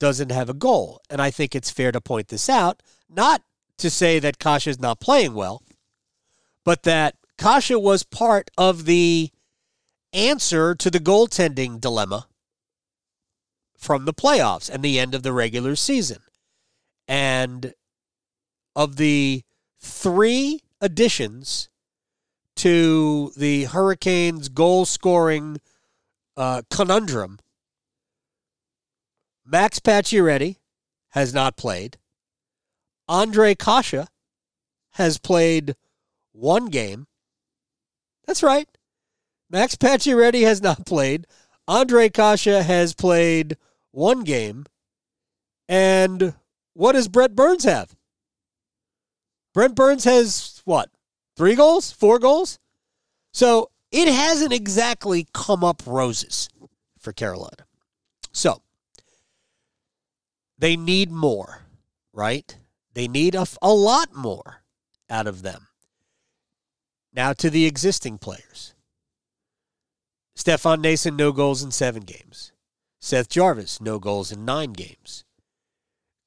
doesn't 0.00 0.32
have 0.32 0.48
a 0.48 0.54
goal. 0.54 1.02
And 1.10 1.20
I 1.20 1.30
think 1.30 1.54
it's 1.54 1.70
fair 1.70 1.92
to 1.92 2.00
point 2.00 2.28
this 2.28 2.48
out, 2.48 2.82
not 3.10 3.42
to 3.76 3.90
say 3.90 4.18
that 4.18 4.38
Kase 4.38 4.66
is 4.66 4.80
not 4.80 4.98
playing 4.98 5.34
well, 5.34 5.62
but 6.64 6.84
that 6.84 7.16
Kase 7.36 7.76
was 7.76 8.04
part 8.04 8.50
of 8.56 8.86
the 8.86 9.30
answer 10.14 10.74
to 10.74 10.90
the 10.90 10.98
goaltending 10.98 11.78
dilemma 11.78 12.26
from 13.76 14.06
the 14.06 14.14
playoffs 14.14 14.70
and 14.70 14.82
the 14.82 14.98
end 14.98 15.14
of 15.14 15.22
the 15.22 15.34
regular 15.34 15.76
season. 15.76 16.22
And 17.06 17.74
of 18.74 18.96
the 18.96 19.42
three 19.78 20.62
additions 20.80 21.68
to 22.56 23.30
the 23.36 23.64
Hurricanes 23.64 24.48
goal 24.48 24.86
scoring 24.86 25.60
uh, 26.36 26.62
conundrum, 26.70 27.38
Max 29.44 29.78
Pacioretty 29.80 30.56
has 31.10 31.34
not 31.34 31.56
played. 31.56 31.98
Ondrej 33.08 33.58
Kase 33.58 34.06
has 34.92 35.18
played 35.18 35.74
one 36.32 36.66
game. 36.66 37.06
That's 38.26 38.42
right. 38.42 38.68
Max 39.50 39.74
Pacioretty 39.74 40.42
has 40.42 40.62
not 40.62 40.86
played. 40.86 41.26
Ondrej 41.68 42.12
Kase 42.14 42.64
has 42.64 42.94
played 42.94 43.56
one 43.90 44.24
game. 44.24 44.64
And 45.68 46.34
what 46.74 46.92
does 46.92 47.08
Brett 47.08 47.34
Burns 47.34 47.64
have? 47.64 47.94
Brent 49.54 49.74
Burns 49.74 50.04
has 50.04 50.62
what? 50.64 50.90
Three 51.36 51.54
goals? 51.54 51.92
Four 51.92 52.18
goals? 52.18 52.58
So 53.32 53.70
it 53.92 54.08
hasn't 54.08 54.52
exactly 54.52 55.28
come 55.32 55.62
up 55.62 55.82
roses 55.86 56.48
for 56.98 57.12
Carolina. 57.12 57.66
So 58.32 58.62
they 60.58 60.76
need 60.76 61.10
more, 61.10 61.60
right? 62.12 62.56
They 62.94 63.06
need 63.06 63.34
a, 63.34 63.46
a 63.60 63.72
lot 63.72 64.14
more 64.14 64.62
out 65.10 65.26
of 65.26 65.42
them. 65.42 65.68
Now 67.12 67.34
to 67.34 67.50
the 67.50 67.66
existing 67.66 68.18
players. 68.18 68.74
Stefan 70.34 70.82
Noesen, 70.82 71.16
no 71.16 71.30
goals 71.30 71.62
in 71.62 71.70
seven 71.70 72.02
games. 72.02 72.52
Seth 72.98 73.28
Jarvis, 73.28 73.80
no 73.80 73.98
goals 73.98 74.32
in 74.32 74.44
nine 74.46 74.72
games. 74.72 75.24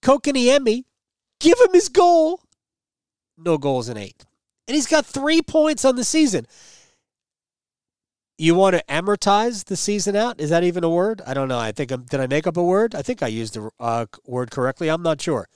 Kotkaniemi, 0.04 0.84
give 1.40 1.60
him 1.60 1.74
his 1.74 1.90
goal. 1.90 2.42
No 3.38 3.58
goals 3.58 3.90
in 3.90 3.98
eight. 3.98 4.24
And 4.68 4.76
he's 4.76 4.88
got 4.88 5.06
three 5.06 5.42
points 5.42 5.84
on 5.84 5.96
the 5.96 6.04
season. 6.04 6.46
You 8.38 8.56
want 8.56 8.76
to 8.76 8.84
amortize 8.90 9.66
the 9.66 9.78
season 9.78 10.16
out? 10.16 10.42
Is 10.42 10.50
that 10.50 10.64
even 10.64 10.84
a 10.84 10.90
word? 10.90 11.22
I 11.26 11.34
don't 11.34 11.48
know. 11.48 11.60
I 11.60 11.72
think 11.72 11.92
I'm, 11.92 12.04
did 12.04 12.20
I 12.20 12.28
make 12.28 12.46
up 12.46 12.58
a 12.58 12.64
word? 12.64 12.94
I 12.94 13.02
think 13.02 13.24
I 13.24 13.28
used 13.28 13.54
the 13.54 13.70
uh, 13.80 14.08
word 14.26 14.52
correctly. 14.52 14.90
I'm 14.90 15.02
not 15.04 15.22
sure. 15.22 15.48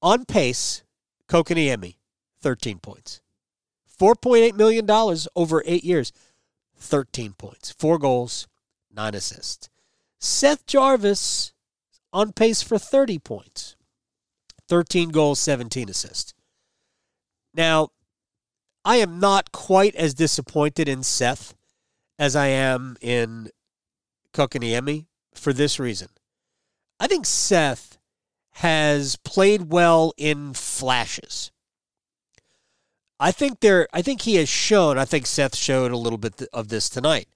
On 0.00 0.24
pace, 0.24 0.82
Kotkaniemi, 1.28 1.96
13 2.40 2.78
points. 2.78 3.20
$4.8 4.00 4.54
million 4.54 4.90
over 5.36 5.62
eight 5.66 5.84
years, 5.84 6.12
13 6.76 7.34
points. 7.34 7.70
Four 7.78 7.98
goals, 7.98 8.48
nine 8.92 9.14
assists. 9.14 9.68
Seth 10.18 10.66
Jarvis 10.66 11.52
on 12.12 12.32
pace 12.32 12.62
for 12.62 12.78
30 12.78 13.18
points, 13.18 13.76
13 14.68 15.10
goals, 15.10 15.38
17 15.38 15.88
assists. 15.88 16.34
Now, 17.54 17.88
I 18.84 18.96
am 18.96 19.20
not 19.20 19.52
quite 19.52 19.94
as 19.94 20.14
disappointed 20.14 20.88
in 20.88 21.02
Seth 21.02 21.54
as 22.18 22.34
I 22.34 22.46
am 22.48 22.96
in 23.00 23.50
Kotkaniemi 24.32 25.06
for 25.34 25.52
this 25.52 25.78
reason. 25.78 26.08
I 26.98 27.06
think 27.06 27.26
Seth 27.26 27.98
has 28.56 29.16
played 29.16 29.70
well 29.70 30.12
in 30.16 30.52
flashes. 30.54 31.50
I 33.18 33.30
think 33.30 33.60
there 33.60 33.86
I 33.92 34.02
think 34.02 34.22
he 34.22 34.34
has 34.36 34.48
shown, 34.48 34.98
I 34.98 35.04
think 35.04 35.26
Seth 35.26 35.56
showed 35.56 35.92
a 35.92 35.96
little 35.96 36.18
bit 36.18 36.42
of 36.52 36.68
this 36.68 36.88
tonight. 36.88 37.28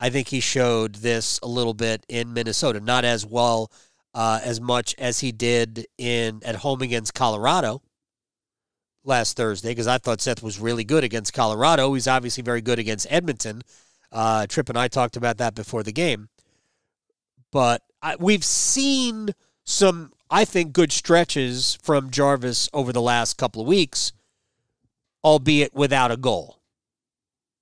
I 0.00 0.10
think 0.10 0.28
he 0.28 0.40
showed 0.40 0.96
this 0.96 1.38
a 1.42 1.46
little 1.46 1.74
bit 1.74 2.04
in 2.08 2.32
Minnesota, 2.32 2.80
not 2.80 3.04
as 3.04 3.24
well 3.26 3.70
uh, 4.14 4.40
as 4.42 4.60
much 4.60 4.94
as 4.98 5.20
he 5.20 5.32
did 5.32 5.86
in 5.98 6.40
at 6.44 6.56
home 6.56 6.82
against 6.82 7.14
Colorado 7.14 7.82
last 9.04 9.36
Thursday 9.36 9.70
because 9.70 9.86
I 9.86 9.98
thought 9.98 10.20
Seth 10.20 10.42
was 10.42 10.58
really 10.58 10.84
good 10.84 11.04
against 11.04 11.32
Colorado. 11.32 11.92
He's 11.94 12.08
obviously 12.08 12.42
very 12.42 12.60
good 12.60 12.78
against 12.78 13.06
Edmonton. 13.10 13.62
Uh, 14.10 14.46
Tripp 14.46 14.68
and 14.68 14.78
I 14.78 14.88
talked 14.88 15.16
about 15.16 15.38
that 15.38 15.54
before 15.54 15.82
the 15.82 15.92
game. 15.92 16.28
But 17.50 17.82
I, 18.02 18.16
we've 18.16 18.44
seen 18.44 19.30
some, 19.64 20.12
I 20.30 20.44
think, 20.44 20.72
good 20.72 20.92
stretches 20.92 21.78
from 21.82 22.10
Jarvis 22.10 22.68
over 22.72 22.92
the 22.92 23.02
last 23.02 23.36
couple 23.36 23.62
of 23.62 23.68
weeks, 23.68 24.12
albeit 25.22 25.74
without 25.74 26.10
a 26.10 26.16
goal. 26.16 26.60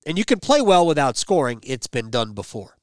And 0.07 0.18
you 0.18 0.24
can 0.24 0.40
play 0.40 0.61
well 0.61 0.86
without 0.86 1.16
scoring. 1.16 1.61
It's 1.62 1.86
been 1.86 2.11
done 2.11 2.32
before. 2.32 2.76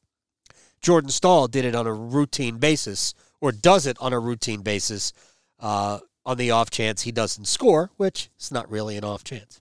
Jordan 0.82 1.10
Staal 1.10 1.47
did 1.47 1.66
it 1.66 1.76
on 1.76 1.86
a 1.86 1.93
routine 1.93 2.57
basis, 2.57 3.14
or 3.41 3.51
does 3.51 3.86
it 3.86 3.97
on 3.99 4.14
a 4.14 4.20
routine 4.20 4.62
basis 4.62 5.12
uh, 5.60 5.99
on 6.30 6.38
the 6.38 6.52
off 6.52 6.70
chance 6.70 7.02
he 7.02 7.12
doesn't 7.12 7.46
score, 7.46 7.90
which 7.98 8.30
is 8.40 8.52
not 8.52 8.70
really 8.70 8.96
an 8.96 9.04
off 9.04 9.24
chance. 9.24 9.60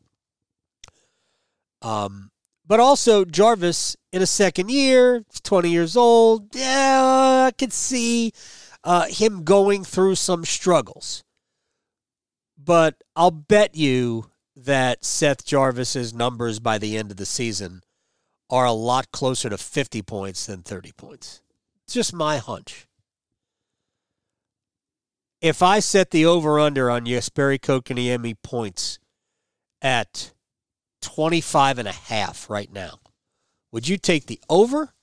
Um, 1.81 2.31
but 2.67 2.79
also 2.79 3.25
Jarvis 3.25 3.97
in 4.13 4.21
a 4.21 4.27
second 4.27 4.71
year, 4.71 5.25
20 5.45 5.71
years 5.71 5.97
old. 5.97 6.55
Yeah, 6.55 7.47
I 7.47 7.53
could 7.53 7.73
see 7.73 8.35
uh, 8.85 9.07
him 9.07 9.45
going 9.45 9.83
through 9.83 10.17
some 10.17 10.45
struggles. 10.45 11.25
But 12.63 12.97
I'll 13.17 13.31
bet 13.31 13.75
you 13.75 14.31
that 14.55 15.07
Seth 15.07 15.47
Jarvis's 15.47 16.13
numbers 16.13 16.59
by 16.59 16.77
the 16.77 16.99
end 16.99 17.11
of 17.11 17.17
the 17.17 17.25
season 17.25 17.81
are 18.51 18.67
a 18.67 18.73
lot 18.73 19.11
closer 19.11 19.49
to 19.49 19.57
50 19.57 20.03
points 20.03 20.45
than 20.45 20.63
30 20.63 20.93
points. 20.93 21.41
It's 21.85 21.95
just 21.95 22.13
my 22.13 22.37
hunch 22.37 22.88
if 25.41 25.63
I 25.63 25.79
set 25.79 26.11
the 26.11 26.27
over 26.27 26.59
under 26.59 26.91
on 26.91 27.07
Jesperi 27.07 27.59
Kotkaniemi 27.61 28.37
points 28.43 28.99
at 29.81 30.33
25 31.01 31.79
and 31.79 31.89
a 31.89 31.93
half 31.93 32.51
right 32.51 32.73
now, 32.73 32.99
would 33.71 33.87
you 33.87 33.99
take 33.99 34.27
the 34.27 34.41
over 34.49 34.95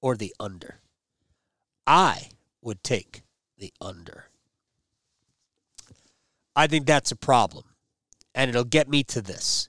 or 0.00 0.16
the 0.16 0.34
under? 0.38 0.80
I 1.86 2.28
would 2.60 2.84
take 2.84 3.22
the 3.58 3.72
under. 3.80 4.26
I 6.54 6.66
think 6.66 6.86
that's 6.86 7.10
a 7.10 7.16
problem. 7.16 7.64
And 8.34 8.48
it'll 8.48 8.64
get 8.64 8.88
me 8.88 9.02
to 9.04 9.20
this. 9.20 9.68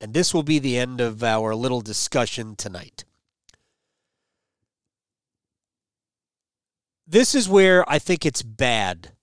And 0.00 0.12
this 0.12 0.34
will 0.34 0.42
be 0.42 0.58
the 0.58 0.78
end 0.78 1.00
of 1.00 1.22
our 1.22 1.54
little 1.54 1.80
discussion 1.80 2.54
tonight. 2.56 3.04
This 7.06 7.34
is 7.34 7.48
where 7.48 7.88
I 7.90 7.98
think 7.98 8.24
it's 8.26 8.42
bad 8.42 9.13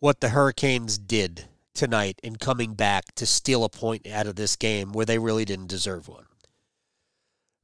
what 0.00 0.20
the 0.20 0.30
Hurricanes 0.30 0.98
did 0.98 1.44
tonight 1.74 2.18
in 2.22 2.36
coming 2.36 2.74
back 2.74 3.14
to 3.14 3.26
steal 3.26 3.64
a 3.64 3.68
point 3.68 4.06
out 4.06 4.26
of 4.26 4.36
this 4.36 4.56
game 4.56 4.92
where 4.92 5.06
they 5.06 5.18
really 5.18 5.44
didn't 5.44 5.68
deserve 5.68 6.08
one. 6.08 6.24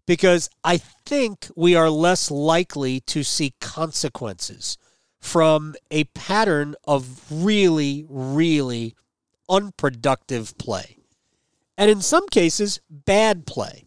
Because 0.07 0.49
I 0.63 0.77
think 0.77 1.49
we 1.57 1.75
are 1.75 1.91
less 1.91 2.31
likely 2.31 3.01
to 3.01 3.25
see 3.25 3.55
consequences 3.61 4.79
from 5.19 5.75
a 5.91 6.05
pattern 6.05 6.77
of 6.85 7.25
really, 7.31 8.05
really 8.09 8.95
unproductive 9.49 10.57
play. 10.59 10.99
And 11.77 11.91
in 11.91 12.01
some 12.01 12.29
cases, 12.29 12.81
bad 12.89 13.47
play. 13.47 13.85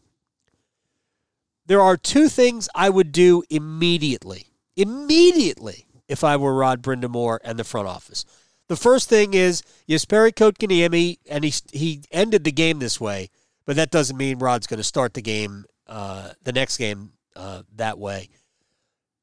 There 1.66 1.82
are 1.82 1.98
two 1.98 2.28
things 2.28 2.68
I 2.76 2.90
would 2.90 3.12
do 3.12 3.44
immediately. 3.50 4.48
Immediately 4.76 5.86
if 6.10 6.24
I 6.24 6.36
were 6.36 6.54
Rod 6.54 6.82
Brind'Amour 6.82 7.38
and 7.44 7.58
the 7.58 7.64
front 7.64 7.88
office. 7.88 8.26
The 8.68 8.76
first 8.76 9.08
thing 9.08 9.34
is 9.34 9.64
Jesperi 9.88 10.34
Kotkaniemi, 10.34 11.20
and 11.30 11.44
he 11.44 11.54
he 11.72 12.04
ended 12.12 12.44
the 12.44 12.52
game 12.52 12.80
this 12.80 13.00
way, 13.00 13.30
but 13.66 13.76
that 13.78 13.92
doesn't 13.92 14.18
mean 14.18 14.40
Rod's 14.40 14.68
going 14.68 14.80
to 14.80 14.84
start 14.84 15.14
the 15.14 15.22
game, 15.22 15.66
uh, 15.88 16.32
the 16.44 16.52
next 16.52 16.78
game 16.78 17.14
uh, 17.36 17.64
that 17.76 17.98
way. 17.98 18.30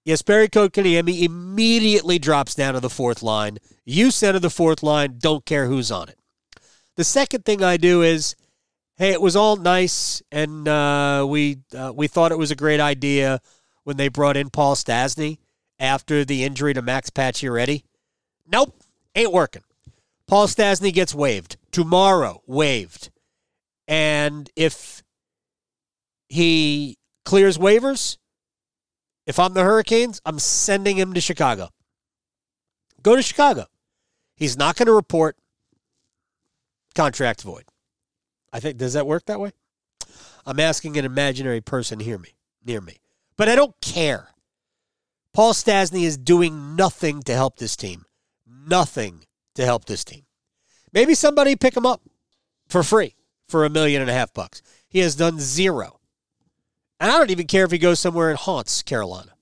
Jesperi 0.06 0.48
Kotkaniemi 0.48 1.22
immediately 1.22 2.18
drops 2.18 2.54
down 2.54 2.74
to 2.74 2.80
the 2.80 2.90
fourth 2.90 3.22
line. 3.22 3.58
You 3.84 4.10
center 4.10 4.38
the 4.38 4.50
fourth 4.50 4.82
line. 4.82 5.16
Don't 5.18 5.44
care 5.44 5.66
who's 5.66 5.90
on 5.90 6.08
it. 6.08 6.18
The 6.94 7.04
second 7.04 7.44
thing 7.44 7.62
I 7.62 7.76
do 7.76 8.02
is, 8.02 8.36
hey, 8.96 9.10
it 9.10 9.20
was 9.20 9.36
all 9.36 9.56
nice, 9.56 10.22
and 10.32 10.66
uh, 10.66 11.26
we 11.28 11.58
uh, 11.76 11.92
we 11.94 12.06
thought 12.08 12.32
it 12.32 12.38
was 12.38 12.50
a 12.50 12.56
great 12.56 12.80
idea 12.80 13.40
when 13.84 13.96
they 13.96 14.08
brought 14.08 14.36
in 14.36 14.50
Paul 14.50 14.74
Stastny 14.74 15.38
after 15.78 16.24
the 16.24 16.44
injury 16.44 16.74
to 16.74 16.82
Max 16.82 17.10
Pacioretty. 17.10 17.84
Nope, 18.50 18.74
ain't 19.14 19.32
working. 19.32 19.62
Paul 20.26 20.46
Stastny 20.46 20.92
gets 20.92 21.14
waived 21.14 21.56
tomorrow. 21.70 22.42
Waived, 22.46 23.10
and 23.86 24.50
if 24.56 25.02
he 26.28 26.98
clears 27.24 27.58
waivers, 27.58 28.18
If 29.26 29.40
I'm 29.40 29.54
the 29.54 29.64
Hurricanes, 29.64 30.20
I'm 30.24 30.38
sending 30.38 30.96
him 30.96 31.12
to 31.14 31.20
Chicago. 31.20 31.70
Go 33.02 33.16
to 33.16 33.22
Chicago. 33.22 33.66
He's 34.36 34.56
not 34.56 34.76
going 34.76 34.86
to 34.86 34.92
report 34.92 35.36
contract 36.94 37.42
void. 37.42 37.64
I 38.52 38.60
think 38.60 38.78
does 38.78 38.92
that 38.92 39.06
work 39.06 39.26
that 39.26 39.40
way? 39.40 39.52
I'm 40.46 40.60
asking 40.60 40.96
an 40.96 41.04
imaginary 41.04 41.60
person 41.60 41.98
hear 41.98 42.18
me 42.18 42.30
near 42.64 42.80
me. 42.80 42.98
But 43.36 43.48
I 43.48 43.56
don't 43.56 43.78
care. 43.80 44.28
Paul 45.36 45.52
Stastny 45.52 46.04
is 46.04 46.16
doing 46.16 46.76
nothing 46.76 47.22
to 47.24 47.34
help 47.34 47.58
this 47.58 47.76
team. 47.76 48.06
Nothing 48.46 49.26
to 49.56 49.66
help 49.66 49.84
this 49.84 50.02
team. 50.02 50.22
Maybe 50.94 51.14
somebody 51.14 51.56
pick 51.56 51.76
him 51.76 51.84
up 51.84 52.00
for 52.70 52.82
free 52.82 53.16
for 53.46 53.66
a 53.66 53.68
million 53.68 54.00
and 54.00 54.10
a 54.10 54.14
half 54.14 54.32
bucks. 54.32 54.62
He 54.88 55.00
has 55.00 55.14
done 55.14 55.38
zero. 55.38 56.00
And 56.98 57.12
I 57.12 57.18
don't 57.18 57.30
even 57.30 57.46
care 57.46 57.66
if 57.66 57.70
he 57.70 57.76
goes 57.76 58.00
somewhere 58.00 58.30
and 58.30 58.38
haunts 58.38 58.80
Carolina. 58.80 59.32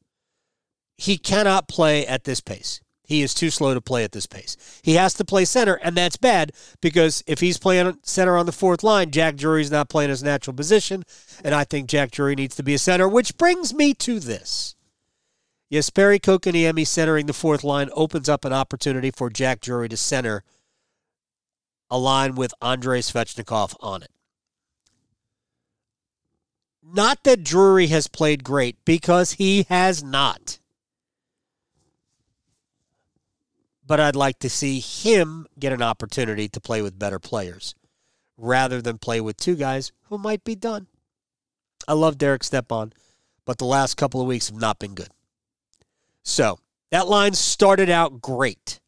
He 0.99 1.17
cannot 1.17 1.69
play 1.69 2.05
at 2.05 2.25
this 2.25 2.41
pace. 2.41 2.81
He 3.05 3.23
is 3.23 3.33
too 3.33 3.51
slow 3.51 3.73
to 3.73 3.81
play 3.81 4.03
at 4.03 4.11
this 4.11 4.27
pace. 4.27 4.57
He 4.83 4.95
has 4.95 5.15
to 5.15 5.25
play 5.25 5.45
center, 5.45 5.75
and 5.75 5.97
that's 5.97 6.17
bad 6.17 6.51
because 6.81 7.23
if 7.29 7.39
he's 7.39 7.57
playing 7.57 7.99
center 8.03 8.37
on 8.37 8.47
the 8.47 8.51
fourth 8.51 8.83
line, 8.83 9.13
Jack 9.13 9.37
Drury's 9.37 9.71
not 9.71 9.91
playing 9.91 10.11
his 10.11 10.25
natural 10.25 10.57
position, 10.57 11.05
and 11.45 11.55
I 11.55 11.63
think 11.63 11.89
Jack 11.89 12.11
Drury 12.11 12.35
needs 12.35 12.57
to 12.57 12.65
be 12.65 12.75
a 12.75 12.79
center, 12.79 13.09
which 13.09 13.39
brings 13.39 13.73
me 13.73 13.95
to 13.95 14.19
this. 14.19 14.75
Jesperi 15.75 16.21
Kotkaniemi 16.21 16.87
centering 16.87 17.27
the 17.27 17.33
fourth 17.33 17.65
line 17.65 17.91
opens 17.95 18.29
up 18.29 18.45
an 18.45 18.53
opportunity 18.53 19.11
for 19.11 19.29
Jack 19.29 19.61
Drury 19.61 19.89
to 19.89 19.97
center 19.97 20.45
a 21.91 21.99
line 21.99 22.37
with 22.37 22.55
Andrei 22.63 23.01
Svechnikov 23.01 23.75
on 23.81 24.05
it. 24.05 24.11
Not 26.81 27.25
that 27.25 27.43
Drury 27.43 27.89
has 27.89 28.07
played 28.07 28.45
great, 28.45 28.77
because 28.85 29.33
he 29.33 29.67
has 29.69 30.03
not. 30.05 30.61
but 33.87 34.01
I'd 34.01 34.17
like 34.17 34.39
to 34.41 34.51
see 34.51 34.81
him 34.81 35.47
get 35.59 35.73
an 35.73 35.83
opportunity 35.83 36.49
to 36.49 36.61
play 36.61 36.83
with 36.83 36.99
better 36.99 37.19
players 37.19 37.75
rather 38.37 38.81
than 38.81 38.99
play 38.99 39.21
with 39.21 39.37
two 39.37 39.57
guys 39.57 39.93
who 40.05 40.19
might 40.19 40.43
be 40.43 40.55
done. 40.55 40.87
I 41.87 41.93
love 41.93 42.19
Derek 42.19 42.45
Stepan, 42.45 42.93
but 43.45 43.59
the 43.59 43.67
last 43.67 43.97
couple 43.97 44.21
of 44.21 44.27
weeks 44.27 44.49
have 44.49 44.59
not 44.59 44.79
been 44.79 44.95
good. 44.95 45.11
So 46.25 46.59
that 46.91 47.07
line 47.07 47.35
started 47.35 47.91
out 47.91 48.21
great. 48.21 48.81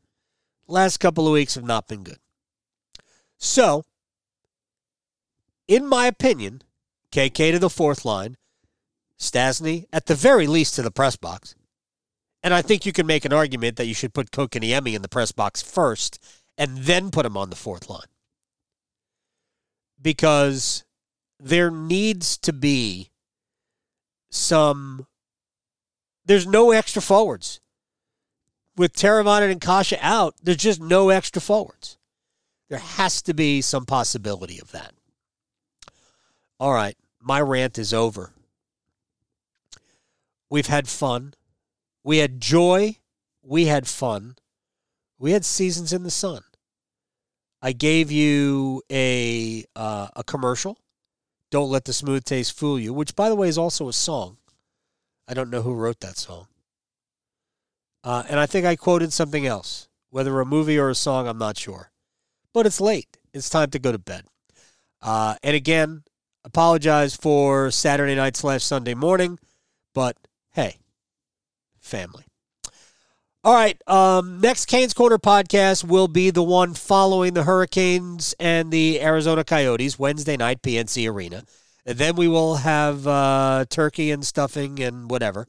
Last 0.66 0.96
couple 0.98 1.26
of 1.26 1.32
weeks 1.32 1.54
have 1.54 1.64
not 1.64 1.86
been 1.86 2.02
good. 2.02 2.18
So, 3.38 3.84
in 5.68 5.86
my 5.86 6.06
opinion, 6.06 6.62
KK 7.12 7.52
to 7.52 7.58
the 7.58 7.70
fourth 7.70 8.04
line, 8.04 8.36
Stastny 9.18 9.86
at 9.92 10.06
the 10.06 10.14
very 10.14 10.46
least 10.46 10.74
to 10.74 10.82
the 10.82 10.90
press 10.90 11.16
box, 11.16 11.54
and 12.42 12.54
I 12.54 12.62
think 12.62 12.86
you 12.86 12.92
can 12.92 13.06
make 13.06 13.24
an 13.24 13.32
argument 13.32 13.76
that 13.76 13.86
you 13.86 13.94
should 13.94 14.14
put 14.14 14.30
Kotkaniemi 14.30 14.94
in 14.94 15.02
the 15.02 15.08
press 15.08 15.32
box 15.32 15.62
first 15.62 16.18
and 16.56 16.78
then 16.78 17.10
put 17.10 17.26
him 17.26 17.36
on 17.36 17.50
the 17.50 17.56
fourth 17.56 17.90
line. 17.90 18.06
Because 20.00 20.84
there 21.38 21.70
needs 21.70 22.38
to 22.38 22.52
be 22.52 23.10
some 24.30 25.06
there's 26.26 26.46
no 26.46 26.72
extra 26.72 27.00
forwards. 27.00 27.60
With 28.76 28.94
Teravainen 28.94 29.50
and 29.50 29.60
Kase 29.60 29.94
out, 30.00 30.34
there's 30.42 30.58
just 30.58 30.80
no 30.80 31.08
extra 31.08 31.40
forwards. 31.40 31.96
There 32.68 32.78
has 32.78 33.22
to 33.22 33.32
be 33.32 33.62
some 33.62 33.86
possibility 33.86 34.60
of 34.60 34.72
that. 34.72 34.92
All 36.58 36.74
right, 36.74 36.96
my 37.20 37.40
rant 37.40 37.78
is 37.78 37.94
over. 37.94 38.32
We've 40.50 40.66
had 40.66 40.88
fun. 40.88 41.34
We 42.04 42.18
had 42.18 42.40
joy. 42.40 42.96
We 43.42 43.66
had 43.66 43.86
fun. 43.86 44.36
We 45.18 45.32
had 45.32 45.44
seasons 45.44 45.92
in 45.92 46.02
the 46.02 46.10
sun. 46.10 46.42
I 47.62 47.72
gave 47.72 48.12
you 48.12 48.82
a 48.90 49.64
uh, 49.74 50.08
a 50.14 50.22
commercial. 50.22 50.78
Don't 51.50 51.70
let 51.70 51.84
the 51.84 51.92
smooth 51.92 52.24
taste 52.24 52.56
fool 52.56 52.78
you, 52.78 52.92
which 52.92 53.16
by 53.16 53.28
the 53.28 53.34
way 53.34 53.48
is 53.48 53.58
also 53.58 53.88
a 53.88 53.92
song. 53.92 54.36
I 55.28 55.34
don't 55.34 55.50
know 55.50 55.62
who 55.62 55.74
wrote 55.74 56.00
that 56.00 56.18
song. 56.18 56.46
Uh, 58.04 58.22
and 58.28 58.38
I 58.38 58.46
think 58.46 58.64
I 58.66 58.76
quoted 58.76 59.12
something 59.12 59.46
else, 59.46 59.88
whether 60.10 60.40
a 60.40 60.46
movie 60.46 60.78
or 60.78 60.90
a 60.90 60.94
song, 60.94 61.26
I'm 61.26 61.38
not 61.38 61.58
sure. 61.58 61.90
But 62.52 62.66
it's 62.66 62.80
late. 62.80 63.18
It's 63.32 63.50
time 63.50 63.70
to 63.70 63.78
go 63.78 63.90
to 63.92 63.98
bed. 63.98 64.24
Uh, 65.02 65.34
and 65.42 65.56
again, 65.56 66.04
apologize 66.44 67.16
for 67.16 67.70
Saturday 67.70 68.14
night 68.14 68.36
slash 68.36 68.62
Sunday 68.62 68.94
morning, 68.94 69.38
but 69.92 70.16
hey, 70.52 70.78
family. 71.80 72.24
All 73.46 73.54
right. 73.54 73.80
Um, 73.86 74.40
next 74.40 74.66
Canes 74.66 74.92
Corner 74.92 75.18
podcast 75.18 75.84
will 75.84 76.08
be 76.08 76.30
the 76.30 76.42
one 76.42 76.74
following 76.74 77.34
the 77.34 77.44
Hurricanes 77.44 78.34
and 78.40 78.72
the 78.72 79.00
Arizona 79.00 79.44
Coyotes 79.44 79.98
Wednesday 79.98 80.36
night, 80.36 80.62
PNC 80.62 81.08
Arena. 81.08 81.44
And 81.86 81.98
then 81.98 82.16
we 82.16 82.26
will 82.26 82.56
have 82.56 83.06
uh, 83.06 83.64
turkey 83.70 84.10
and 84.10 84.26
stuffing 84.26 84.82
and 84.82 85.08
whatever. 85.08 85.46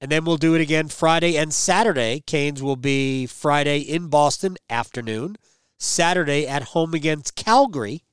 And 0.00 0.12
then 0.12 0.24
we'll 0.24 0.36
do 0.36 0.54
it 0.54 0.60
again 0.60 0.86
Friday 0.88 1.36
and 1.36 1.52
Saturday. 1.52 2.22
Canes 2.24 2.62
will 2.62 2.76
be 2.76 3.26
Friday 3.26 3.80
in 3.80 4.06
Boston 4.06 4.56
afternoon, 4.70 5.36
Saturday 5.76 6.46
at 6.46 6.62
home 6.62 6.94
against 6.94 7.34
Calgary. 7.34 8.04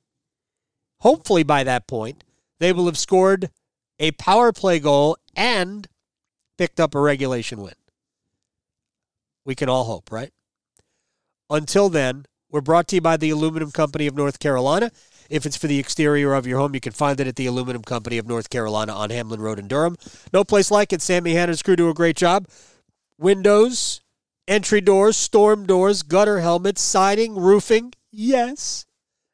Hopefully, 1.01 1.43
by 1.43 1.63
that 1.63 1.87
point, 1.87 2.23
they 2.59 2.73
will 2.73 2.85
have 2.87 2.97
scored 2.97 3.51
a 3.99 4.11
power 4.13 4.51
play 4.51 4.79
goal 4.79 5.17
and 5.35 5.87
picked 6.57 6.79
up 6.79 6.95
a 6.95 6.99
regulation 6.99 7.61
win. 7.61 7.75
We 9.45 9.53
can 9.53 9.69
all 9.69 9.83
hope, 9.83 10.11
right? 10.11 10.31
Until 11.49 11.89
then, 11.89 12.25
we're 12.49 12.61
brought 12.61 12.87
to 12.89 12.95
you 12.95 13.01
by 13.01 13.17
the 13.17 13.29
Aluminum 13.29 13.71
Company 13.71 14.07
of 14.07 14.15
North 14.15 14.39
Carolina. 14.39 14.91
If 15.31 15.45
it's 15.45 15.55
for 15.55 15.67
the 15.67 15.79
exterior 15.79 16.33
of 16.33 16.45
your 16.45 16.59
home, 16.59 16.75
you 16.75 16.81
can 16.81 16.91
find 16.91 17.17
it 17.21 17.25
at 17.25 17.37
the 17.37 17.45
Aluminum 17.45 17.83
Company 17.83 18.17
of 18.17 18.27
North 18.27 18.49
Carolina 18.49 18.91
on 18.91 19.11
Hamlin 19.11 19.39
Road 19.39 19.59
in 19.59 19.69
Durham. 19.69 19.95
No 20.33 20.43
place 20.43 20.69
like 20.69 20.91
it. 20.91 21.01
Sammy 21.01 21.35
Hanna's 21.35 21.63
crew 21.63 21.77
do 21.77 21.89
a 21.89 21.93
great 21.93 22.17
job. 22.17 22.49
Windows, 23.17 24.01
entry 24.45 24.81
doors, 24.81 25.15
storm 25.15 25.65
doors, 25.65 26.03
gutter 26.03 26.41
helmets, 26.41 26.81
siding, 26.81 27.35
roofing. 27.35 27.93
Yes, 28.11 28.85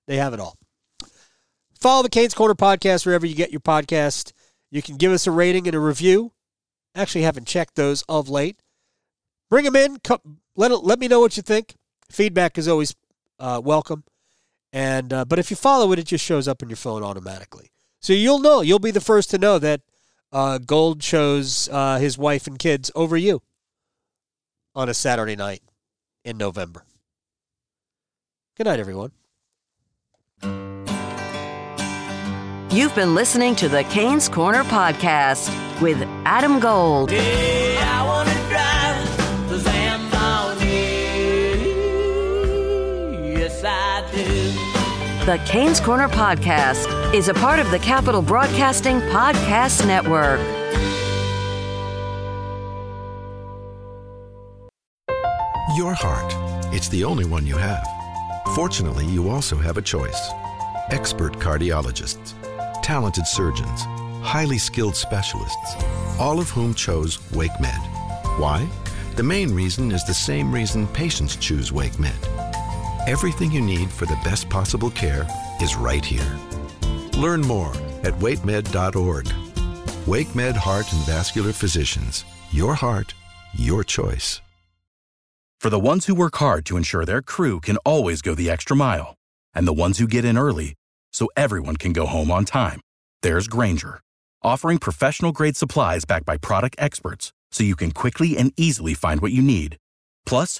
they 0.05 0.17
have 0.17 0.35
it 0.35 0.39
all. 0.39 0.55
Follow 1.79 2.03
the 2.03 2.09
Canes 2.09 2.35
Corner 2.35 2.53
podcast 2.53 3.03
wherever 3.03 3.25
you 3.25 3.33
get 3.33 3.51
your 3.51 3.61
podcast. 3.61 4.33
You 4.69 4.83
can 4.83 4.97
give 4.97 5.11
us 5.11 5.25
a 5.25 5.31
rating 5.31 5.65
and 5.65 5.75
a 5.75 5.79
review. 5.79 6.31
Actually, 6.93 7.23
haven't 7.23 7.47
checked 7.47 7.73
those 7.73 8.03
of 8.07 8.29
late. 8.29 8.61
Bring 9.49 9.65
them 9.65 9.75
in. 9.75 9.97
Come, 10.03 10.41
let 10.55 10.71
let 10.83 10.99
me 10.99 11.07
know 11.07 11.21
what 11.21 11.37
you 11.37 11.41
think. 11.41 11.73
Feedback 12.11 12.59
is 12.59 12.67
always 12.67 12.93
uh, 13.39 13.59
welcome. 13.63 14.03
And 14.77 15.11
uh, 15.11 15.25
but 15.25 15.39
if 15.39 15.49
you 15.49 15.57
follow 15.57 15.91
it, 15.91 15.97
it 15.97 16.05
just 16.05 16.23
shows 16.23 16.47
up 16.47 16.61
on 16.61 16.69
your 16.69 16.75
phone 16.75 17.01
automatically. 17.01 17.71
So 17.99 18.13
you'll 18.13 18.37
know. 18.37 18.61
You'll 18.61 18.77
be 18.77 18.91
the 18.91 19.01
first 19.01 19.31
to 19.31 19.39
know 19.39 19.57
that 19.57 19.81
uh, 20.31 20.59
Gold 20.59 21.01
chose 21.01 21.67
uh, 21.71 21.97
his 21.97 22.15
wife 22.15 22.45
and 22.45 22.59
kids 22.59 22.91
over 22.93 23.17
you 23.17 23.41
on 24.75 24.87
a 24.87 24.93
Saturday 24.93 25.35
night 25.35 25.63
in 26.23 26.37
November. 26.37 26.83
Good 28.55 28.67
night, 28.67 28.79
everyone. 28.79 29.13
You've 32.69 32.93
been 32.93 33.15
listening 33.15 33.55
to 33.55 33.67
the 33.67 33.83
Canes 33.85 34.29
Corner 34.29 34.63
podcast 34.65 35.49
with 35.81 35.99
Adam 36.23 36.59
Gold. 36.59 37.09
The 45.27 45.39
Canes 45.39 45.81
Corner 45.81 46.07
podcast 46.07 47.13
is 47.13 47.27
a 47.27 47.33
part 47.33 47.59
of 47.59 47.69
the 47.69 47.79
Capital 47.79 48.21
Broadcasting 48.21 49.01
Podcast 49.11 49.85
Network. 49.85 50.39
Your 55.75 55.93
heart. 55.93 56.33
It's 56.73 56.87
the 56.87 57.03
only 57.03 57.25
one 57.25 57.45
you 57.45 57.57
have. 57.57 57.85
Fortunately, 58.55 59.05
you 59.07 59.27
also 59.27 59.57
have 59.57 59.75
a 59.75 59.81
choice. 59.81 60.29
Expert 60.91 61.33
cardiologists, 61.33 62.33
talented 62.81 63.27
surgeons, 63.27 63.81
highly 64.23 64.57
skilled 64.57 64.95
specialists, 64.95 65.75
all 66.17 66.39
of 66.39 66.49
whom 66.49 66.73
chose 66.73 67.17
WakeMed. 67.33 68.39
Why? 68.39 68.65
The 69.17 69.23
main 69.23 69.53
reason 69.53 69.91
is 69.91 70.05
the 70.05 70.13
same 70.13 70.53
reason 70.53 70.87
patients 70.87 71.35
choose 71.35 71.71
WakeMed. 71.71 72.36
Everything 73.07 73.53
you 73.53 73.61
need 73.61 73.89
for 73.89 74.05
the 74.05 74.19
best 74.21 74.49
possible 74.49 74.91
care 74.91 75.25
is 75.61 75.77
right 75.77 76.03
here. 76.03 76.37
Learn 77.17 77.39
more 77.39 77.69
at 78.03 78.13
wakemed.org. 78.15 79.25
WakeMed 80.05 80.57
Heart 80.57 80.91
and 80.91 81.05
Vascular 81.05 81.53
Physicians. 81.53 82.25
Your 82.51 82.75
heart, 82.75 83.13
your 83.53 83.85
choice. 83.85 84.41
For 85.61 85.69
the 85.69 85.79
ones 85.79 86.05
who 86.05 86.15
work 86.15 86.35
hard 86.35 86.65
to 86.65 86.75
ensure 86.75 87.05
their 87.05 87.21
crew 87.21 87.61
can 87.61 87.77
always 87.85 88.21
go 88.21 88.35
the 88.35 88.49
extra 88.49 88.75
mile, 88.75 89.15
and 89.53 89.65
the 89.65 89.79
ones 89.81 89.99
who 89.99 90.07
get 90.07 90.25
in 90.25 90.37
early 90.37 90.75
so 91.13 91.29
everyone 91.37 91.77
can 91.77 91.93
go 91.93 92.07
home 92.07 92.29
on 92.29 92.43
time, 92.43 92.81
there's 93.21 93.47
Grainger, 93.47 94.01
offering 94.43 94.79
professional 94.79 95.31
grade 95.31 95.55
supplies 95.55 96.03
backed 96.03 96.25
by 96.25 96.35
product 96.35 96.75
experts 96.77 97.31
so 97.51 97.63
you 97.63 97.77
can 97.77 97.91
quickly 97.91 98.37
and 98.37 98.51
easily 98.57 98.93
find 98.93 99.21
what 99.21 99.31
you 99.31 99.41
need. 99.41 99.77
Plus, 100.25 100.59